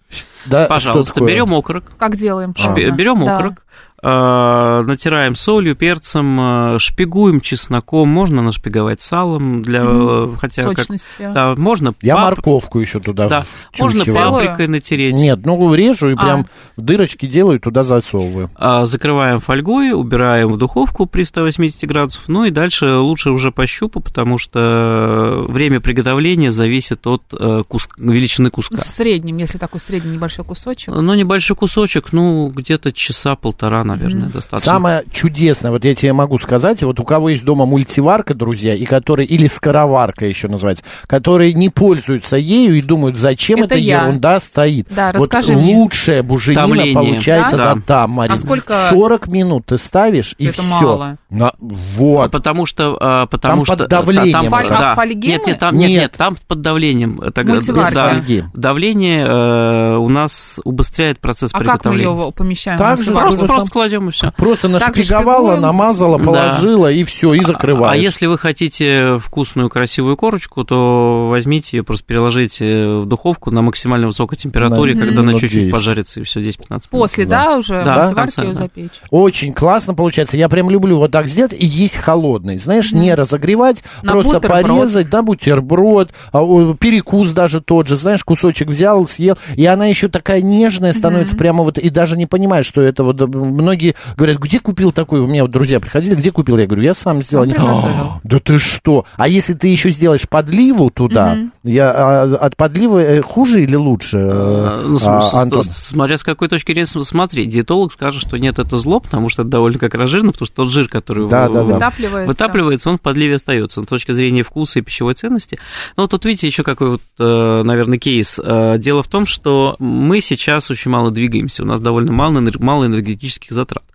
Да, 0.45 0.65
Пожалуйста, 0.67 1.21
берем 1.23 1.53
окорок. 1.53 1.91
Как 1.97 2.15
делаем? 2.15 2.53
А. 2.63 2.73
Берем 2.73 3.23
Да. 3.23 3.35
окорок, 3.35 3.65
а, 4.03 4.81
натираем 4.81 5.35
солью, 5.35 5.75
перцем, 5.75 6.37
а, 6.39 6.79
шпигуем 6.79 7.39
чесноком, 7.39 8.09
можно 8.09 8.41
нашпиговать 8.41 8.99
салом 8.99 9.61
для, 9.61 9.83
Мгм. 9.83 10.37
хотя 10.37 10.63
как, 10.63 10.77
Сочности. 10.79 11.07
да, 11.19 11.53
можно 11.55 11.93
Я 12.01 12.15
пап- 12.15 12.23
морковку 12.37 12.79
еще 12.79 12.99
туда 12.99 13.29
да, 13.29 13.45
можно 13.79 14.03
паприкой 14.03 14.67
натереть. 14.67 15.13
Нет, 15.13 15.45
ну 15.45 15.71
режу 15.75 16.09
и 16.09 16.15
А. 16.15 16.17
прям 16.17 16.45
дырочки 16.77 17.27
делаю, 17.27 17.59
туда 17.59 17.83
засовываю. 17.83 18.49
А, 18.55 18.85
Закрываем 18.87 19.39
фольгой, 19.39 19.91
убираем 19.93 20.51
в 20.51 20.57
духовку 20.57 21.05
при 21.05 21.21
180 21.23 21.85
градусов, 21.85 22.23
ну 22.27 22.45
и 22.45 22.49
дальше 22.49 22.95
лучше 22.95 23.29
уже 23.29 23.51
по 23.51 23.67
щупу, 23.67 23.99
потому 23.99 24.39
что 24.39 25.45
время 25.47 25.79
приготовления 25.79 26.49
зависит 26.51 27.05
от 27.05 27.21
э, 27.39 27.61
кус- 27.69 27.87
величины 27.97 28.49
куска. 28.49 28.81
В 28.81 28.87
среднем, 28.87 29.37
если 29.37 29.59
такой 29.59 29.79
средний 29.79 30.13
небольшой 30.13 30.30
кусочек. 30.37 30.93
Ну, 30.93 31.13
небольшой 31.13 31.55
кусочек, 31.55 32.13
ну, 32.13 32.47
где-то 32.47 32.91
часа 32.91 33.35
полтора, 33.35 33.83
наверное, 33.83 34.29
достаточно. 34.29 34.71
Самое 34.71 35.03
чудесное, 35.11 35.71
вот 35.71 35.83
я 35.85 35.93
тебе 35.95 36.13
могу 36.13 36.37
сказать, 36.37 36.81
вот 36.83 36.99
у 36.99 37.03
кого 37.03 37.29
есть 37.29 37.43
дома 37.43 37.65
мультиварка, 37.65 38.33
друзья, 38.33 38.73
и 38.73 38.85
который, 38.85 39.25
или 39.25 39.47
скороварка 39.47 40.25
еще 40.25 40.47
называется, 40.47 40.83
которые 41.07 41.53
не 41.53 41.69
пользуются 41.69 42.37
ею 42.37 42.75
и 42.75 42.81
думают, 42.81 43.17
зачем 43.17 43.59
Это 43.59 43.75
эта 43.75 43.77
я. 43.77 44.01
ерунда 44.03 44.39
стоит. 44.39 44.87
Да, 44.89 45.07
вот 45.13 45.33
расскажи 45.33 45.53
мне. 45.55 45.75
лучшая 45.75 46.23
буженина 46.23 46.61
Томление. 46.67 46.93
получается 46.93 47.57
Да? 47.57 47.75
да? 47.75 47.81
там, 47.85 48.11
Марин. 48.11 48.33
А 48.33 48.37
сколько- 48.37 48.87
40 48.91 49.27
минут 49.27 49.65
ты 49.67 49.77
ставишь, 49.77 50.35
и 50.37 50.45
Это 50.47 50.61
все. 50.61 50.69
мало. 50.71 51.17
вот. 51.59 52.31
Потому 52.31 52.65
что... 52.65 52.97
а, 52.99 53.25
Потому 53.27 53.57
Там 53.57 53.65
что 53.65 53.77
под 53.77 53.89
давлением 53.89 54.31
Там, 54.49 54.53
это. 54.55 54.69
да. 54.69 54.91
А 54.91 54.95
фольги 54.95 55.27
Нет, 55.29 55.41
мы? 55.43 55.47
нет, 55.47 55.59
там, 55.59 55.77
нет, 55.77 55.89
Нет. 55.89 56.01
нет, 56.01 56.11
там 56.17 56.37
под 56.47 56.61
давлением. 56.61 57.19
Это, 57.21 57.43
Мультиварка. 57.43 57.93
да, 57.93 58.23
давление 58.53 59.25
э, 59.25 59.95
у 59.97 60.09
нас 60.09 60.20
убыстряет 60.63 61.19
процесс 61.19 61.51
А 61.53 61.57
как 61.59 61.61
мы 61.61 61.71
приготовления. 61.73 62.25
ее 62.25 62.31
помещаем? 62.31 62.77
Так 62.77 63.01
же? 63.01 63.11
Просто, 63.11 63.31
тоже 63.39 63.45
просто 63.47 63.65
сам- 63.65 63.71
кладем 63.71 64.09
и 64.09 64.11
все. 64.11 64.31
Просто 64.37 64.67
нашпиговала, 64.67 65.55
намазала, 65.57 66.17
Да. 66.17 66.23
положила, 66.25 66.91
и 66.91 67.03
все, 67.03 67.33
и 67.33 67.41
закрываешь. 67.43 67.93
А 67.99 68.03
если 68.03 68.25
вы 68.27 68.37
хотите 68.37 69.17
вкусную, 69.19 69.69
красивую 69.69 70.17
корочку, 70.17 70.63
то 70.63 71.27
возьмите 71.29 71.77
ее, 71.77 71.83
просто 71.83 72.05
переложите 72.05 72.87
в 72.99 73.05
духовку 73.05 73.51
на 73.51 73.61
максимально 73.61 74.07
высокой 74.07 74.37
температуре, 74.37 74.95
На 74.95 75.05
когда 75.05 75.21
она 75.21 75.33
чуть-чуть 75.33 75.51
10. 75.53 75.71
пожарится, 75.71 76.19
и 76.19 76.23
все, 76.23 76.39
10-15 76.41 76.69
минут. 76.69 76.83
После, 76.89 77.25
да, 77.25 77.57
уже 77.57 77.83
Да, 77.83 78.07
в 78.07 78.13
конце, 78.15 78.41
ее 78.41 78.47
да. 78.49 78.53
запечь? 78.53 78.91
Очень 79.09 79.53
классно 79.53 79.93
получается. 79.93 80.37
Я 80.37 80.49
прям 80.49 80.69
люблю 80.69 80.97
вот 80.97 81.11
так 81.11 81.27
сделать 81.27 81.53
и 81.57 81.65
есть 81.65 81.95
холодный. 81.97 82.57
Знаешь, 82.57 82.91
не 82.91 83.13
разогревать, 83.13 83.83
На 84.03 84.13
просто 84.13 84.33
бутерброд. 84.33 84.61
порезать, 84.67 85.11
на 85.11 85.21
бутерброд, 85.23 86.11
а, 86.31 86.73
перекус 86.75 87.31
даже 87.31 87.61
тот 87.61 87.87
же. 87.87 87.97
Знаешь, 87.97 88.23
кусочек 88.23 88.69
взял, 88.69 89.07
съел. 89.07 89.37
И 89.55 89.65
она 89.65 89.85
еще 89.87 90.07
такая 90.11 90.41
нежная 90.41 90.93
становится 90.93 91.35
прямо 91.35 91.63
вот, 91.63 91.77
и 91.77 91.89
даже 91.89 92.17
не 92.17 92.25
понимаешь, 92.27 92.65
что 92.65 92.81
это 92.81 93.03
вот. 93.03 93.19
Многие 93.33 93.95
говорят, 94.17 94.37
где 94.37 94.59
купил 94.59 94.91
такой? 94.91 95.19
У 95.21 95.27
меня 95.27 95.43
вот 95.43 95.51
друзья 95.51 95.79
приходили, 95.79 96.15
где 96.15 96.31
купил? 96.31 96.57
Я 96.57 96.67
говорю, 96.67 96.83
я 96.83 96.93
сам 96.93 97.23
сделал. 97.23 97.43
Они. 97.43 97.55
«А, 97.57 98.19
да 98.23 98.39
ты 98.39 98.57
что? 98.57 99.05
А 99.15 99.27
если 99.27 99.53
ты 99.53 99.67
еще 99.69 99.89
сделаешь 99.91 100.27
подливу 100.27 100.89
туда, 100.89 101.37
я, 101.63 101.91
а, 101.91 102.23
от 102.23 102.55
подливы 102.57 103.01
э, 103.01 103.21
хуже 103.21 103.63
или 103.63 103.75
лучше, 103.75 104.17
э, 104.17 104.97
А, 105.03 105.29
а, 105.33 105.41
Антон? 105.41 105.63
Смотря 105.63 106.17
с 106.17 106.23
какой 106.23 106.47
точки 106.47 106.73
зрения 106.73 106.85
смотреть. 106.85 107.49
Диетолог 107.49 107.91
скажет, 107.93 108.21
что 108.21 108.37
нет, 108.37 108.59
это 108.59 108.77
зло, 108.77 108.99
потому 108.99 109.29
что 109.29 109.43
это 109.43 109.51
довольно 109.51 109.79
как 109.79 109.93
раз 109.95 110.09
жирно, 110.09 110.31
потому 110.31 110.47
что 110.47 110.55
тот 110.55 110.71
жир, 110.71 110.87
который 110.87 111.29
Да, 111.29 111.47
в- 111.47 111.53
да, 111.53 111.63
да. 111.63 111.73
Вытапливается. 111.75 112.27
вытапливается, 112.27 112.89
он 112.89 112.97
в 112.97 113.01
подливе 113.01 113.35
остается. 113.35 113.79
Но 113.79 113.85
с 113.85 113.89
точки 113.89 114.11
зрения 114.11 114.43
вкуса 114.43 114.79
и 114.79 114.81
пищевой 114.81 115.13
ценности. 115.13 115.59
Ну, 115.97 116.03
вот 116.03 116.11
тут 116.11 116.25
видите 116.25 116.47
еще 116.47 116.63
какой 116.63 116.89
вот, 116.91 117.01
э, 117.19 117.61
наверное, 117.63 117.97
кейс. 117.97 118.39
Дело 118.79 119.03
в 119.03 119.07
том, 119.07 119.25
что 119.25 119.75
мы 120.01 120.21
сейчас 120.21 120.69
очень 120.71 120.91
мало 120.91 121.11
двигаемся, 121.11 121.63
у 121.63 121.65
нас 121.65 121.79
довольно 121.79 122.11
мало, 122.11 122.43
мало 122.59 122.85
энергетических 122.85 123.51
затрат. 123.51 123.85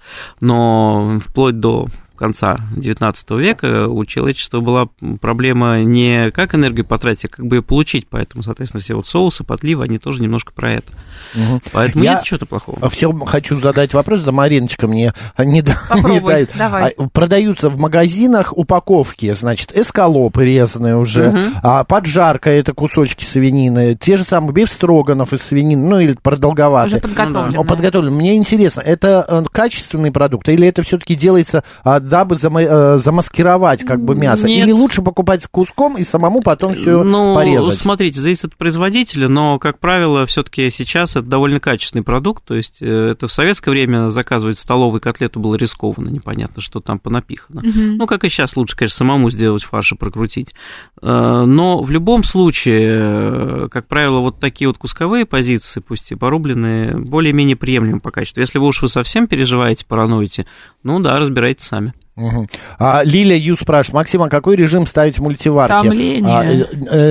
Но 0.40 1.18
вплоть 1.20 1.60
до 1.60 1.88
конца 2.16 2.56
XIX 2.76 3.14
века 3.40 3.88
у 3.88 4.04
человечества 4.04 4.60
была 4.60 4.88
проблема 5.20 5.82
не 5.82 6.30
как 6.32 6.54
энергию 6.54 6.84
потратить, 6.84 7.26
а 7.26 7.28
как 7.28 7.46
бы 7.46 7.56
ее 7.56 7.62
получить. 7.62 8.06
Поэтому, 8.08 8.42
соответственно, 8.42 8.80
все 8.80 8.94
вот 8.94 9.06
соусы, 9.06 9.44
подливы, 9.44 9.84
они 9.84 9.98
тоже 9.98 10.20
немножко 10.22 10.52
про 10.52 10.72
это. 10.72 10.92
Мгм. 11.34 11.60
Поэтому 11.72 12.04
Я- 12.04 12.14
нет 12.14 12.24
чего-то 12.24 12.46
плохого. 12.46 12.88
Все 12.90 13.12
хочу 13.12 13.60
задать 13.60 13.94
вопрос, 13.94 14.22
да 14.22 14.32
Мариночка 14.32 14.86
мне 14.86 15.12
не, 15.38 15.62
Попробуй, 15.62 16.10
не 16.12 16.20
дает. 16.20 16.50
давай. 16.56 16.92
А, 16.96 17.08
Продаются 17.08 17.68
в 17.68 17.78
магазинах 17.78 18.56
упаковки, 18.56 19.32
значит, 19.34 19.76
эскалопы 19.76 20.44
резаные 20.44 20.96
уже, 20.96 21.30
Мгм. 21.30 21.40
а, 21.62 21.84
поджарка 21.84 22.50
это 22.50 22.72
кусочки 22.74 23.24
свинины, 23.24 23.96
те 24.00 24.16
же 24.16 24.24
самые 24.24 24.52
биф 24.52 24.68
строганов 24.70 25.32
из 25.32 25.42
свинины, 25.42 25.86
ну 25.88 25.98
или 26.00 26.10
Уже 26.10 26.18
продолговатые. 26.22 27.00
подготовленная. 27.00 27.60
О, 27.60 27.64
подготовлен. 27.64 28.14
Мне 28.14 28.36
интересно, 28.36 28.80
это 28.80 29.24
э, 29.28 29.44
качественный 29.52 30.10
продукт 30.10 30.48
или 30.48 30.66
это 30.66 30.82
все-таки 30.82 31.14
делается, 31.14 31.64
а, 31.84 32.00
дабы 32.08 32.36
э, 32.36 32.98
замаскировать 32.98 33.84
как 33.84 34.02
бы 34.02 34.14
мясо? 34.14 34.46
Нет. 34.46 34.66
Или 34.66 34.72
лучше 34.72 35.02
покупать 35.02 35.44
с 35.44 35.48
куском 35.48 35.96
и 35.96 36.04
самому 36.04 36.42
потом 36.42 36.74
все 36.74 37.02
ну, 37.02 37.34
порезать? 37.34 37.78
смотрите, 37.78 38.20
зависит 38.20 38.44
от 38.46 38.56
производителя, 38.56 39.28
но, 39.28 39.58
как 39.58 39.78
правило, 39.78 40.26
все-таки 40.26 40.70
сейчас 40.70 41.16
это 41.16 41.26
довольно 41.26 41.60
качественный 41.60 42.04
продукт. 42.04 42.44
То 42.44 42.54
есть 42.54 42.76
э, 42.80 43.10
это 43.10 43.28
в 43.28 43.32
советское 43.32 43.70
время 43.70 44.10
заказывать 44.10 44.58
столовый 44.58 45.00
котлету 45.00 45.40
было 45.40 45.56
рискованно, 45.56 46.08
непонятно, 46.08 46.62
что 46.62 46.80
там 46.80 46.98
понапихано. 46.98 47.62
Мгм. 47.64 47.96
Ну, 47.96 48.06
как 48.06 48.24
и 48.24 48.28
сейчас, 48.28 48.56
лучше, 48.56 48.76
конечно, 48.76 48.96
самому 48.96 49.30
сделать 49.30 49.64
фарш 49.64 49.92
и 49.92 49.96
прокрутить. 49.96 50.54
Э, 51.02 51.44
Но 51.46 51.82
в 51.82 51.90
любом 51.90 52.24
случае, 52.24 53.64
э, 53.64 53.68
как 53.70 53.86
правило, 53.88 54.20
вот 54.20 54.40
такие 54.40 54.68
вот 54.68 54.78
кусковые 54.78 55.26
позиции, 55.26 55.80
пусть 55.80 56.12
и 56.12 56.14
порубленные, 56.14 56.96
более-менее 56.96 57.56
приемлемы 57.56 58.00
по 58.00 58.10
качеству. 58.10 58.40
Если 58.40 58.58
вы 58.58 58.66
уж 58.66 58.82
вы 58.82 58.88
совсем 58.88 59.26
переживаете, 59.26 59.84
параноите, 59.86 60.46
ну 60.82 61.00
да, 61.00 61.18
разбирайтесь 61.18 61.66
сами. 61.66 61.94
Мгм. 62.16 62.48
А, 62.78 63.02
Лилия 63.04 63.36
Ю 63.36 63.56
спрашивает, 63.56 63.94
Максим, 63.94 64.22
а 64.22 64.28
какой 64.30 64.56
режим 64.56 64.86
ставить 64.86 65.18
в 65.18 65.22
мультиварке? 65.22 65.88
Томление. 65.88 66.24
А, 66.34 66.44
э, 66.44 66.64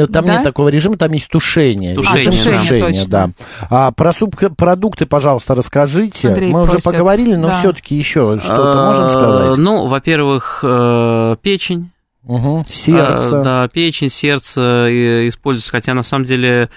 э, 0.04 0.08
там 0.08 0.26
Да? 0.26 0.34
нет 0.34 0.44
такого 0.44 0.70
режима, 0.70 0.98
там 0.98 1.12
есть 1.13 1.30
тушение. 1.30 1.94
Тушение, 1.96 2.26
Режим 2.26 2.44
да. 2.54 2.60
тушения, 2.60 2.86
точно. 2.88 3.08
да. 3.10 3.30
А, 3.70 3.91
про 3.91 4.13
продукты, 4.58 5.06
пожалуйста, 5.06 5.54
расскажите. 5.54 6.30
Андрей 6.30 6.52
Мы 6.52 6.63
уже 6.63 6.74
просит. 6.74 6.86
поговорили, 6.86 7.36
но 7.36 7.50
Да. 7.50 7.58
все-таки 7.58 7.96
еще 7.96 8.39
что-то 8.44 8.84
можем 8.86 9.06
Э, 9.06 9.10
сказать? 9.12 9.58
Ну, 9.58 9.86
во-первых, 9.88 10.60
э, 10.63 11.36
печень. 11.41 11.91
Мгм. 12.24 12.65
Сердце. 12.68 13.41
А, 13.41 13.44
Да, 13.44 13.68
печень, 13.68 14.10
сердце 14.10 14.88
э, 14.89 15.28
используются, 15.28 15.72
хотя 15.72 15.94
на 15.94 16.02
самом 16.02 16.26
деле 16.26 16.70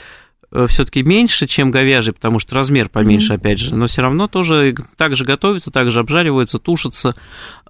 все-таки 0.69 1.03
меньше, 1.03 1.47
чем 1.47 1.71
говяжий, 1.71 2.13
потому 2.15 2.39
что 2.39 2.55
размер 2.55 2.89
поменьше, 2.89 3.35
опять 3.35 3.59
же, 3.59 3.75
но 3.77 3.87
все 3.87 4.01
равно 4.03 4.29
тоже 4.29 4.75
так 4.97 5.15
же 5.15 5.25
готовится, 5.25 5.71
так 5.71 5.91
же 5.91 6.01
обжаривается, 6.01 6.59
тушится. 6.59 7.15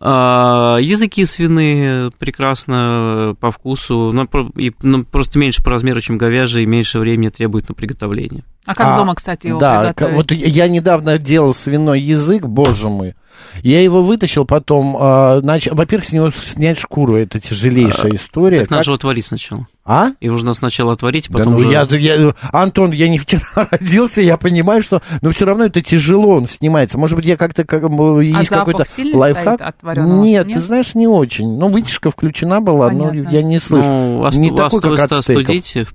А, 0.01 0.79
Языки 0.81 1.25
свиные 1.27 2.11
прекрасно 2.19 3.35
по 3.41 3.51
вкусу, 3.51 4.12
но 4.12 4.29
и, 4.57 4.73
ну, 4.83 5.05
просто 5.05 5.38
меньше 5.38 5.62
по 5.62 5.71
размеру, 5.71 6.01
чем 6.01 6.19
говяжий, 6.19 6.62
и 6.62 6.67
меньше 6.67 6.99
времени 6.99 7.31
требует 7.31 7.69
на 7.69 7.75
приготовление. 7.75 8.45
А 8.64 8.75
как 8.75 8.87
А, 8.87 8.97
дома, 8.99 9.14
кстати, 9.14 9.47
его 9.49 9.59
Да, 9.59 9.81
приготовить? 9.95 10.14
вот 10.17 10.31
я 10.33 10.69
недавно 10.69 11.19
делал 11.19 11.55
свиной 11.55 12.01
язык, 12.01 12.45
боже 12.45 12.88
мой. 12.88 13.14
Я 13.62 13.83
его 13.83 14.03
вытащил 14.03 14.44
потом, 14.44 14.96
а, 14.98 15.40
нач- 15.40 15.74
во-первых, 15.74 16.07
с 16.07 16.12
него 16.12 16.31
снять 16.31 16.79
шкуру, 16.79 17.16
это 17.16 17.40
тяжелейшая 17.40 18.14
история. 18.14 18.61
Так 18.61 18.70
надо 18.70 18.79
Как- 18.81 18.85
же 18.85 18.90
его 18.90 18.94
отварить 18.96 19.27
сначала. 19.27 19.66
А? 19.85 20.09
Его 20.20 20.35
нужно 20.35 20.53
сначала 20.53 20.92
отварить, 20.92 21.29
Да 21.31 21.38
потом 21.38 21.55
ну 21.55 21.59
уже- 21.61 21.70
я, 21.70 21.87
я- 21.90 22.35
Антон, 22.53 22.92
я 22.92 23.09
не 23.09 23.18
вчера 23.18 23.42
родился, 23.70 24.20
я 24.20 24.37
понимаю, 24.37 24.83
что, 24.83 25.01
но 25.22 25.31
все 25.31 25.46
равно 25.46 25.64
это 25.64 25.81
тяжело, 25.81 26.35
он 26.35 26.46
снимается. 26.48 26.98
Может 26.98 27.16
быть, 27.16 27.24
я 27.24 27.37
как-то 27.38 27.64
как, 27.64 27.85
А 27.85 28.20
есть 28.20 28.51
запах 28.51 28.77
какой-то 28.77 28.85
лайфхак? 29.16 29.74
Нет, 29.96 30.46
Нет? 30.46 30.55
ты 30.57 30.61
знаешь, 30.61 30.94
не 30.94 31.07
очень. 31.07 31.57
Ну, 31.59 31.68
вытяжка 31.68 32.11
включена 32.11 32.61
была, 32.61 32.90
но 32.90 33.09
Понятно. 33.09 33.29
я 33.31 33.42
не 33.42 33.59
слышу. 33.61 33.88
Ну, 33.90 34.31
не 34.33 34.51
осту- 34.51 34.57
такой, 34.81 34.96
как 34.96 35.05
осту- 35.07 35.16
от 35.16 35.22
стейков. 35.24 35.42
остудите, 35.44 35.87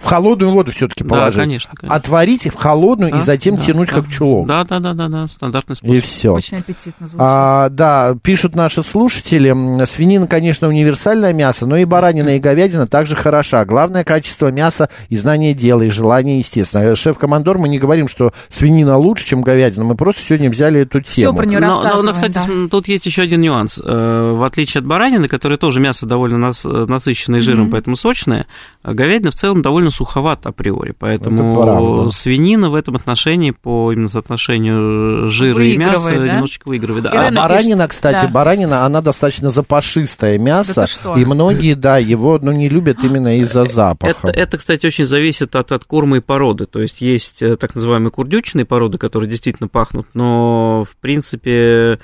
В 0.00 0.06
холодную 0.06 0.50
воду 0.52 0.72
все-таки 0.72 1.04
Да, 1.04 1.10
положить. 1.10 1.36
конечно, 1.36 1.70
конечно. 1.74 1.94
Отварить 1.96 2.46
в 2.50 2.54
холодную 2.56 3.10
и 3.10 3.14
Да, 3.14 3.20
затем 3.20 3.56
да, 3.56 3.62
тянуть 3.62 3.88
да. 3.90 3.94
как 3.96 4.08
чулок. 4.08 4.46
Да, 4.46 4.64
да, 4.64 4.80
да, 4.80 4.94
да, 4.94 5.08
да, 5.08 5.26
стандартный 5.28 5.76
способ. 5.76 5.94
И 5.94 6.00
все. 6.00 6.32
Очень 6.32 6.58
аппетитно 6.58 7.06
звучит. 7.06 7.16
А, 7.18 7.68
да, 7.68 8.16
пишут 8.22 8.54
наши 8.54 8.82
слушатели, 8.82 9.84
свинина, 9.84 10.26
конечно, 10.26 10.68
универсальное 10.68 11.32
мясо, 11.32 11.66
но 11.66 11.76
и 11.76 11.84
баранина, 11.84 12.36
и 12.36 12.40
говядина 12.40 12.86
также 12.86 13.14
хороша. 13.14 13.64
Главное 13.64 14.02
качество 14.04 14.50
мяса 14.50 14.88
и 15.10 15.16
знание 15.16 15.54
дела, 15.54 15.82
и 15.82 15.90
желание, 15.90 16.38
естественно. 16.38 16.82
Э, 16.82 16.94
Шеф-командор, 16.94 17.58
мы 17.58 17.68
не 17.68 17.78
говорим, 17.78 18.08
что 18.08 18.32
свинина 18.48 18.96
лучше, 18.96 19.26
чем 19.26 19.42
говядина, 19.42 19.84
мы 19.84 19.96
просто 19.96 20.22
сегодня 20.22 20.50
взяли 20.50 20.80
эту 20.80 21.00
тему. 21.02 21.36
про 21.36 21.46
неё 21.46 21.60
Но, 21.60 21.82
но- 21.82 22.02
но, 22.02 22.12
кстати, 22.12 22.32
да. 22.34 22.46
тут 22.70 22.88
есть 22.88 23.06
еще 23.06 23.22
один 23.22 23.40
нюанс. 23.42 23.80
Э, 23.84 24.32
В 24.32 24.44
отличие 24.44 24.80
от 24.80 24.86
баранины, 24.86 25.28
которая 25.28 25.58
тоже 25.58 25.80
мясо 25.80 26.06
довольно 26.06 26.38
нас- 26.38 26.64
э, 26.64 26.86
насыщенное 26.88 27.40
жиром, 27.40 27.62
Мгм. 27.64 27.70
поэтому 27.72 27.96
сочное, 27.96 28.46
а 28.82 28.94
говядина 28.94 29.30
в 29.30 29.34
целом 29.34 29.60
довольно 29.62 29.89
суховата 29.90 30.48
априори. 30.48 30.94
Поэтому 30.98 32.10
свинина 32.12 32.70
в 32.70 32.74
этом 32.74 32.96
отношении 32.96 33.50
по 33.50 33.92
именно 33.92 34.08
соотношению 34.08 35.28
жира 35.28 35.64
и 35.64 35.76
мяса 35.76 36.12
да? 36.12 36.34
немножечко 36.34 36.68
выигрывает. 36.68 37.04
Да. 37.04 37.10
А 37.10 37.22
пишет, 37.22 37.34
баранина, 37.34 37.88
кстати, 37.88 38.22
да. 38.22 38.28
баранина, 38.28 38.84
она 38.84 39.00
достаточно 39.00 39.50
запашистое 39.50 40.38
мясо, 40.38 40.86
Да 41.04 41.14
и 41.14 41.24
многие, 41.24 41.74
да, 41.74 41.98
его, 41.98 42.38
ну, 42.40 42.52
не 42.52 42.68
любят 42.68 43.02
именно 43.04 43.38
из-за 43.40 43.64
запаха. 43.64 44.28
Это, 44.28 44.40
это, 44.40 44.58
кстати, 44.58 44.86
очень 44.86 45.04
зависит 45.04 45.56
от, 45.56 45.72
от 45.72 45.84
корма 45.84 46.18
и 46.18 46.20
породы. 46.20 46.66
То 46.66 46.80
есть 46.80 47.00
есть 47.00 47.42
э, 47.42 47.56
так 47.56 47.74
называемые 47.74 48.10
курдючные 48.10 48.64
породы, 48.64 48.98
которые 48.98 49.30
действительно 49.30 49.68
пахнут, 49.68 50.06
но, 50.14 50.84
в 50.84 50.96
принципе, 50.96 51.98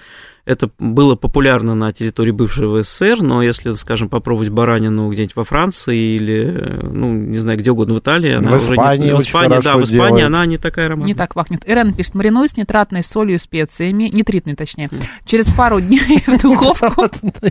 это 0.47 0.71
было 0.79 1.17
популярно 1.17 1.75
на 1.75 1.93
территории 1.93 2.31
бывшего 2.31 2.83
СССР, 2.83 3.21
но 3.21 3.43
если, 3.43 3.73
скажем, 3.73 4.09
попробовать 4.09 4.49
баранину 4.49 5.11
где-нибудь 5.11 5.35
во 5.37 5.45
Франции 5.45 6.15
или, 6.17 6.53
э, 6.55 6.81
ну, 6.87 7.13
не 7.13 7.37
знаю, 7.39 7.59
где 7.59 7.73
угодно 7.73 7.95
в 7.95 7.99
Италии, 7.99 8.33
она 8.33 8.51
В 8.53 8.55
уже 8.55 8.73
Испании 8.75 9.07
не, 9.09 9.15
в 9.15 9.21
Испании, 9.21 9.61
да, 9.63 9.77
в 9.77 9.83
Испании 9.85 9.89
делает. 9.99 10.25
она 10.27 10.47
не 10.47 10.57
такая 10.59 10.87
ароматная. 10.87 11.09
Не 11.09 11.15
так 11.15 11.35
пахнет. 11.35 11.69
Ирен 11.69 11.93
пишет, 11.93 12.15
маринуй 12.15 12.49
с 12.49 12.57
нитратной 12.57 13.03
солью 13.03 13.35
и 13.35 13.39
специями, 13.39 14.05
нитритной 14.13 14.55
точнее, 14.55 14.89
через 15.25 15.47
пару 15.51 15.81
дней 15.81 16.23
в 16.27 16.41
духовку 16.41 17.03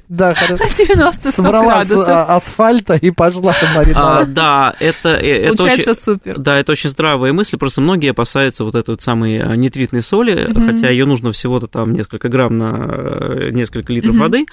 на 0.10 0.34
90 0.34 1.32
Собрала 1.32 1.84
с 1.84 1.90
градусов. 1.90 2.08
а, 2.08 2.36
асфальта 2.38 2.96
и 2.96 3.12
пошла 3.12 3.54
А, 3.62 3.76
мариновать. 3.76 4.34
да, 4.34 4.74
это, 4.80 5.10
э, 5.10 5.48
это 5.48 5.58
Получается 5.58 5.94
супер. 5.94 6.40
Да, 6.40 6.58
это 6.58 6.72
очень 6.72 6.90
здравая 6.90 7.34
мысль, 7.34 7.58
просто 7.58 7.82
многие 7.82 8.12
опасаются 8.12 8.64
вот 8.64 8.76
этой 8.76 8.92
вот 8.92 9.02
самой 9.02 9.36
э, 9.38 9.56
нитритной 9.58 10.02
соли, 10.02 10.54
хотя 10.54 10.90
ее 10.90 11.06
нужно 11.06 11.34
всего-то 11.34 11.68
там 11.68 11.94
несколько 11.94 12.30
грамм 12.30 12.58
на 12.58 12.85
несколько 13.52 13.94
литров 13.94 14.14
Мгм. 14.14 14.22
воды. 14.22 14.46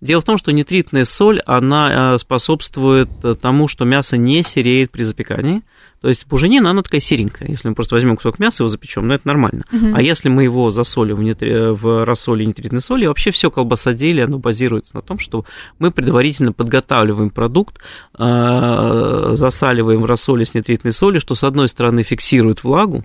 Дело 0.00 0.20
в 0.20 0.24
том, 0.24 0.38
что 0.38 0.52
нитритная 0.52 1.04
соль, 1.04 1.40
она 1.46 2.14
э, 2.14 2.18
способствует 2.18 3.08
э, 3.22 3.34
тому, 3.40 3.68
что 3.68 3.84
мясо 3.84 4.16
не 4.16 4.42
сереет 4.42 4.90
при 4.90 5.02
запекании. 5.04 5.62
То 6.00 6.08
есть 6.08 6.26
буженина, 6.26 6.70
она 6.70 6.82
такая 6.82 7.00
серенькая. 7.00 7.48
Если 7.48 7.68
мы 7.68 7.74
просто 7.74 7.94
возьмем 7.94 8.16
кусок 8.16 8.38
мяса 8.38 8.62
и 8.62 8.64
его 8.64 8.68
запечем, 8.68 9.06
ну 9.06 9.12
это 9.12 9.26
нормально. 9.28 9.64
Мгм. 9.70 9.94
А 9.94 10.00
если 10.00 10.30
мы 10.30 10.44
его 10.44 10.70
засолим 10.70 11.16
в, 11.16 11.20
нитри- 11.20 11.74
в 11.74 12.06
рассоле 12.06 12.46
нитритной 12.46 12.80
соли, 12.80 13.04
вообще 13.06 13.30
все 13.32 13.50
колбасоделие, 13.50 14.24
оно 14.24 14.38
базируется 14.38 14.96
на 14.96 15.02
том, 15.02 15.18
что 15.18 15.44
мы 15.78 15.90
предварительно 15.90 16.52
подготавливаем 16.52 17.28
продукт, 17.28 17.80
э, 18.18 19.32
засаливаем 19.34 20.00
в 20.00 20.06
рассоле 20.06 20.46
с 20.46 20.54
нитритной 20.54 20.92
солью, 20.92 21.20
что 21.20 21.34
с 21.34 21.44
одной 21.44 21.68
стороны 21.68 22.02
фиксирует 22.02 22.64
влагу, 22.64 23.04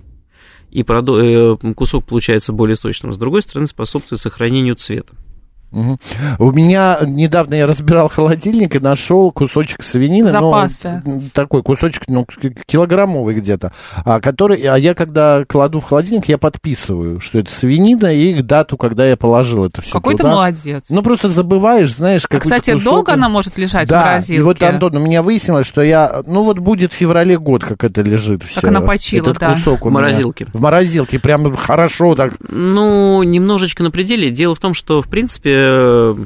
и 0.70 0.82
э, 0.82 1.56
кусок 1.74 2.04
получается 2.04 2.52
более 2.52 2.76
сочным, 2.76 3.12
с 3.12 3.18
другой 3.18 3.42
стороны 3.42 3.66
способствует 3.66 4.20
сохранению 4.20 4.76
цвета. 4.76 5.14
Мгм. 5.72 5.98
У 6.38 6.52
меня 6.52 6.98
недавно 7.02 7.54
я 7.54 7.66
разбирал 7.66 8.08
холодильник 8.08 8.74
и 8.76 8.78
нашел 8.78 9.30
кусочек 9.32 9.82
свинины, 9.82 10.30
Запасы. 10.30 11.02
ну, 11.04 11.22
такой 11.32 11.62
кусочек, 11.62 12.04
ну, 12.08 12.24
килограммовый 12.66 13.34
где-то, 13.34 13.72
а, 14.04 14.20
который, 14.20 14.60
а 14.62 14.76
я 14.76 14.94
когда 14.94 15.44
кладу 15.46 15.80
в 15.80 15.84
холодильник, 15.84 16.28
я 16.28 16.38
подписываю, 16.38 17.20
что 17.20 17.38
это 17.38 17.50
свинина 17.50 18.14
и 18.14 18.40
дату, 18.42 18.76
когда 18.76 19.06
я 19.06 19.16
положил 19.16 19.64
это 19.64 19.82
все 19.82 19.92
Какой 19.92 20.14
ты 20.14 20.18
туда. 20.18 20.30
молодец. 20.30 20.84
Ну, 20.88 21.02
просто 21.02 21.28
забываешь, 21.28 21.94
знаешь, 21.94 22.24
А, 22.24 22.28
какой-то 22.28 22.44
кстати, 22.56 22.72
кусок. 22.74 22.84
долго 22.84 23.12
она 23.14 23.28
может 23.28 23.58
лежать 23.58 23.88
в 23.88 23.90
Да, 23.90 24.04
морозилке? 24.06 24.40
и 24.40 24.42
вот, 24.44 24.62
Антон, 24.62 24.96
у 24.96 25.00
меня 25.00 25.22
выяснилось, 25.22 25.66
что 25.66 25.82
я, 25.82 26.22
ну, 26.26 26.44
вот 26.44 26.58
будет 26.58 26.92
в 26.92 26.96
феврале 26.96 27.38
год, 27.38 27.64
как 27.64 27.84
это 27.84 28.02
лежит 28.02 28.42
Как 28.42 28.50
всё. 28.50 28.68
она 28.68 28.80
почила, 28.80 29.22
Этот 29.22 29.38
да. 29.38 29.54
кусок 29.54 29.84
у 29.84 29.88
В 29.88 29.90
меня. 29.92 30.00
морозилке. 30.00 30.46
В 30.52 30.60
морозилке, 30.60 31.18
прям 31.18 31.54
хорошо 31.56 32.14
так. 32.14 32.34
Ну, 32.48 33.22
немножечко 33.24 33.82
на 33.82 33.90
пределе. 33.90 34.30
Дело 34.30 34.54
в 34.54 34.58
том, 34.60 34.72
что, 34.72 35.02
в 35.02 35.08
принципе, 35.08 35.55
э, 35.56 36.16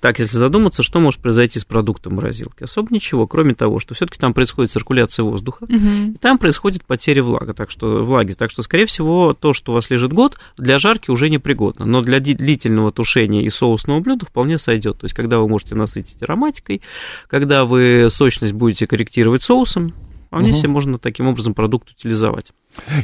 так, 0.00 0.18
если 0.18 0.36
задуматься, 0.36 0.82
что 0.82 1.00
может 1.00 1.20
произойти 1.20 1.58
с 1.58 1.64
продуктом 1.64 2.16
морозилки? 2.16 2.62
Особо 2.64 2.88
ничего, 2.92 3.26
кроме 3.26 3.54
того, 3.54 3.78
что 3.80 3.94
все-таки 3.94 4.18
там 4.18 4.34
происходит 4.34 4.70
циркуляция 4.72 5.22
воздуха, 5.24 5.66
Мгм. 5.68 6.12
и 6.12 6.18
там 6.18 6.36
происходит 6.38 6.84
потеря 6.84 7.22
влага, 7.22 7.54
так 7.54 7.70
что, 7.70 8.02
влаги. 8.04 8.32
Так 8.34 8.50
что, 8.50 8.62
скорее 8.62 8.86
всего, 8.86 9.32
то, 9.32 9.54
что 9.54 9.72
у 9.72 9.74
вас 9.74 9.88
лежит 9.90 10.12
год, 10.12 10.36
для 10.58 10.78
жарки 10.78 11.10
уже 11.10 11.30
непригодно. 11.30 11.86
Но 11.86 12.02
для 12.02 12.20
длительного 12.20 12.92
тушения 12.92 13.42
и 13.42 13.50
соусного 13.50 14.00
блюда 14.00 14.26
вполне 14.26 14.58
сойдет. 14.58 14.98
То 14.98 15.04
есть, 15.06 15.14
когда 15.14 15.38
вы 15.38 15.48
можете 15.48 15.74
насытить 15.74 16.22
ароматикой, 16.22 16.82
когда 17.28 17.64
вы 17.64 18.08
сочность 18.10 18.52
будете 18.52 18.86
корректировать 18.86 19.42
соусом, 19.42 19.94
вполне 20.26 20.50
Мгм. 20.50 20.56
себе 20.58 20.68
можно 20.68 20.98
таким 20.98 21.26
образом 21.26 21.54
продукт 21.54 21.90
утилизовать. 21.90 22.52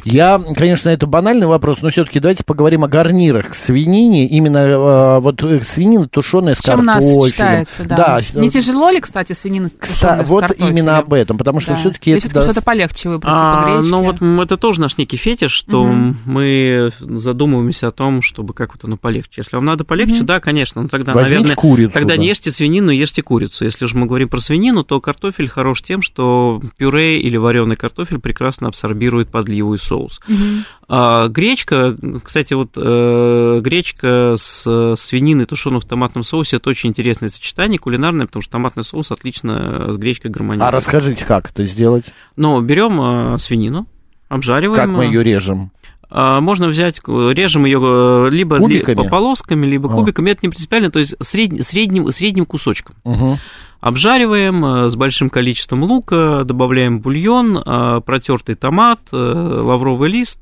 Я, 0.05 0.41
конечно, 0.55 0.89
это 0.89 1.05
банальный 1.07 1.45
вопрос, 1.47 1.81
но 1.81 1.89
все-таки 1.89 2.19
давайте 2.19 2.43
поговорим 2.43 2.83
о 2.83 2.87
гарнирах 2.87 3.49
к 3.49 3.53
свинине. 3.53 4.27
Именно 4.27 4.57
э, 4.57 5.19
вот 5.19 5.43
э, 5.43 5.61
свинина 5.63 6.07
тушеная 6.07 6.55
с 6.55 6.61
Чем 6.61 6.85
нас 6.85 7.03
картофелем. 7.03 7.23
сочетается, 7.25 7.83
да. 7.85 7.95
Да, 7.95 8.21
Не 8.41 8.49
тяжело 8.49 8.89
ли, 8.89 8.99
кстати, 9.01 9.33
свинина 9.33 9.67
Кста- 9.67 9.87
тушеная 9.87 10.25
с 10.25 10.29
вот 10.29 10.39
картофелем? 10.41 10.69
именно 10.71 10.97
об 10.97 11.13
этом, 11.13 11.37
потому 11.37 11.59
что 11.59 11.71
Да. 11.73 11.79
все-таки 11.79 12.11
это... 12.11 12.19
всё-таки 12.21 12.35
да, 12.39 12.41
что-то 12.43 12.61
полегче 12.63 13.09
выбрать, 13.09 13.33
А, 13.35 13.59
типа 13.61 13.71
гречки? 13.75 13.89
ну 13.91 14.03
вот 14.37 14.45
это 14.45 14.57
тоже 14.57 14.81
наш 14.81 14.97
некий 14.97 15.17
фетиш, 15.17 15.51
что 15.51 15.83
Мгм. 15.83 16.17
мы 16.25 16.91
задумываемся 16.99 17.87
о 17.87 17.91
том, 17.91 18.21
чтобы 18.21 18.53
как 18.53 18.73
вот 18.73 18.83
оно 18.85 18.97
полегче. 18.97 19.41
Если 19.41 19.55
вам 19.55 19.65
надо 19.65 19.83
полегче, 19.83 20.17
Мгм. 20.17 20.25
да, 20.25 20.39
конечно, 20.39 20.81
но 20.81 20.87
тогда, 20.87 21.11
Возьмите 21.13 21.35
наверное, 21.43 21.55
курицу. 21.55 21.91
тогда 21.93 22.15
да. 22.15 22.17
не 22.21 22.27
ешьте 22.29 22.51
свинину, 22.51 22.89
ешьте 22.91 23.21
курицу. 23.21 23.65
Если 23.65 23.85
же 23.85 23.97
мы 23.97 24.07
говорим 24.07 24.29
про 24.29 24.39
свинину, 24.39 24.83
то 24.83 24.99
картофель 25.01 25.49
хорош 25.49 25.81
тем, 25.81 26.01
что 26.01 26.61
пюре 26.77 27.19
или 27.19 27.37
вареный 27.37 27.75
картофель 27.75 28.19
прекрасно 28.19 28.67
абсорбирует 28.69 29.29
подливу 29.29 29.56
и 29.73 29.77
соус. 29.77 30.19
Мгм. 30.27 30.65
А, 30.89 31.27
гречка, 31.27 31.95
кстати, 32.23 32.53
вот 32.53 32.69
э, 32.75 33.59
гречка 33.61 34.35
с 34.37 34.63
э, 34.65 34.95
свининой, 34.97 35.45
тушеной 35.45 35.79
в 35.79 35.85
томатном 35.85 36.23
соусе, 36.23 36.57
это 36.57 36.69
очень 36.69 36.89
интересное 36.89 37.29
сочетание 37.29 37.79
кулинарное, 37.79 38.25
потому 38.25 38.41
что 38.41 38.51
томатный 38.53 38.83
соус 38.83 39.11
отлично 39.11 39.93
с 39.93 39.97
гречкой 39.97 40.31
гармонирует. 40.31 40.67
А 40.67 40.71
расскажите, 40.71 41.25
как 41.25 41.49
это 41.51 41.63
сделать? 41.63 42.05
Но 42.35 42.59
берем 42.61 42.99
э, 43.33 43.37
свинину, 43.39 43.87
обжариваем. 44.29 44.75
Как 44.75 44.89
мы 44.89 45.05
э, 45.05 45.07
ее 45.07 45.23
режем? 45.23 45.71
а, 46.09 46.39
Можно 46.39 46.67
взять, 46.69 47.01
э, 47.05 47.31
режем 47.33 47.65
ее 47.65 48.29
либо 48.31 48.55
ли- 48.55 48.61
Кубиками? 48.61 48.95
по 48.95 49.03
полосками, 49.09 49.65
либо 49.65 49.89
А. 49.91 49.93
кубиками, 49.93 50.31
это 50.31 50.39
не 50.43 50.49
принципиально, 50.49 50.89
то 50.89 50.99
есть 50.99 51.15
средь- 51.21 51.65
средним, 51.65 52.09
средним 52.11 52.45
кусочком. 52.45 52.95
Мгм. 53.03 53.39
Обжариваем 53.79 54.65
э, 54.65 54.89
с 54.89 54.95
большим 54.95 55.29
количеством 55.29 55.83
лука, 55.83 56.43
добавляем 56.43 56.99
бульон, 56.99 57.57
э, 57.57 58.01
протертый 58.05 58.55
томат, 58.55 58.99
э, 59.11 59.15
лавровый 59.15 60.09
лист 60.09 60.39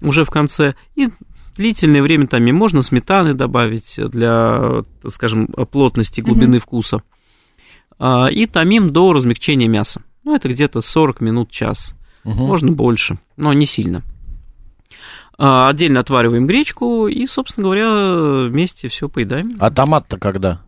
уже 0.00 0.24
в 0.24 0.30
конце 0.30 0.74
и 0.94 1.08
длительное 1.56 2.02
время 2.02 2.26
там 2.26 2.46
и 2.46 2.52
можно 2.52 2.82
сметаны 2.82 3.34
добавить 3.34 3.96
для, 3.98 4.84
скажем, 5.06 5.48
плотности, 5.48 6.20
глубины 6.20 6.60
вкуса. 6.60 7.02
А, 7.98 8.28
И 8.28 8.46
томим 8.46 8.92
до 8.92 9.12
размягчения 9.12 9.66
мяса. 9.66 10.00
Ну, 10.24 10.36
это 10.36 10.48
где-то 10.48 10.80
40 10.80 11.20
минут, 11.20 11.50
час. 11.50 11.94
Мгм. 12.24 12.36
Можно 12.36 12.72
больше, 12.72 13.18
но 13.36 13.52
не 13.52 13.66
сильно. 13.66 14.02
А, 15.36 15.68
Отдельно 15.68 16.00
отвариваем 16.00 16.46
гречку 16.46 17.08
и, 17.08 17.26
собственно 17.26 17.64
говоря, 17.64 18.48
вместе 18.48 18.88
все 18.88 19.08
поедаем. 19.08 19.56
А 19.58 19.70
томат-то 19.70 20.16
когда? 20.16 20.62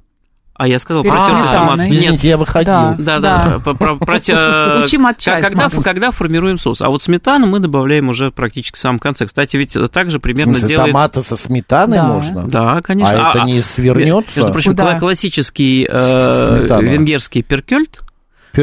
А 0.62 0.68
я 0.68 0.78
сказал 0.78 1.02
Перед 1.02 1.14
протертый 1.14 1.40
сметаной. 1.42 1.58
томат. 1.58 1.78
Нет, 1.78 1.92
Извините, 1.92 2.28
я 2.28 2.36
выходил. 2.36 2.72
Да. 2.72 2.96
да, 2.98 3.18
да, 3.18 3.58
про- 3.64 3.72
про- 3.74 3.94
протя- 3.96 4.82
Учим 4.84 5.06
от 5.06 5.16
чая 5.16 5.40
когда, 5.40 5.70
когда 5.70 6.10
формируем 6.10 6.58
соус. 6.58 6.82
А 6.82 6.90
вот 6.90 7.00
сметану 7.02 7.46
мы 7.46 7.60
добавляем 7.60 8.10
уже 8.10 8.30
практически 8.30 8.76
в 8.76 8.78
самом 8.78 8.98
конце. 8.98 9.24
Кстати, 9.24 9.56
ведь 9.56 9.74
также 9.90 10.18
примерно 10.20 10.52
смысле, 10.56 10.68
делает... 10.68 10.92
томата 10.92 11.22
со 11.22 11.36
сметаной 11.36 11.96
Да. 11.96 12.08
можно? 12.08 12.46
Да, 12.46 12.80
конечно. 12.82 13.28
А 13.28 13.30
это 13.30 13.40
не 13.46 13.62
свернется? 13.62 14.38
Между 14.40 14.52
прочим, 14.52 14.72
Куда? 14.72 14.92
кла- 14.96 14.98
классический 14.98 15.88
э, 15.90 16.66
венгерский 16.82 17.42
перкельт, 17.42 18.00
Пе- 18.00 18.04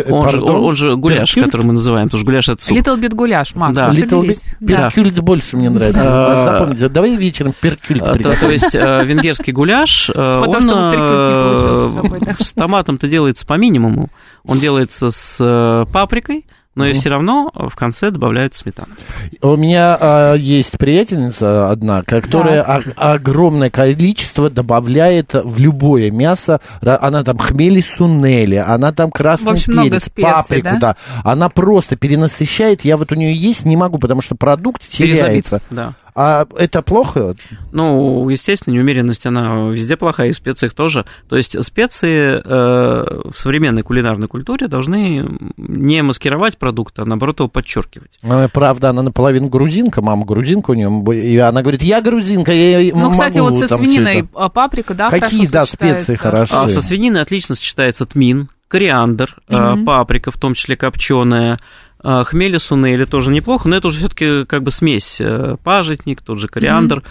он 0.10 0.30
же, 0.30 0.42
он, 0.42 0.64
он 0.64 0.76
же 0.76 0.96
гуляш, 0.96 1.30
Перкюльт? 1.30 1.46
который 1.52 1.66
мы 1.68 1.74
называем, 1.74 2.08
потому 2.08 2.20
что 2.20 2.26
гуляш 2.26 2.50
это 2.50 2.62
суп. 2.64 2.78
Little 2.78 3.00
bit 3.00 3.16
гуляш, 3.16 3.56
Макс, 3.56 3.76
Да. 3.76 3.90
Little 3.90 4.22
bit 4.22 4.38
Да. 4.60 4.90
перкюльт 4.90 5.20
больше 5.22 5.58
мне 5.58 5.70
нравится. 5.70 6.02
А, 6.04 6.46
Запомните, 6.46 6.90
давай 6.90 7.16
вечером 7.16 7.54
перкюльт 7.60 8.02
А, 8.04 8.14
То, 8.14 8.52
есть 8.52 8.76
э, 8.76 9.04
венгерский 9.06 9.52
гуляш, 9.52 10.10
э, 10.14 10.14
Потом, 10.14 10.56
он 10.56 10.62
с 10.62 11.96
тобой, 11.96 12.20
да. 12.22 12.36
с 12.40 12.54
томатом-то 12.54 13.08
делается 13.08 13.46
по 13.46 13.54
минимуму. 13.54 14.10
Он 14.46 14.60
делается 14.60 15.10
с 15.10 15.86
паприкой, 15.92 16.46
но 16.78 16.86
и 16.86 16.94
все 16.94 17.10
равно 17.10 17.52
в 17.54 17.76
конце 17.76 18.12
добавляют 18.12 18.54
сметану. 18.56 18.94
У 19.42 19.56
меня 19.56 19.98
а, 20.00 20.34
есть 20.36 20.78
приятельница 20.78 21.72
одна, 21.72 22.04
которая 22.04 22.62
о- 22.62 23.14
огромное 23.14 23.70
количество 23.70 24.50
добавляет 24.50 25.32
в 25.34 25.60
любое 25.60 26.12
мясо. 26.12 26.62
Она 26.82 27.24
там 27.24 27.38
хмели 27.38 27.82
сунели, 27.82 28.56
она 28.56 28.92
там 28.94 29.10
красный 29.10 29.54
В 29.54 29.56
общем, 29.56 29.74
много 29.74 29.90
перец, 29.90 30.04
специй, 30.04 30.32
паприку, 30.32 30.70
да? 30.74 30.80
да? 30.80 30.96
Она 31.24 31.50
просто 31.50 31.96
перенасыщает. 31.96 32.86
Я 32.86 32.98
вот 32.98 33.12
у 33.12 33.16
нее 33.16 33.34
есть 33.34 33.66
не 33.66 33.76
могу, 33.76 33.98
потому 33.98 34.22
что 34.22 34.36
продукт 34.36 34.84
Перезабит, 34.88 35.46
теряется. 35.46 35.62
Да. 35.72 35.94
А 36.20 36.47
это 36.57 36.82
плохо? 36.82 37.36
Ну, 37.72 38.28
естественно, 38.28 38.74
неумеренность, 38.74 39.28
она 39.28 39.70
везде 39.70 39.95
плохая, 39.97 40.30
и 40.30 40.32
в 40.32 40.36
специях 40.36 40.74
тоже. 40.74 41.05
То 41.30 41.38
есть 41.38 41.63
специи 41.63 42.41
э, 42.43 43.30
в 43.30 43.38
современной 43.38 43.84
кулинарной 43.84 44.28
культуре 44.28 44.68
должны 44.68 45.24
не 45.57 46.01
маскировать 46.01 46.57
продукт, 46.57 46.97
а 46.97 47.05
наоборот 47.05 47.39
его 47.39 47.49
подчеркивать. 47.49 48.18
Она, 48.24 48.47
Правда, 48.47 48.89
она 48.89 49.03
наполовину 49.03 49.49
грузинка, 49.49 50.01
мама 50.01 50.26
грузинка 50.26 50.72
у 50.72 50.74
нее, 50.74 50.89
и 51.15 51.38
она 51.38 51.61
говорит, 51.61 51.84
я 51.84 52.01
грузинка, 52.01 52.51
я 52.51 52.91
Ну, 52.95 53.11
кстати, 53.11 53.38
могу 53.38 53.51
вот 53.55 53.70
со 53.70 53.78
свининой 53.78 54.22
это». 54.22 54.28
а, 54.34 54.49
паприка, 54.49 54.95
да, 54.95 55.11
Какие, 55.11 55.45
да, 55.45 55.68
специи 55.68 56.15
хороши? 56.15 56.55
А 56.55 56.68
со 56.68 56.82
свининой 56.82 57.22
отлично 57.22 57.53
сочетается 57.53 58.07
тмин, 58.07 58.49
кориандр, 58.68 59.36
э, 59.47 59.55
Мгм. 59.55 59.86
паприка, 59.86 60.32
в 60.32 60.38
том 60.39 60.55
числе 60.55 60.76
копченая, 60.76 61.59
хмели 62.04 62.58
сунели 62.58 63.06
тоже 63.06 63.32
неплохо, 63.32 63.68
но 63.68 63.76
это 63.76 63.88
уже 63.88 64.00
все-таки 64.00 64.45
как 64.45 64.64
бы 64.64 64.72
смесь. 64.72 65.18
э, 65.20 65.58
Пажитник, 65.64 66.22
тот 66.22 66.39
же 66.39 66.48
кориандр. 66.48 67.04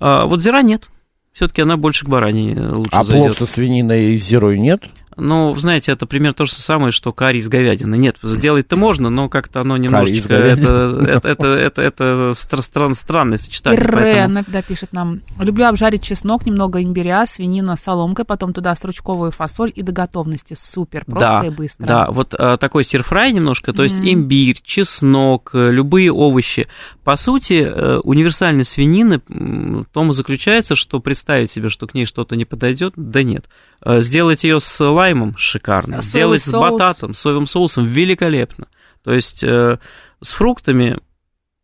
А 0.00 0.26
Вот 0.26 0.42
зира 0.42 0.62
нет. 0.62 0.88
Все-таки 1.32 1.62
она 1.62 1.76
больше 1.76 2.04
к 2.04 2.08
баранине 2.08 2.60
лучше 2.68 2.90
А 2.92 3.04
зайдет. 3.04 3.36
плов 3.36 3.38
со 3.38 3.46
свининой 3.54 4.14
и 4.14 4.18
зирой 4.18 4.58
нет? 4.58 4.82
Ну, 5.16 5.54
знаете, 5.58 5.92
это 5.92 6.06
примерно 6.06 6.34
то 6.34 6.44
же 6.44 6.52
самое, 6.52 6.92
что 6.92 7.12
карри 7.12 7.38
из 7.38 7.48
говядины. 7.48 7.96
Нет, 7.96 8.16
сделать-то 8.22 8.76
можно, 8.76 9.10
но 9.10 9.28
как-то 9.28 9.60
оно 9.60 9.76
немножечко... 9.76 10.34
Это, 10.34 11.00
это, 11.06 11.28
это, 11.28 11.46
это, 11.48 11.82
это 11.82 12.04
стра- 12.34 12.62
стран- 12.62 12.94
странное 12.94 13.38
сочетание. 13.38 13.80
Ирена, 13.82 14.42
поэтому- 14.42 14.44
да, 14.48 14.62
пишет 14.62 14.92
нам. 14.92 15.20
Люблю 15.38 15.66
обжарить 15.66 16.02
чеснок, 16.02 16.46
немного 16.46 16.82
имбиря, 16.82 17.26
свинина 17.26 17.76
с 17.76 17.80
соломкой, 17.82 18.24
потом 18.24 18.52
туда 18.52 18.74
стручковую 18.74 19.30
фасоль 19.32 19.72
и 19.74 19.82
до 19.82 19.92
готовности. 19.92 20.54
Супер, 20.58 21.04
просто 21.04 21.28
да, 21.42 21.46
и 21.46 21.50
быстро. 21.50 21.86
Да, 21.86 22.06
вот 22.10 22.34
а, 22.38 22.56
такой 22.56 22.84
сирфрай 22.84 23.32
немножко, 23.32 23.72
то 23.72 23.82
есть 23.82 23.98
Мгм. 23.98 24.08
имбирь, 24.12 24.58
чеснок, 24.62 25.50
э, 25.54 25.70
любые 25.70 26.12
овощи. 26.12 26.66
По 27.04 27.16
сути, 27.16 27.62
э, 27.64 27.98
универсальность 28.04 28.70
свинины 28.70 29.20
в 29.28 29.84
том 29.92 30.10
и 30.10 30.12
заключается, 30.14 30.74
что 30.74 31.00
представить 31.00 31.50
себе, 31.50 31.68
что 31.68 31.86
к 31.86 31.94
ней 31.94 32.06
что-то 32.06 32.36
не 32.36 32.44
подойдет, 32.44 32.94
да 32.96 33.22
нет. 33.22 33.46
Э, 33.84 34.00
Сделать 34.00 34.44
ее 34.44 34.60
с 34.60 34.80
лаймом 35.02 35.36
шикарно, 35.36 35.98
А 35.98 36.02
сделать 36.02 36.42
с 36.42 36.52
бататом, 36.52 37.14
соевым 37.14 37.46
соусом 37.46 37.84
великолепно. 37.86 38.68
То 39.02 39.12
есть 39.12 39.42
э, 39.42 39.78
с 40.20 40.32
фруктами, 40.32 40.98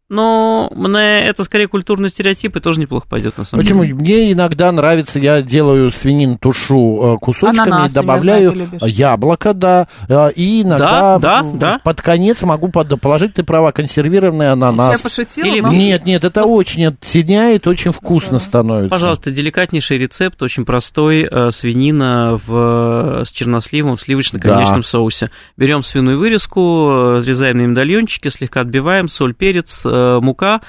но 0.08 0.70
мне 0.74 1.26
это 1.26 1.44
скорее 1.44 1.68
культурный 1.68 2.08
стереотип 2.08 2.56
и 2.56 2.60
тоже 2.60 2.80
неплохо 2.80 3.06
пойдет 3.08 3.36
на 3.36 3.44
самом 3.44 3.62
Почему? 3.62 3.82
деле. 3.84 3.94
Мне 3.94 4.32
иногда 4.32 4.72
нравится, 4.72 5.18
я 5.18 5.42
делаю 5.42 5.90
свинину, 5.90 6.38
тушу 6.38 7.16
э, 7.16 7.18
кусочками, 7.18 7.68
Ананас, 7.68 7.92
я 7.94 8.00
добавляю 8.00 8.50
знаю, 8.52 8.68
любишь. 8.72 8.82
яблоко, 8.96 9.52
да, 9.54 9.86
э, 10.08 10.32
и 10.34 10.62
иногда 10.62 11.18
Да, 11.18 11.18
да, 11.18 11.42
в- 11.42 11.58
да. 11.58 11.80
под 11.84 12.00
конец 12.00 12.42
могу 12.42 12.68
под- 12.68 13.00
положить, 13.00 13.34
ты 13.34 13.42
права, 13.42 13.72
консервированный 13.72 14.46
Я 14.46 14.52
ананас. 14.52 15.00
пошутила, 15.00 15.44
Или 15.46 15.60
но- 15.60 15.72
Нет, 15.72 16.06
нет, 16.06 16.24
это 16.24 16.44
очень 16.44 16.86
оттеняет, 16.86 17.66
очень 17.66 17.92
вкусно 17.92 18.38
становится. 18.38 18.90
Пожалуйста, 18.90 19.30
деликатнейший 19.30 19.98
рецепт, 19.98 20.42
очень 20.42 20.64
простой, 20.64 21.28
э, 21.30 21.50
свинина 21.50 22.40
в, 22.46 23.24
с 23.26 23.30
черносливом 23.30 23.96
в 23.96 24.00
сливочно-коньячном 24.00 24.80
Да. 24.80 24.86
соусе. 24.86 25.30
Берем 25.56 25.82
свиную 25.82 26.18
вырезку, 26.18 26.60
э, 26.90 27.16
разрезаем 27.16 27.58
на 27.58 27.62
медальончики, 27.66 28.28
слегка 28.28 28.60
отбиваем, 28.62 29.08
соль, 29.08 29.34
перец, 29.34 29.84
э, 29.84 29.97
мука, 30.20 30.60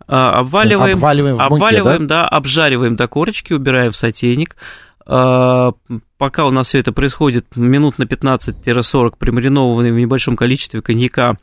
э, 0.00 0.12
обваливаем, 0.12 0.96
Обваливаем 0.98 1.36
муке, 1.36 1.54
обваливаем, 1.54 2.06
да? 2.06 2.28
обжариваем 2.28 2.96
до 2.96 3.08
корочки, 3.08 3.52
убираем 3.52 3.92
в 3.92 3.96
сотейник. 3.96 4.56
Э, 5.06 5.72
Пока 6.20 6.44
у 6.44 6.50
нас 6.50 6.66
все 6.68 6.78
это 6.78 6.92
происходит, 6.92 7.56
минут 7.56 7.98
на 7.98 8.02
15-40 8.02 9.14
примаринованы 9.18 9.90
в 9.90 9.98
небольшом 9.98 10.36
количестве 10.36 10.82
коньяка 10.82 11.38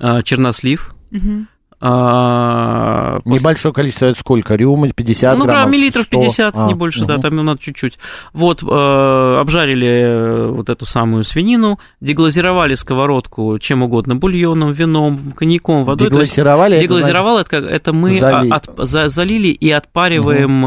э, 0.00 0.22
чернослив. 0.24 0.96
Мгм. 1.12 1.46
А, 1.78 3.20
после- 3.22 3.38
Небольшое 3.38 3.74
количество, 3.74 4.06
это 4.06 4.18
сколько? 4.18 4.54
Рюмы 4.54 4.92
50 4.92 5.38
ну, 5.38 5.44
граммов? 5.44 5.72
миллилитров 5.72 6.04
100? 6.06 6.10
50, 6.20 6.54
А, 6.56 6.66
не 6.68 6.74
больше, 6.74 7.04
да, 7.04 7.14
мгм. 7.14 7.22
там 7.22 7.32
ему 7.34 7.42
надо 7.42 7.60
чуть-чуть. 7.60 7.98
Вот, 8.32 8.62
э, 8.62 9.36
обжарили 9.40 9.86
э, 9.88 10.46
вот 10.48 10.70
эту 10.70 10.86
самую 10.86 11.24
свинину, 11.24 11.78
деглазировали 12.00 12.74
сковородку 12.74 13.58
чем 13.58 13.82
угодно, 13.82 14.16
бульоном, 14.16 14.72
вином, 14.72 15.32
коньяком, 15.36 15.84
водой. 15.84 16.08
То 16.10 16.20
есть 16.20 16.34
Деглазировали, 16.34 16.76
это 16.76 16.82
Деглазировал, 16.82 17.38
это, 17.38 17.92
мы 17.92 18.18
а, 18.20 18.40
от- 18.56 18.70
за- 18.88 19.08
залили 19.08 19.48
и 19.48 19.70
отпариваем 19.70 20.64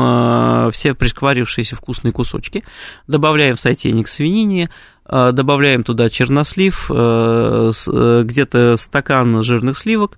э, 0.68 0.72
все 0.72 0.94
пришкварившиеся 0.94 1.76
вкусные 1.76 2.12
кусочки, 2.12 2.64
добавляем 3.08 3.56
в 3.56 3.60
сотейник 3.60 4.08
свинине, 4.08 4.70
э, 5.08 5.32
добавляем 5.34 5.84
туда 5.84 6.10
чернослив, 6.10 6.90
э, 6.94 7.72
э, 7.88 8.22
где-то 8.26 8.76
стакан 8.78 9.42
жирных 9.44 9.78
сливок, 9.78 10.18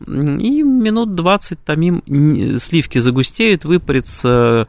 и 0.00 0.62
минут 0.62 1.14
20 1.14 1.58
томим, 1.64 2.02
сливки 2.58 2.98
загустеют, 2.98 3.64
выпарится, 3.64 4.68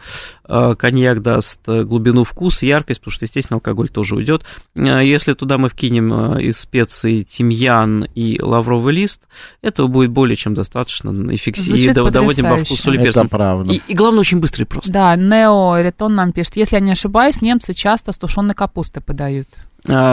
коньяк 0.76 1.22
даст 1.22 1.62
э, 1.68 1.84
глубину 1.84 2.24
вкуса, 2.24 2.66
яркость, 2.66 3.00
потому 3.02 3.12
что, 3.14 3.26
естественно, 3.26 3.58
алкоголь 3.58 3.89
тоже 3.89 4.16
уйдет. 4.16 4.43
Э, 4.76 5.06
Если 5.06 5.34
туда 5.34 5.58
мы 5.58 5.70
вкинем 5.70 6.36
э, 6.38 6.43
из 6.43 6.58
специй 6.60 7.24
тимьян 7.24 8.08
и 8.16 8.41
лавровый 8.41 8.93
лист, 8.93 9.22
этого 9.62 9.88
будет 9.88 10.12
более 10.12 10.36
чем 10.36 10.54
достаточно, 10.54 11.10
и 11.32 11.38
Звучит 11.70 11.95
дов- 11.95 12.12
доводим 12.12 12.43
во 12.45 12.50
потрясающе. 12.52 12.66
вкус 12.66 12.80
соли 12.82 12.98
Это 12.98 13.04
правда. 13.30 13.74
И, 13.74 13.82
и 13.88 13.93
главное, 13.93 14.22
очень 14.22 14.39
быстро 14.39 14.64
и 14.64 14.68
просто. 14.68 14.91
Да, 14.91 15.16
Нео 15.16 15.78
Ретон 15.80 16.16
нам 16.16 16.32
пишет, 16.32 16.56
если 16.58 16.76
я 16.78 16.82
не 16.82 16.91
ошибаюсь, 16.91 17.41
немцы 17.41 17.74
часто 17.74 18.12
с 18.12 18.18
тушеной 18.18 18.56
капустой 18.56 19.02
подают. 19.02 19.48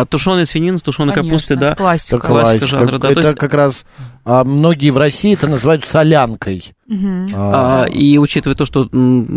тушеная 0.07 0.45
свинина 0.45 0.79
Конечно, 1.15 1.31
капустой, 1.31 1.57
да. 1.57 1.75
классика. 1.75 2.17
Это 2.17 2.27
классика 2.27 2.59
классика. 2.59 2.67
жанра, 2.79 2.99
да, 2.99 3.11
Это 3.11 3.21
то 3.23 3.27
есть- 3.29 3.39
как 3.39 3.55
раз 3.55 3.85
а, 4.25 4.45
многие 4.45 4.91
в 4.91 4.99
России 4.99 5.33
это 5.35 5.47
называют 5.49 5.85
солянкой. 5.85 6.75
Мгм. 6.87 7.31
А, 7.35 7.85
и 7.85 8.19
учитывая 8.19 8.55
то, 8.57 8.65
что 8.67 8.85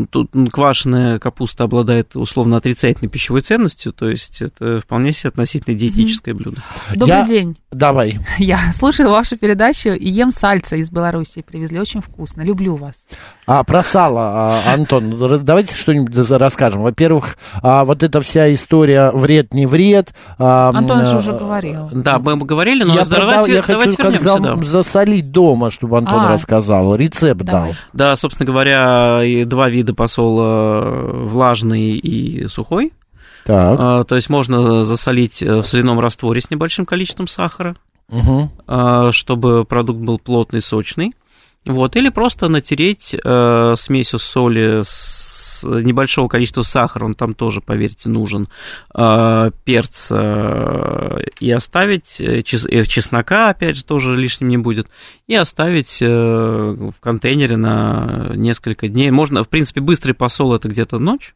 тут 0.10 0.32
квашеная 0.52 1.18
капуста 1.20 1.64
обладает 1.64 2.16
условно 2.16 2.58
отрицательной 2.58 3.10
пищевой 3.10 3.42
ценностью, 3.42 3.94
то 3.94 4.10
есть 4.10 4.42
это 4.42 4.80
вполне 4.82 5.14
себе 5.14 5.30
относительно 5.30 5.76
диетическое 5.78 6.34
блюдо. 6.34 6.62
Добрый 6.94 7.18
Я- 7.20 7.26
день. 7.26 7.58
Давай. 7.72 8.20
Я 8.38 8.74
слушаю 8.74 9.10
вашу 9.12 9.38
передачу 9.38 9.90
и 9.90 10.10
ем 10.10 10.32
сальца 10.32 10.76
из 10.76 10.90
Беларуси. 10.92 11.42
Привезли 11.48 11.80
очень 11.80 12.02
вкусно. 12.02 12.42
Люблю 12.42 12.76
вас. 12.76 13.06
А, 13.46 13.64
про 13.64 13.82
сало, 13.84 14.22
а, 14.22 14.74
Антон, 14.74 15.16
давайте 15.44 15.76
что-нибудь 15.76 16.14
за- 16.16 16.38
расскажем. 16.38 16.82
Во-первых, 16.82 17.38
а, 17.62 17.86
вот 17.86 18.04
эта 18.04 18.20
вся 18.22 18.54
история 18.54 19.12
вред, 19.12 19.54
не 19.54 19.66
вред. 19.66 20.14
Антон 20.38 21.02
же 21.06 21.14
м, 21.14 21.18
уже 21.20 21.32
говорил. 21.34 21.90
Да, 21.94 22.20
мы 22.20 22.36
говорили, 22.38 22.84
но 22.84 22.94
я, 22.96 23.06
давайте, 23.06 23.54
я 23.54 23.62
давайте 23.66 23.94
хочу 23.94 23.96
как 23.98 24.06
вернемся, 24.22 24.24
за- 24.24 24.40
да. 24.40 24.56
засолить 24.66 25.32
дома, 25.32 25.72
чтобы 25.72 25.98
Антон 25.98 26.22
А. 26.26 26.32
рассказал. 26.34 26.96
Рецепт 26.96 27.37
Давай. 27.44 27.72
дал. 27.72 27.76
Да, 27.94 28.16
собственно 28.16 28.46
говоря, 28.46 29.22
два 29.46 29.70
вида 29.70 29.94
посола, 29.94 30.82
влажный 31.14 31.98
и 31.98 32.48
сухой. 32.48 32.94
Так. 33.48 33.78
А, 33.80 34.04
То 34.04 34.16
есть 34.16 34.30
можно 34.30 34.84
засолить 34.84 35.42
э, 35.42 35.62
в 35.62 35.66
соляном 35.66 36.02
растворе 36.02 36.42
с 36.42 36.52
небольшим 36.52 36.86
количеством 36.86 37.28
сахара, 37.28 37.78
а, 38.68 39.12
чтобы 39.14 39.64
продукт 39.64 40.00
был 40.00 40.20
плотный, 40.20 40.62
сочный. 40.62 41.14
Вот, 41.66 41.96
или 41.96 42.10
просто 42.10 42.48
натереть 42.48 43.14
э, 43.14 43.74
смесью 43.78 44.20
соли 44.20 44.84
с 44.84 45.37
небольшого 45.64 46.28
количества 46.28 46.62
сахара, 46.62 47.06
он 47.06 47.14
там 47.14 47.34
тоже, 47.34 47.62
поверьте, 47.62 48.10
нужен, 48.10 48.48
э, 48.94 49.52
перца 49.64 50.16
э, 50.16 51.20
и 51.40 51.52
оставить, 51.52 52.20
э, 52.20 52.40
э, 52.42 52.84
чеснока, 52.86 53.50
опять 53.50 53.78
же, 53.78 53.84
тоже 53.84 54.16
лишним 54.16 54.50
не 54.50 54.58
будет, 54.58 54.88
и 55.28 55.36
оставить 55.36 56.02
в 56.02 56.94
контейнере 57.00 57.58
на 57.58 58.32
несколько 58.36 58.88
дней. 58.88 59.12
Можно, 59.12 59.44
в 59.44 59.50
принципе, 59.50 59.82
быстрый 59.82 60.14
посол 60.14 60.54
это 60.54 60.68
где-то 60.68 61.00
ночь, 61.00 61.34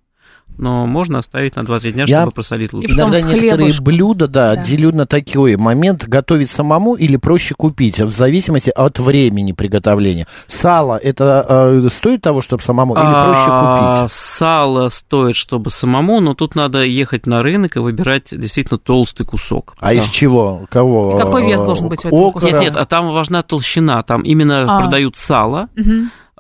но 0.62 0.86
можно 0.86 1.20
оставить 1.20 1.56
на 1.58 1.64
2-3 1.64 1.92
дня, 1.92 2.06
Я- 2.08 2.22
чтобы 2.22 2.32
просолить 2.32 2.72
лучше. 2.72 2.88
И 2.94 2.96
потом 2.96 3.12
Иногда 3.12 3.28
с 3.28 3.34
некоторые 3.34 3.74
блюда, 3.82 4.28
да, 4.28 4.56
Да. 4.56 4.62
делю 4.62 4.96
на 4.96 5.06
такой 5.06 5.58
момент, 5.58 6.08
готовить 6.08 6.50
самому 6.50 6.96
или 6.96 7.18
проще 7.18 7.56
купить, 7.56 8.00
в 8.00 8.12
зависимости 8.12 8.70
от 8.70 9.00
времени 9.00 9.52
приготовления. 9.52 10.28
Сало, 10.48 10.98
это 10.98 11.46
э, 11.50 11.90
стоит 11.92 12.22
того, 12.22 12.42
чтобы 12.42 12.62
самому, 12.64 12.94
или 12.94 13.02
проще 13.02 13.46
А, 13.50 13.96
купить? 13.98 14.12
Сало 14.12 14.90
стоит, 14.90 15.36
чтобы 15.36 15.72
самому, 15.72 16.20
но 16.22 16.36
тут 16.36 16.56
надо 16.56 16.84
ехать 16.84 17.26
на 17.26 17.42
рынок 17.42 17.76
и 17.76 17.80
выбирать 17.80 18.28
действительно 18.32 18.78
толстый 18.78 19.26
кусок. 19.26 19.74
А 19.80 19.94
из 19.94 20.06
чего? 20.10 20.66
Кого? 20.70 21.18
Какой 21.18 21.46
вес 21.48 21.62
должен 21.62 21.90
быть 21.90 22.06
у 22.06 22.08
этого? 22.08 22.46
Нет, 22.46 22.62
нет, 22.62 22.76
а 22.78 22.86
там 22.86 23.12
важна 23.12 23.42
толщина, 23.42 24.04
там 24.04 24.22
именно 24.22 24.78
А. 24.78 24.82
продают 24.82 25.16
сало. 25.16 25.70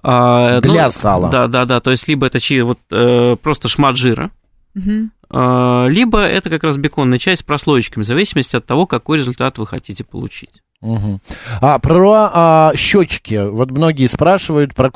А, 0.03 0.59
Для 0.61 0.89
сала. 0.91 1.29
Да, 1.29 1.47
да, 1.47 1.65
да, 1.65 1.79
то 1.79 1.91
есть 1.91 2.07
либо 2.07 2.25
это 2.25 2.39
чи- 2.39 2.61
вот, 2.61 2.79
э, 2.91 3.35
просто 3.41 3.67
шмат 3.67 3.97
жира, 3.97 4.31
Мгм. 4.73 5.11
а, 5.29 5.87
либо 5.87 6.19
это 6.19 6.49
как 6.49 6.63
раз 6.63 6.77
беконная 6.77 7.19
часть 7.19 7.41
с 7.41 7.45
прослоечками, 7.45 8.03
в 8.03 8.07
зависимости 8.07 8.55
от 8.55 8.65
того, 8.65 8.85
какой 8.87 9.17
результат 9.19 9.57
вы 9.57 9.67
хотите 9.67 10.03
получить. 10.03 10.61
Мгм. 10.81 11.21
А 11.61 11.77
про 11.77 12.29
а, 12.33 12.71
щечки. 12.75 13.49
Вот 13.49 13.69
многие 13.69 14.07
спрашивают, 14.07 14.73
про, 14.73 14.89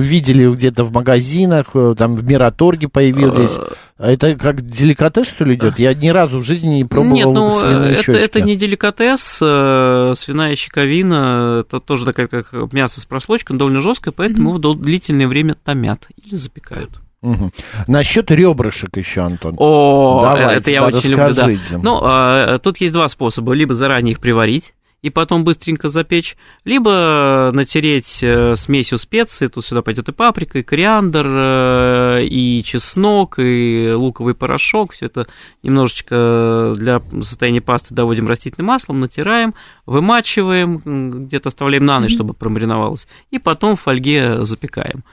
видели 0.00 0.48
где-то 0.48 0.84
в 0.84 0.92
магазинах, 0.92 1.66
э, 1.74 1.96
там 1.98 2.14
в 2.14 2.24
Мираторге 2.24 2.88
появились. 2.88 3.58
А 3.98 4.12
Это 4.12 4.36
как 4.36 4.64
деликатес, 4.64 5.28
что 5.28 5.44
ли, 5.44 5.56
идет? 5.56 5.80
Я 5.80 5.92
ни 5.92 6.08
разу 6.08 6.38
в 6.38 6.44
жизни 6.44 6.68
не 6.76 6.84
пробовал 6.84 7.14
Нет, 7.16 7.26
ну, 7.26 7.50
свиные 7.50 7.92
это, 7.94 8.02
щечки. 8.04 8.24
это 8.24 8.40
не 8.42 8.54
деликатес, 8.54 9.38
э, 9.42 10.12
свиная 10.16 10.54
щековина, 10.54 11.64
это 11.66 11.80
тоже 11.80 12.04
такая, 12.04 12.28
как 12.28 12.52
мясо 12.72 13.00
с 13.00 13.04
прослойкой, 13.04 13.54
но 13.54 13.58
довольно 13.58 13.80
жесткое, 13.82 14.12
поэтому 14.12 14.50
его 14.50 14.58
дол- 14.58 14.76
длительное 14.76 15.26
время 15.26 15.54
томят 15.54 16.06
или 16.24 16.36
запекают. 16.36 16.90
Мгм. 17.22 17.52
Насчет 17.88 18.30
ребрышек 18.30 18.96
еще, 18.96 19.22
Антон. 19.22 19.56
О, 19.58 20.20
Давайте, 20.22 20.60
это 20.60 20.70
я 20.70 20.86
очень 20.86 21.10
люблю, 21.10 21.34
да. 21.34 21.48
Ну, 21.82 21.98
а, 22.00 22.58
тут 22.60 22.76
есть 22.76 22.92
два 22.92 23.08
способа. 23.08 23.52
Либо 23.54 23.74
заранее 23.74 24.12
их 24.12 24.20
приварить, 24.20 24.74
и 25.00 25.10
потом 25.10 25.44
быстренько 25.44 25.88
запечь, 25.88 26.36
либо 26.64 27.50
натереть 27.52 28.18
э, 28.22 28.56
смесью 28.56 28.98
специй, 28.98 29.46
тут 29.48 29.64
сюда 29.64 29.80
пойдет 29.82 30.08
и 30.08 30.12
паприка, 30.12 30.58
и 30.58 30.62
кориандр, 30.64 31.26
э, 31.26 32.24
и 32.24 32.62
чеснок, 32.64 33.38
и 33.38 33.92
луковый 33.94 34.34
порошок, 34.34 34.92
все 34.92 35.06
это 35.06 35.26
немножечко 35.62 36.74
для 36.76 37.00
состояния 37.22 37.60
пасты 37.60 37.94
доводим 37.94 38.26
растительным 38.26 38.66
маслом, 38.66 38.98
натираем, 39.00 39.54
вымачиваем, 39.86 41.26
где-то 41.26 41.48
оставляем 41.50 41.84
на 41.84 42.00
ночь, 42.00 42.12
чтобы 42.12 42.34
промариновалось, 42.34 43.06
и 43.30 43.38
потом 43.38 43.76
в 43.76 43.80
фольге 43.82 44.44
запекаем. 44.44 45.04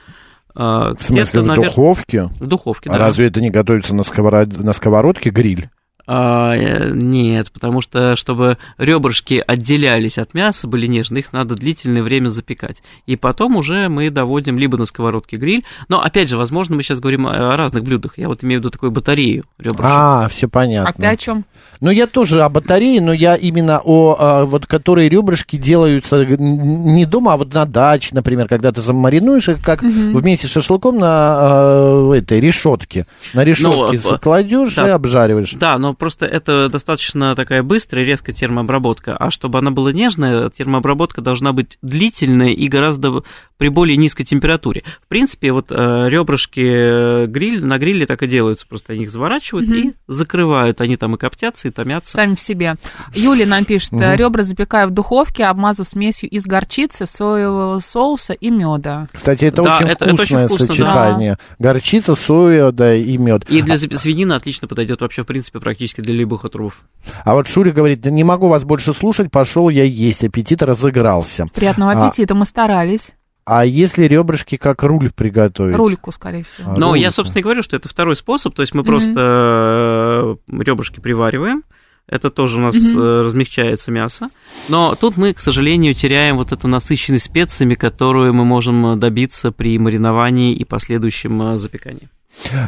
А, 0.58 0.94
В 0.94 1.02
смысле, 1.02 1.42
в 1.42 1.46
навер- 1.46 1.64
духовке? 1.66 2.30
В 2.40 2.46
духовке, 2.46 2.88
А 2.88 2.94
да. 2.94 2.98
разве 2.98 3.26
это 3.26 3.40
не 3.40 3.50
готовится 3.50 3.94
на, 3.94 4.00
сковород- 4.00 4.62
на 4.62 4.72
сковородке 4.72 5.30
гриль? 5.30 5.68
А, 6.06 6.54
э, 6.54 6.90
нет, 6.92 7.50
потому 7.50 7.80
что, 7.80 8.14
чтобы 8.16 8.58
ребрышки 8.78 9.42
отделялись 9.44 10.18
от 10.18 10.34
мяса, 10.34 10.68
были 10.68 10.86
нежные, 10.86 11.20
их 11.20 11.32
надо 11.32 11.56
длительное 11.56 12.02
время 12.02 12.28
запекать. 12.28 12.82
И 13.06 13.16
потом 13.16 13.56
уже 13.56 13.88
мы 13.88 14.10
доводим 14.10 14.58
либо 14.58 14.78
на 14.78 14.84
сковородке 14.84 15.36
гриль, 15.36 15.64
но, 15.88 16.00
опять 16.00 16.28
же, 16.28 16.36
возможно, 16.36 16.76
мы 16.76 16.82
сейчас 16.82 17.00
говорим 17.00 17.26
о 17.26 17.56
разных 17.56 17.82
блюдах. 17.82 18.18
Я 18.18 18.28
вот 18.28 18.44
имею 18.44 18.60
в 18.60 18.62
виду 18.62 18.70
такую 18.70 18.92
батарею 18.92 19.44
ребрышек. 19.58 19.84
А, 19.84 20.28
все 20.28 20.48
понятно. 20.48 20.90
А 20.90 20.92
ты 20.92 21.06
о 21.06 21.16
чем? 21.16 21.44
Ну, 21.80 21.90
я 21.90 22.06
тоже 22.06 22.42
о 22.42 22.48
батарее, 22.48 23.00
но 23.00 23.12
я 23.12 23.34
именно 23.34 23.80
о, 23.84 24.44
вот, 24.44 24.66
которые 24.66 25.08
ребрышки 25.08 25.56
делаются 25.56 26.24
не 26.24 27.04
дома, 27.04 27.34
а 27.34 27.36
вот 27.36 27.52
на 27.52 27.66
даче, 27.66 28.10
например, 28.12 28.48
когда 28.48 28.72
ты 28.72 28.80
замаринуешь 28.80 29.48
их, 29.48 29.62
как 29.62 29.82
вместе 29.82 30.46
с 30.46 30.50
шашлыком 30.50 30.98
на 30.98 31.06
а, 31.08 32.12
этой 32.12 32.40
решетке. 32.40 33.06
На 33.34 33.44
решетке 33.44 34.00
Ну, 34.04 34.18
кладешь 34.18 34.76
да. 34.76 34.88
и 34.88 34.90
обжариваешь. 34.90 35.54
Да, 35.54 35.78
но 35.78 35.95
просто 35.98 36.26
это 36.26 36.68
достаточно 36.68 37.34
такая 37.34 37.62
быстрая, 37.62 38.04
резкая 38.04 38.34
термообработка. 38.34 39.16
А 39.16 39.30
чтобы 39.30 39.58
она 39.58 39.70
была 39.70 39.92
нежная, 39.92 40.50
термообработка 40.50 41.20
должна 41.22 41.52
быть 41.52 41.78
длительная 41.82 42.50
и 42.50 42.68
гораздо 42.68 43.22
при 43.58 43.68
более 43.68 43.96
низкой 43.96 44.24
температуре. 44.24 44.82
В 45.02 45.08
принципе, 45.08 45.50
вот 45.52 45.66
э, 45.70 46.08
ребрышки 46.10 46.60
э, 46.60 47.26
гриль, 47.26 47.64
на 47.64 47.78
гриле 47.78 48.04
так 48.06 48.22
и 48.22 48.26
делаются. 48.26 48.66
Просто 48.66 48.92
они 48.92 49.04
их 49.04 49.10
заворачивают 49.10 49.68
и 49.70 49.94
закрывают. 50.06 50.80
Они 50.80 50.96
там 50.96 51.14
и 51.14 51.18
коптятся, 51.18 51.68
и 51.68 51.70
томятся. 51.70 52.12
Сами 52.12 52.34
в 52.34 52.40
себе. 52.40 52.74
Юлия 53.14 53.46
нам 53.46 53.64
пишет, 53.64 53.92
Мгм. 53.92 54.12
ребра 54.14 54.42
запекаю 54.42 54.88
в 54.88 54.90
духовке, 54.90 55.44
обмазав 55.44 55.88
смесью 55.88 56.28
из 56.28 56.44
горчицы, 56.44 57.06
соевого 57.06 57.78
соуса 57.78 58.34
и 58.34 58.50
меда. 58.50 59.06
Кстати, 59.12 59.46
это 59.46 59.62
Да, 59.62 59.76
очень 59.76 59.86
это- 59.88 60.04
это 60.04 60.14
очень 60.14 60.24
вкусное 60.24 60.46
вкусно, 60.48 60.66
да. 60.66 60.72
сочетание. 60.72 61.38
Горчица, 61.58 62.14
соя, 62.14 62.70
да, 62.72 62.94
и 62.94 63.16
мед. 63.16 63.44
И 63.48 63.62
для 63.62 63.76
зап- 63.76 63.96
свинины 63.96 64.34
отлично 64.34 64.68
подойдет 64.68 65.00
вообще, 65.00 65.22
в 65.22 65.26
принципе, 65.26 65.60
практически 65.60 65.85
для 65.94 66.14
любых 66.14 66.44
отрубов. 66.44 66.80
А 67.24 67.34
вот 67.34 67.46
Шури 67.48 67.70
говорит, 67.70 68.00
«Да 68.00 68.10
не 68.10 68.24
могу 68.24 68.48
вас 68.48 68.64
больше 68.64 68.92
слушать, 68.92 69.30
пошел 69.30 69.68
я 69.68 69.84
есть, 69.84 70.24
аппетит 70.24 70.62
разыгрался. 70.62 71.46
Приятного 71.54 71.92
А. 71.92 72.06
аппетита, 72.06 72.34
мы 72.34 72.46
старались. 72.46 73.12
А 73.44 73.64
если 73.64 74.04
ребрышки 74.06 74.56
как 74.56 74.82
руль 74.82 75.10
приготовить? 75.12 75.76
Рульку, 75.76 76.10
скорее 76.10 76.42
всего. 76.42 76.72
А, 76.72 76.76
Но 76.76 76.86
рульку. 76.86 76.94
я, 76.96 77.12
собственно, 77.12 77.40
и 77.40 77.42
говорю, 77.44 77.62
что 77.62 77.76
это 77.76 77.88
второй 77.88 78.16
способ. 78.16 78.54
То 78.54 78.62
есть 78.62 78.74
мы 78.74 78.82
просто 78.82 80.36
ребрышки 80.48 80.98
привариваем. 80.98 81.62
Это 82.08 82.30
тоже 82.30 82.58
у 82.58 82.60
нас 82.60 82.76
э, 82.76 83.22
размягчается 83.24 83.90
мясо. 83.90 84.30
Но 84.68 84.94
тут 84.94 85.16
мы, 85.16 85.34
к 85.34 85.40
сожалению, 85.40 85.92
теряем 85.92 86.36
вот 86.36 86.52
эту 86.52 86.68
насыщенность 86.68 87.24
специями, 87.24 87.74
которую 87.74 88.32
мы 88.32 88.44
можем 88.44 88.86
э, 88.86 88.96
добиться 88.96 89.50
при 89.50 89.76
мариновании 89.78 90.54
и 90.54 90.64
последующем 90.64 91.42
э, 91.42 91.58
запекании. 91.58 92.08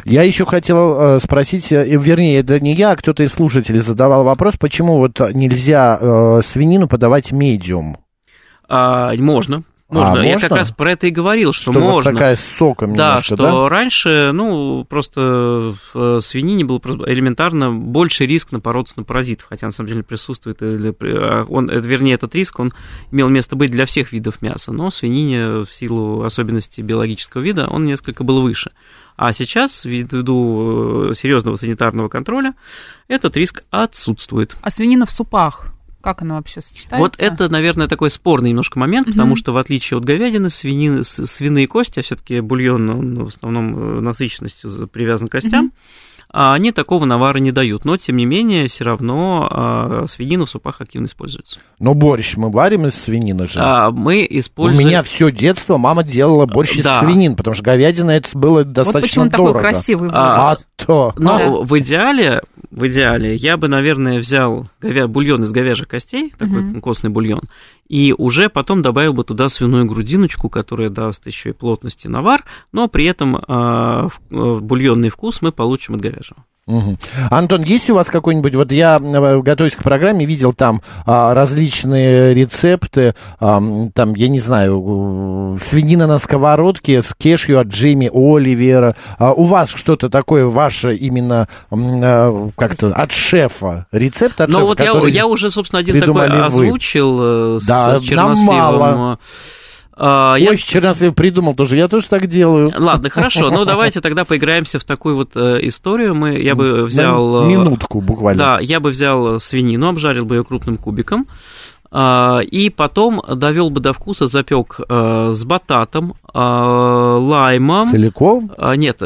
Я 0.05 0.23
еще 0.23 0.45
хотел 0.45 0.99
э, 0.99 1.19
спросить, 1.19 1.71
э, 1.71 1.85
вернее, 1.85 2.39
это 2.39 2.59
не 2.59 2.73
я, 2.73 2.91
а 2.91 2.95
кто-то 2.95 3.23
из 3.23 3.33
слушателей 3.33 3.79
задавал 3.79 4.23
вопрос, 4.23 4.55
почему 4.57 4.97
вот 4.97 5.19
нельзя 5.33 5.97
э, 5.99 6.41
свинину 6.43 6.87
подавать 6.87 7.31
медиум? 7.31 7.97
А, 8.67 9.13
можно. 9.15 9.63
А, 9.91 9.95
Можно. 9.95 10.21
Я 10.21 10.33
можно? 10.33 10.49
как 10.49 10.57
раз 10.59 10.71
про 10.71 10.91
это 10.91 11.07
и 11.07 11.09
говорил, 11.09 11.51
что, 11.51 11.71
Что 11.71 11.79
вот 11.79 11.91
можно. 11.93 12.11
такая 12.11 12.35
с 12.35 12.41
соком 12.41 12.95
Да, 12.95 13.07
немножко, 13.07 13.25
что 13.25 13.35
да? 13.37 13.69
раньше, 13.69 14.31
ну, 14.33 14.85
просто 14.87 15.73
в 15.93 16.19
свинине 16.21 16.63
был 16.63 16.79
элементарно 17.07 17.71
больше 17.71 18.27
риск 18.27 18.51
напороться 18.51 18.93
на 18.97 19.03
паразитов, 19.03 19.47
хотя 19.49 19.65
на 19.65 19.71
самом 19.71 19.89
деле 19.89 20.03
присутствует, 20.03 20.61
или 20.61 20.95
а, 21.01 21.43
он, 21.49 21.69
вернее, 21.71 22.13
этот 22.13 22.35
риск, 22.35 22.59
он 22.59 22.71
имел 23.11 23.29
место 23.29 23.55
быть 23.55 23.71
для 23.71 23.87
всех 23.87 24.11
видов 24.11 24.43
мяса, 24.43 24.71
но 24.71 24.91
в 24.91 24.95
свинине 24.95 25.63
в 25.63 25.69
силу 25.71 26.21
особенностей 26.21 26.83
биологического 26.83 27.41
вида 27.41 27.65
он 27.67 27.85
несколько 27.85 28.23
был 28.23 28.41
выше. 28.41 28.71
А 29.21 29.33
сейчас, 29.33 29.83
ввиду 29.83 31.13
серьезного 31.13 31.57
санитарного 31.57 32.07
контроля, 32.07 32.53
этот 33.09 33.35
риск 33.35 33.63
отсутствует. 33.69 34.55
А 34.61 34.71
свинина 34.71 35.05
в 35.05 35.11
супах, 35.11 35.73
как 35.99 36.21
она 36.21 36.35
вообще 36.35 36.61
сочетается? 36.61 36.97
Вот 36.99 37.15
это, 37.17 37.49
наверное, 37.49 37.87
такой 37.87 38.11
спорный 38.11 38.51
немножко 38.51 38.79
момент, 38.79 39.07
Мгм. 39.07 39.15
потому 39.17 39.35
что 39.35 39.51
в 39.51 39.57
отличие 39.57 39.97
от 39.97 40.05
говядины, 40.05 40.49
свинины, 40.49 41.03
свиные 41.03 41.67
кости, 41.67 41.99
а 41.99 42.01
все-таки 42.01 42.39
бульон, 42.39 42.89
он 42.89 43.23
в 43.25 43.27
основном 43.27 43.97
э, 43.97 43.99
насыщенностью 43.99 44.69
за- 44.69 44.87
привязан 44.87 45.27
к 45.27 45.31
костям, 45.33 45.65
Мгм. 45.65 45.73
А 46.31 46.53
они 46.53 46.71
такого 46.71 47.05
навара 47.05 47.39
не 47.39 47.51
дают. 47.51 47.85
Но, 47.85 47.97
тем 47.97 48.17
не 48.17 48.25
менее, 48.25 48.67
все 48.67 48.83
равно 48.83 49.47
а, 49.49 50.05
свинина 50.07 50.45
в 50.45 50.49
супах 50.49 50.79
активно 50.81 51.05
используется. 51.07 51.59
Но 51.79 51.93
борщ 51.93 52.35
мы 52.37 52.51
варим 52.51 52.85
из 52.85 52.93
свинины 52.95 53.47
же. 53.47 53.59
А, 53.61 53.89
мы 53.91 54.27
У 54.29 54.39
используем... 54.39 54.87
меня 54.87 55.01
все 55.03 55.31
детство 55.31 55.77
мама 55.77 56.03
делала 56.03 56.45
борщ 56.45 56.75
из 56.77 56.83
Да. 56.83 56.99
свинин, 56.99 57.35
потому 57.35 57.55
что 57.55 57.63
говядина 57.63 58.11
это 58.11 58.29
было 58.37 58.59
Вот 58.59 58.71
достаточно 58.71 59.01
почему 59.01 59.23
он 59.23 59.29
дорого. 59.29 59.47
такой 59.53 59.61
красивый 59.71 60.09
А, 60.13 60.51
А 60.51 60.55
то. 60.77 61.13
Но 61.17 61.37
Да. 61.37 61.49
в 61.49 61.79
идеале, 61.79 62.41
в 62.69 62.87
идеале, 62.87 63.35
я 63.35 63.57
бы, 63.57 63.67
наверное, 63.67 64.19
взял 64.19 64.67
говя... 64.81 65.07
бульон 65.07 65.43
из 65.43 65.51
говяжьих 65.51 65.87
костей, 65.87 66.31
такой 66.37 66.61
Мгм. 66.61 66.81
костный 66.81 67.09
бульон, 67.09 67.41
и 67.89 68.13
уже 68.17 68.49
потом 68.49 68.81
добавил 68.81 69.13
бы 69.13 69.23
туда 69.23 69.49
свиную 69.49 69.85
грудиночку, 69.85 70.47
которая 70.47 70.89
даст 70.89 71.25
еще 71.27 71.49
и 71.49 71.53
плотности 71.53 72.07
навар, 72.07 72.45
но 72.71 72.87
при 72.87 73.05
этом 73.05 73.43
а, 73.47 74.07
э, 74.29 74.59
бульонный 74.61 75.09
вкус 75.09 75.41
мы 75.41 75.51
получим 75.51 75.95
от 75.95 76.01
говяжьего. 76.01 76.45
Мгм. 76.69 76.97
Антон, 77.31 77.63
есть 77.63 77.89
у 77.89 77.95
вас 77.95 78.09
какой-нибудь, 78.09 78.53
вот 78.53 78.71
я, 78.71 78.99
э, 79.01 79.41
готовясь 79.41 79.75
к 79.75 79.81
программе, 79.81 80.25
видел 80.25 80.53
там 80.53 80.83
а, 81.03 81.33
различные 81.33 82.35
рецепты, 82.35 83.15
ам, 83.39 83.91
там, 83.91 84.13
я 84.13 84.27
не 84.27 84.39
знаю, 84.39 85.57
свинина 85.59 86.05
на 86.05 86.19
сковородке 86.19 87.01
с 87.01 87.15
кешью 87.17 87.59
от 87.59 87.67
Джейми 87.69 88.11
Оливера. 88.13 88.95
А 89.17 89.33
у 89.33 89.45
вас 89.45 89.71
что-то 89.71 90.09
такое 90.09 90.45
ваше 90.45 90.95
именно 90.95 91.47
э, 91.71 92.49
как-то 92.55 92.93
от 92.93 93.11
шефа, 93.11 93.87
рецепт 93.91 94.39
от 94.39 94.49
Но 94.49 94.59
шефа, 94.59 94.67
вот 94.67 94.79
я, 94.79 95.07
я 95.09 95.25
уже, 95.25 95.49
собственно, 95.49 95.79
один 95.79 95.99
такой 95.99 96.13
придумали 96.13 96.39
вы. 96.39 96.45
озвучил 96.45 97.17
э, 97.21 97.59
с, 97.61 97.65
Да, 97.65 97.97
с 97.97 98.03
черносливом. 98.03 98.45
нам 98.45 98.45
мало. 98.45 99.19
А, 100.01 100.35
я- 100.37 100.51
Ой, 100.51 100.57
Чернослив 100.57 101.13
придумал 101.13 101.55
тоже, 101.55 101.75
я 101.75 101.89
тоже 101.89 102.07
так 102.07 102.27
делаю. 102.27 102.71
Ладно, 102.77 103.09
хорошо, 103.09 103.51
ну 103.51 103.65
давайте 103.65 103.99
тогда 103.99 104.23
поиграемся 104.23 104.79
в 104.79 104.85
такую 104.85 105.15
вот 105.15 105.31
э, 105.35 105.59
историю. 105.63 106.15
Мы, 106.15 106.39
я 106.39 106.55
бы 106.55 106.85
взял... 106.85 107.41
На 107.43 107.45
э, 107.45 107.49
минутку 107.49 107.99
буквально. 107.99 108.37
Да, 108.37 108.59
я 108.61 108.79
бы 108.79 108.91
взял 108.91 109.41
свинину, 109.41 109.89
обжарил 109.89 110.23
бы 110.23 110.37
ее 110.37 110.45
крупным 110.45 110.77
кубиком, 110.77 111.27
а, 111.91 112.39
и 112.39 112.69
потом 112.69 113.21
довел 113.27 113.69
бы 113.71 113.81
до 113.81 113.91
вкуса, 113.91 114.27
запек 114.27 114.79
э, 114.87 115.31
с 115.33 115.43
бататом, 115.43 116.13
э, 116.33 116.39
лаймом. 116.39 117.89
Целиком? 117.91 118.51
А, 118.57 118.75
Нет, 118.77 119.01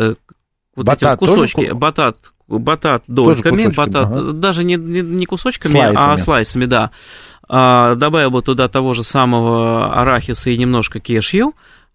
вот 0.75 0.85
Батат 0.85 1.13
эти 1.13 1.19
вот 1.21 1.27
тоже 1.27 1.41
кусочки, 1.43 1.69
ку- 1.69 1.77
батат, 1.77 2.17
батат 2.47 3.03
дольками, 3.07 3.67
батат, 3.67 4.07
ага. 4.11 4.31
даже 4.31 4.63
не, 4.63 4.75
не, 4.75 5.01
не 5.01 5.25
кусочками, 5.25 5.71
Слайсами. 5.71 6.13
а 6.13 6.17
слайсами, 6.17 6.65
да. 6.65 6.91
А, 7.47 7.95
добавил 7.95 8.31
бы 8.31 8.41
туда 8.41 8.67
того 8.67 8.93
же 8.93 9.03
самого 9.03 9.93
арахиса 9.93 10.49
и 10.49 10.57
немножко 10.57 10.99
кешью, 10.99 11.53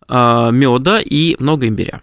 меда 0.08 1.00
и 1.00 1.36
много 1.38 1.68
имбиря. 1.68 2.00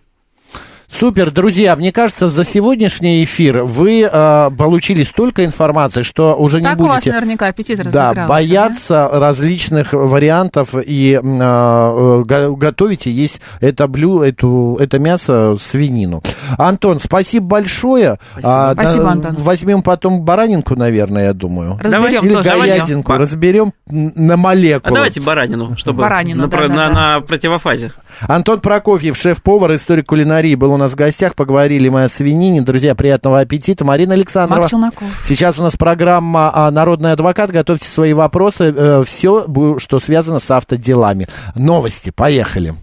Супер, 0.98 1.30
друзья, 1.32 1.76
мне 1.76 1.92
кажется, 1.92 2.30
за 2.30 2.46
сегодняшний 2.46 3.22
эфир 3.26 3.64
вы 3.64 4.08
э, 4.10 4.52
получили 4.58 5.04
столько 5.04 5.44
информации, 5.44 6.04
что 6.04 6.36
уже 6.36 6.62
не 6.62 6.68
Так 6.68 6.80
у 6.80 6.84
вас 6.86 6.96
будете 6.98 7.12
наверняка 7.12 7.48
аппетит 7.48 7.84
да, 7.92 8.26
бояться 8.28 9.10
различных 9.12 9.92
вариантов 9.92 10.70
и 10.74 11.20
э, 11.22 12.24
го- 12.26 12.56
готовите 12.56 13.12
есть 13.12 13.42
это 13.60 13.90
блю, 13.90 14.22
эту, 14.22 14.78
это 14.80 14.98
мясо 15.00 15.58
свинину. 15.60 16.24
Антон, 16.58 17.02
спасибо 17.04 17.46
большое. 17.46 18.18
А, 18.42 18.72
Спасибо, 18.74 19.04
на- 19.04 19.12
Антон. 19.12 19.36
Возьмем 19.40 19.82
потом 19.82 20.22
баранинку, 20.22 20.76
наверное, 20.78 21.26
я 21.26 21.34
думаю. 21.34 21.78
Разберем 21.78 22.24
Или 22.24 22.34
тоже. 22.36 22.50
говядинку. 22.50 23.12
Ба- 23.12 23.18
Разберем 23.18 23.74
на 23.90 24.36
А 24.36 24.38
молекулы. 24.38 24.94
давайте 24.94 25.20
баранину, 25.20 25.76
чтобы 25.76 26.04
Баранину, 26.04 26.44
на, 26.44 26.48
про- 26.48 26.70
да-да-да. 26.70 26.90
на- 26.90 27.14
на 27.16 27.20
противофазе. 27.20 27.92
Антон 28.30 28.62
Прокофьев, 28.62 29.18
шеф-повар, 29.18 29.74
историк 29.74 30.06
кулинарии, 30.06 30.56
был 30.56 30.72
у 30.72 30.78
нас 30.78 30.85
в 30.94 30.96
гостях. 30.96 31.36
Поговорили 31.36 31.90
мы 31.90 32.04
о 32.04 32.10
свинине. 32.10 32.62
Друзья, 32.62 32.96
приятного 32.96 33.40
аппетита. 33.40 33.86
Марина 33.86 34.14
Александрова. 34.14 34.62
Марк 34.62 34.70
Челноков. 34.70 35.08
Сейчас 35.26 35.58
у 35.58 35.64
нас 35.64 35.76
программа 35.76 36.52
а, 36.54 36.72
«Народный 36.72 37.12
адвокат». 37.12 37.52
Готовьте 37.52 37.88
свои 37.88 38.14
вопросы. 38.14 39.04
все, 39.06 39.48
что 39.80 40.00
связано 40.00 40.40
с 40.40 40.50
автоделами. 40.52 41.28
Новости. 41.56 42.12
Поехали. 42.12 42.76